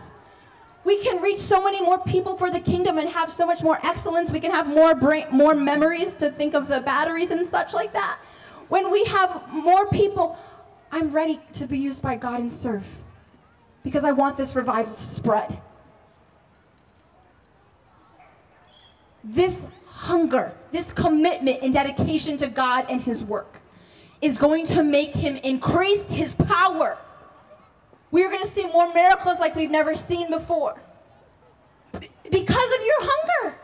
We 0.84 1.02
can 1.02 1.22
reach 1.22 1.40
so 1.40 1.64
many 1.64 1.82
more 1.82 2.00
people 2.00 2.36
for 2.38 2.52
the 2.52 2.60
kingdom 2.60 2.98
and 2.98 3.10
have 3.10 3.32
so 3.32 3.46
much 3.46 3.64
more 3.64 3.80
excellence. 3.84 4.32
We 4.32 4.40
can 4.40 4.52
have 4.52 4.68
more 4.68 4.94
brain, 4.94 5.28
more 5.32 5.56
memories 5.56 6.14
to 6.16 6.30
think 6.30 6.54
of 6.54 6.68
the 6.68 6.82
batteries 6.82 7.32
and 7.32 7.46
such 7.46 7.74
like 7.74 7.94
that. 7.94 8.20
When 8.70 8.92
we 8.92 9.04
have 9.06 9.44
more 9.52 9.88
people 9.88 10.38
I'm 10.94 11.12
ready 11.12 11.40
to 11.54 11.66
be 11.66 11.80
used 11.80 12.04
by 12.04 12.18
God 12.18 12.40
and 12.40 12.52
serve 12.52 12.86
because 13.84 14.04
I 14.04 14.12
want 14.12 14.38
this 14.38 14.56
revival 14.56 14.94
to 14.94 15.04
spread. 15.04 15.60
This 19.24 19.62
hunger, 19.86 20.54
this 20.72 20.92
commitment 20.92 21.62
and 21.62 21.74
dedication 21.74 22.38
to 22.38 22.48
God 22.48 22.86
and 22.90 23.02
His 23.02 23.24
work 23.24 23.62
is 24.22 24.38
going 24.38 24.66
to 24.68 24.84
make 24.84 25.14
Him 25.14 25.38
increase 25.38 26.04
His 26.04 26.34
power. 26.34 26.98
We 28.12 28.24
are 28.24 28.30
going 28.30 28.44
to 28.44 28.48
see 28.48 28.68
more 28.68 28.94
miracles 28.94 29.40
like 29.40 29.56
we've 29.56 29.72
never 29.72 29.96
seen 29.96 30.30
before 30.30 30.80
because 31.92 32.74
of 32.74 32.86
your 32.86 33.00
hunger. 33.00 33.58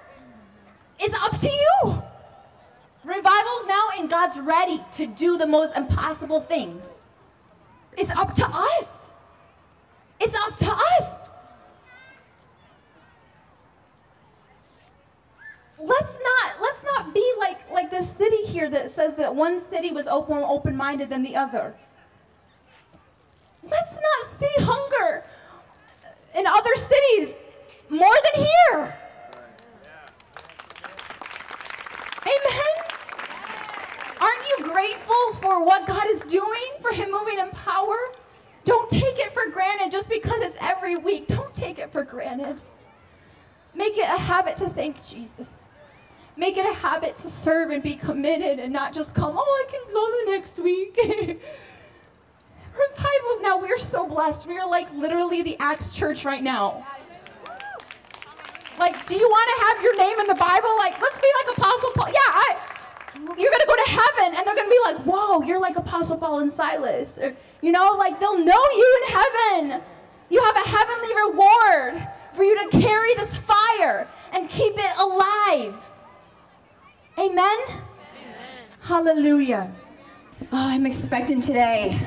It's 1.00 1.24
up 1.24 1.40
to 1.40 1.48
you. 1.48 2.04
Revival's 3.04 3.68
now, 3.68 3.84
and 3.98 4.10
God's 4.10 4.40
ready 4.40 4.84
to 4.94 5.08
do 5.08 5.38
the 5.38 5.48
most 5.48 5.76
impossible 5.76 6.42
things. 6.42 7.00
It's 7.98 8.12
up 8.12 8.36
to 8.36 8.46
us. 8.46 9.10
It's 10.20 10.36
up 10.36 10.58
to 10.58 10.72
us. 10.72 11.29
Let's 15.82 16.20
not 16.22 16.62
let's 16.62 16.84
not 16.84 17.14
be 17.14 17.34
like 17.40 17.70
like 17.72 17.90
this 17.90 18.12
city 18.12 18.44
here 18.44 18.70
that 18.70 18.90
says 18.90 19.16
that 19.16 19.34
one 19.34 19.58
city 19.58 19.92
was 19.92 20.08
open 20.08 20.38
open-minded 20.38 21.10
than 21.10 21.24
the 21.24 21.36
other. 21.36 21.74
Let's 23.64 23.94
not 23.94 24.40
see 24.40 24.54
hunger 24.58 25.24
in 26.38 26.46
other 26.46 26.76
cities 26.76 27.36
more 27.90 28.16
than 28.34 28.46
here. 28.46 28.98
Amen. 32.26 32.80
Aren't 34.20 34.50
you 34.50 34.66
grateful 34.66 35.34
for 35.42 35.64
what 35.64 35.88
God 35.88 36.08
is 36.10 36.22
doing, 36.22 36.72
for 36.82 36.92
Him 36.92 37.10
moving 37.12 37.40
in 37.40 37.50
power? 37.52 37.96
Don't 38.66 38.90
take 38.90 39.18
it 39.18 39.34
for 39.34 39.50
granted 39.50 39.92
just 39.92 40.10
because 40.10 40.42
it's 40.42 40.58
every 40.60 40.98
week. 40.98 41.28
Don't 41.28 41.56
take 41.56 41.80
it 41.80 41.92
for 41.92 42.04
granted. 42.04 42.62
Make 43.74 43.98
it 43.98 44.04
a 44.04 44.20
habit 44.20 44.58
to 44.58 44.70
thank 44.70 45.04
Jesus. 45.08 45.69
Make 46.40 46.56
it 46.56 46.66
a 46.66 46.74
habit 46.74 47.18
to 47.18 47.30
serve 47.30 47.70
and 47.70 47.84
be 47.84 47.96
committed 47.96 48.60
and 48.60 48.72
not 48.72 48.94
just 48.94 49.14
come, 49.14 49.36
oh, 49.38 49.68
I 49.68 49.70
can 49.70 49.82
go 49.94 50.26
the 50.26 50.32
next 50.32 50.58
week. 50.58 50.96
Revivals 52.74 53.42
now, 53.42 53.60
we're 53.60 53.78
so 53.78 54.08
blessed. 54.08 54.48
We 54.48 54.58
are 54.58 54.66
like 54.66 54.90
literally 54.94 55.42
the 55.42 55.58
Acts 55.60 55.92
church 55.92 56.24
right 56.24 56.42
now. 56.42 56.88
Like, 58.80 59.06
do 59.06 59.18
you 59.18 59.28
want 59.28 59.50
to 59.50 59.66
have 59.66 59.84
your 59.84 59.98
name 59.98 60.18
in 60.22 60.28
the 60.28 60.36
Bible? 60.36 60.70
Like, 60.78 61.02
let's 61.02 61.20
be 61.20 61.28
like 61.46 61.58
Apostle 61.58 61.92
Paul. 61.92 62.08
Yeah, 62.08 62.14
I, 62.24 62.58
you're 63.38 63.52
gonna 63.52 63.68
go 63.68 63.76
to 63.76 63.90
heaven 63.90 64.38
and 64.38 64.48
they're 64.48 64.56
gonna 64.56 64.70
be 64.70 64.80
like, 64.86 64.98
whoa, 65.00 65.42
you're 65.42 65.60
like 65.60 65.76
Apostle 65.76 66.18
Paul 66.18 66.40
and 66.40 66.50
Silas. 66.50 67.20
Or, 67.20 67.36
you 67.62 67.74
know, 67.74 67.98
like 68.00 68.18
they'll 68.22 68.38
know 68.38 68.64
you 68.78 69.04
in 69.04 69.14
heaven. 69.14 69.82
You 70.30 70.42
have 70.42 70.56
a 70.56 70.70
heavenly 70.70 71.16
reward 71.16 72.08
for 72.32 72.46
you 72.46 72.56
to 72.64 72.80
carry 72.80 73.14
this 73.16 73.36
fire 73.36 74.08
and 74.32 74.50
keep 74.50 74.76
it 74.78 74.98
alive. 74.98 75.89
Amen? 77.20 77.36
Amen. 77.36 77.78
Hallelujah. 78.80 79.70
Oh, 80.42 80.48
I'm 80.54 80.86
expecting 80.86 81.42
today. 81.42 82.00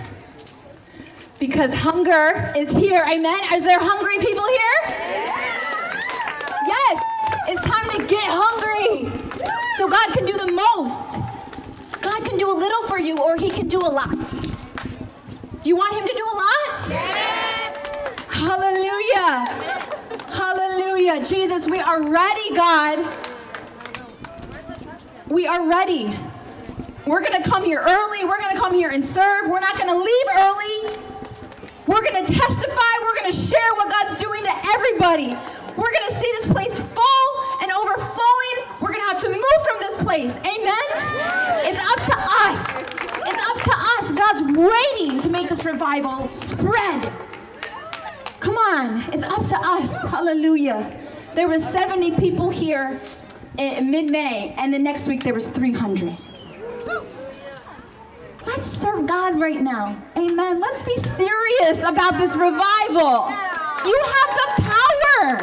Because 1.39 1.75
hunger 1.75 2.51
is 2.57 2.75
here. 2.75 3.05
Amen. 3.07 3.39
Is 3.53 3.63
there 3.63 3.79
hungry 3.79 4.17
people 4.19 4.47
here? 4.47 4.79
Yes. 6.67 7.03
It's 7.47 7.61
time 7.61 7.91
to 7.91 8.07
get 8.07 8.25
hungry. 8.27 9.13
So 9.77 9.87
God 9.87 10.15
can 10.15 10.25
do 10.25 10.33
the 10.33 10.51
most. 10.51 11.19
God 12.01 12.25
can 12.25 12.39
do 12.39 12.51
a 12.51 12.57
little 12.57 12.83
for 12.85 12.99
you, 12.99 13.19
or 13.19 13.37
He 13.37 13.51
can 13.51 13.69
do 13.69 13.81
a 13.81 13.93
lot. 13.93 14.31
Do 14.31 15.69
you 15.69 15.77
want 15.77 15.95
Him 15.95 16.07
to 16.07 16.15
do 16.15 16.25
a 16.25 16.37
lot? 16.37 16.89
Yes. 16.89 18.17
Hallelujah. 18.31 19.45
Hallelujah. 20.33 21.23
Jesus, 21.23 21.67
we 21.67 21.81
are 21.81 22.03
ready, 22.03 22.55
God. 22.55 23.22
We 25.33 25.47
are 25.47 25.67
ready. 25.67 26.15
We're 27.07 27.21
going 27.21 27.43
to 27.43 27.49
come 27.49 27.65
here 27.65 27.81
early. 27.81 28.23
We're 28.23 28.39
going 28.39 28.55
to 28.55 28.61
come 28.61 28.75
here 28.75 28.91
and 28.91 29.03
serve. 29.03 29.49
We're 29.49 29.61
not 29.61 29.79
going 29.79 29.89
to 29.89 29.97
leave 29.97 30.27
early. 30.37 30.99
We're 31.87 32.03
going 32.03 32.23
to 32.23 32.31
testify. 32.31 32.93
We're 33.01 33.15
going 33.19 33.33
to 33.33 33.39
share 33.39 33.75
what 33.77 33.91
God's 33.91 34.21
doing 34.21 34.43
to 34.43 34.53
everybody. 34.75 35.29
We're 35.75 35.91
going 35.91 36.09
to 36.09 36.15
see 36.21 36.31
this 36.37 36.49
place 36.49 36.79
full 36.79 37.31
and 37.63 37.73
overflowing. 37.73 38.77
We're 38.83 38.93
going 38.93 39.01
to 39.01 39.09
have 39.09 39.19
to 39.21 39.31
move 39.31 39.61
from 39.67 39.79
this 39.81 39.97
place. 40.03 40.37
Amen? 40.37 40.87
It's 41.65 41.81
up 41.81 42.05
to 42.05 42.17
us. 42.45 42.61
It's 43.25 43.43
up 43.43 43.63
to 43.63 43.73
us. 43.73 44.13
God's 44.13 44.59
waiting 44.59 45.19
to 45.19 45.31
make 45.31 45.49
this 45.49 45.65
revival 45.65 46.31
spread. 46.31 47.11
Come 48.41 48.59
on. 48.59 49.03
It's 49.15 49.25
up 49.25 49.47
to 49.47 49.57
us. 49.59 49.93
Hallelujah. 50.11 50.95
There 51.35 51.49
were 51.49 51.59
70 51.59 52.17
people 52.17 52.51
here 52.51 53.01
in 53.59 53.91
mid-May, 53.91 54.55
and 54.57 54.73
the 54.73 54.79
next 54.79 55.07
week 55.07 55.23
there 55.23 55.35
was 55.35 55.49
300. 55.49 56.17
Let's 58.45 58.77
serve 58.79 59.07
God 59.07 59.39
right 59.39 59.61
now. 59.61 59.97
Amen. 60.17 60.61
Let's 60.61 60.83
be 60.83 60.97
serious 60.97 61.79
about 61.79 62.19
this 62.19 62.33
revival. 62.33 63.29
You 63.85 64.05
have 64.15 64.31
the 64.41 64.63
power. 64.63 65.39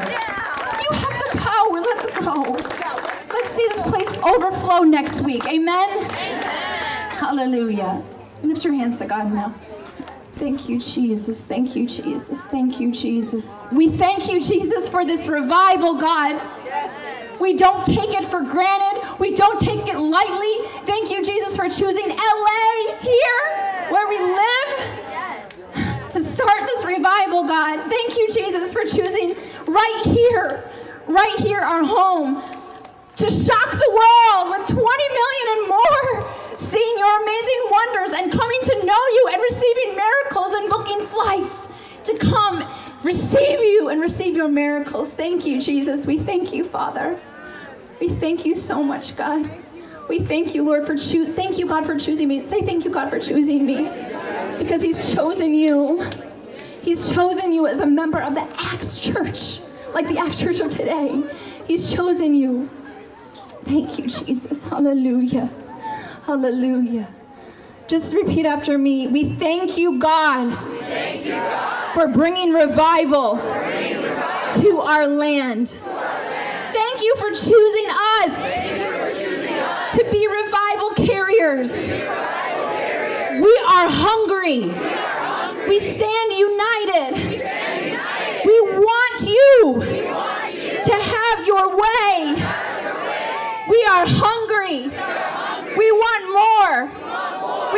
You 0.81 0.91
have 0.91 1.15
the 1.31 1.37
power. 1.37 1.79
Let's 1.79 2.05
go. 2.19 2.41
Let's 3.33 3.49
see 3.55 3.67
this 3.69 3.83
place 3.83 4.09
overflow 4.23 4.83
next 4.83 5.21
week. 5.21 5.45
Amen. 5.47 6.03
Hallelujah. 6.09 8.01
Lift 8.43 8.63
your 8.65 8.73
hands 8.73 8.97
to 8.97 9.05
God 9.05 9.31
now. 9.31 9.53
Thank 10.35 10.67
you, 10.69 10.79
Jesus. 10.79 11.39
Thank 11.41 11.75
you, 11.75 11.87
Jesus. 11.87 12.39
Thank 12.45 12.79
you, 12.79 12.91
Jesus. 12.91 13.45
We 13.71 13.89
thank 13.89 14.29
you, 14.29 14.41
Jesus, 14.41 14.87
for 14.87 15.05
this 15.05 15.27
revival, 15.27 15.95
God. 15.95 16.39
We 17.39 17.55
don't 17.55 17.85
take 17.85 18.13
it 18.13 18.25
for 18.25 18.41
granted. 18.41 19.19
We 19.19 19.33
don't 19.33 19.59
take 19.59 19.87
it 19.87 19.97
lightly. 19.97 20.67
Thank 20.85 21.09
you, 21.09 21.23
Jesus, 21.23 21.55
for 21.55 21.69
choosing 21.69 22.09
LA 22.09 22.95
here, 23.01 23.89
where 23.89 24.07
we 24.07 24.19
live, 24.19 26.11
to 26.11 26.21
start 26.23 26.61
this 26.61 26.83
revival, 26.85 27.43
God. 27.43 27.79
Thank 27.89 28.17
you, 28.17 28.29
Jesus, 28.31 28.73
for 28.73 28.83
choosing 28.83 29.35
right 29.67 30.01
here, 30.05 30.69
right 31.07 31.35
here, 31.39 31.61
our 31.61 31.83
home, 31.83 32.41
to 33.15 33.29
shock 33.29 33.71
the 33.71 33.91
world 33.93 34.57
with 34.57 34.67
20 34.67 34.75
million 34.75 35.47
and 35.57 35.67
more 35.67 36.35
seeing 36.57 36.97
your 36.97 37.21
amazing 37.23 37.61
wonders 37.71 38.13
and 38.13 38.31
coming 38.31 38.59
to 38.63 38.85
know 38.85 39.03
you 39.13 39.29
and 39.33 39.41
receiving 39.41 39.95
miracles 39.95 40.53
and 40.53 40.69
booking 40.69 41.05
flights 41.07 41.67
to 42.03 42.17
come 42.17 42.63
receive 43.03 43.59
you 43.59 43.89
and 43.89 44.01
receive 44.01 44.35
your 44.35 44.47
miracles. 44.47 45.09
Thank 45.11 45.45
you, 45.45 45.61
Jesus. 45.61 46.05
We 46.05 46.17
thank 46.17 46.53
you, 46.53 46.63
Father. 46.63 47.19
We 47.99 48.09
thank 48.09 48.45
you 48.45 48.55
so 48.55 48.83
much, 48.83 49.15
God. 49.15 49.49
We 50.07 50.19
thank 50.19 50.55
you, 50.55 50.63
Lord, 50.63 50.87
for 50.87 50.95
choosing. 50.95 51.33
Thank 51.33 51.57
you, 51.57 51.67
God, 51.67 51.85
for 51.85 51.97
choosing 51.97 52.27
me. 52.27 52.43
Say 52.43 52.61
thank 52.61 52.83
you, 52.83 52.91
God, 52.91 53.09
for 53.09 53.19
choosing 53.19 53.65
me, 53.65 53.83
because 54.57 54.81
He's 54.81 55.13
chosen 55.13 55.53
you. 55.53 56.03
He's 56.81 57.11
chosen 57.11 57.51
you 57.51 57.67
as 57.67 57.79
a 57.79 57.85
member 57.85 58.19
of 58.19 58.33
the 58.33 58.47
Acts 58.57 58.99
Church, 58.99 59.59
like 59.93 60.07
the 60.07 60.17
Acts 60.17 60.39
Church 60.39 60.61
of 60.61 60.71
today. 60.71 61.23
He's 61.67 61.93
chosen 61.93 62.33
you. 62.33 62.69
Thank 63.65 63.99
you, 63.99 64.07
Jesus. 64.07 64.63
Hallelujah. 64.63 65.49
Hallelujah. 66.23 67.13
Just 67.89 68.13
repeat 68.13 68.45
after 68.45 68.77
me. 68.77 69.07
We 69.07 69.23
thank 69.23 69.75
you, 69.75 69.97
God, 69.97 70.55
Thank 70.81 71.25
you, 71.25 71.31
God, 71.31 71.93
for 71.95 72.07
bringing 72.07 72.51
revival 72.53 73.37
for 73.37 73.51
bringing 73.63 74.03
revival 74.03 74.61
to 74.61 74.79
our 74.81 75.07
land. 75.07 75.67
to 75.69 75.75
our 75.89 75.97
land. 75.97 76.71
Thank 76.71 77.01
you 77.01 77.15
for 77.15 77.29
choosing 77.29 77.89
us 77.89 78.35
for 78.35 79.23
choosing 79.25 79.55
us 79.55 79.95
to 79.95 80.05
be 80.11 80.27
revival 80.27 80.89
carriers. 81.03 81.75
We 81.75 83.57
are 83.65 83.89
hungry. 83.89 84.59
We 84.59 84.69
are 84.69 85.19
hungry. 85.25 85.69
We 85.69 85.79
stand 85.79 86.33
united. 86.33 87.27
We 87.27 87.37
stand 87.39 87.85
united. 87.87 88.45
We 88.45 88.61
want 88.85 89.21
you 89.21 89.73
We 89.79 90.11
want 90.11 90.53
you 90.53 90.83
to 90.83 90.93
have 90.93 91.47
your 91.47 91.69
way. 91.75 92.35
to 92.35 92.39
have 92.39 92.83
your 92.83 92.93
way. 93.09 93.65
We 93.67 93.83
are 93.85 94.03
are 94.03 94.07
hungry. 94.07 94.89
We 95.75 95.91
want 95.91 96.23
more. 96.29 97.08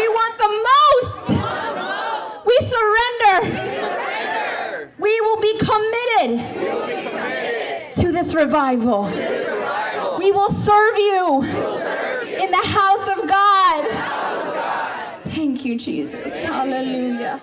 We 0.01 0.07
want 0.09 0.09
more. 0.09 0.09
We 0.09 0.09
want 0.09 0.37
the 0.37 0.51
most. 0.71 1.29
We 1.29 1.35
the 1.35 1.75
most. 1.75 2.45
We 2.45 2.57
surrender. 2.73 3.37
We 3.41 3.69
surrender. 3.79 4.91
We 4.97 5.21
will 5.21 5.41
be 5.41 5.53
committed 5.59 6.31
We 6.57 6.69
will 6.69 6.87
be 6.87 7.09
committed 7.09 7.95
to 8.01 8.11
this 8.11 8.33
revival. 8.33 9.07
to 9.07 9.15
this 9.15 9.49
revival. 9.51 10.17
We 10.17 10.31
will 10.31 10.49
serve 10.49 10.97
you 10.97 11.39
We 11.41 11.53
will 11.53 11.77
serve 11.77 12.27
you. 12.29 12.37
in 12.37 12.51
the 12.51 12.57
house 12.57 13.07
of 13.15 13.27
God. 13.27 13.91
House 13.91 14.47
of 14.47 14.53
God. 14.53 15.31
Thank 15.31 15.65
you, 15.65 15.77
Jesus. 15.77 16.31
Hallelujah. 16.33 17.39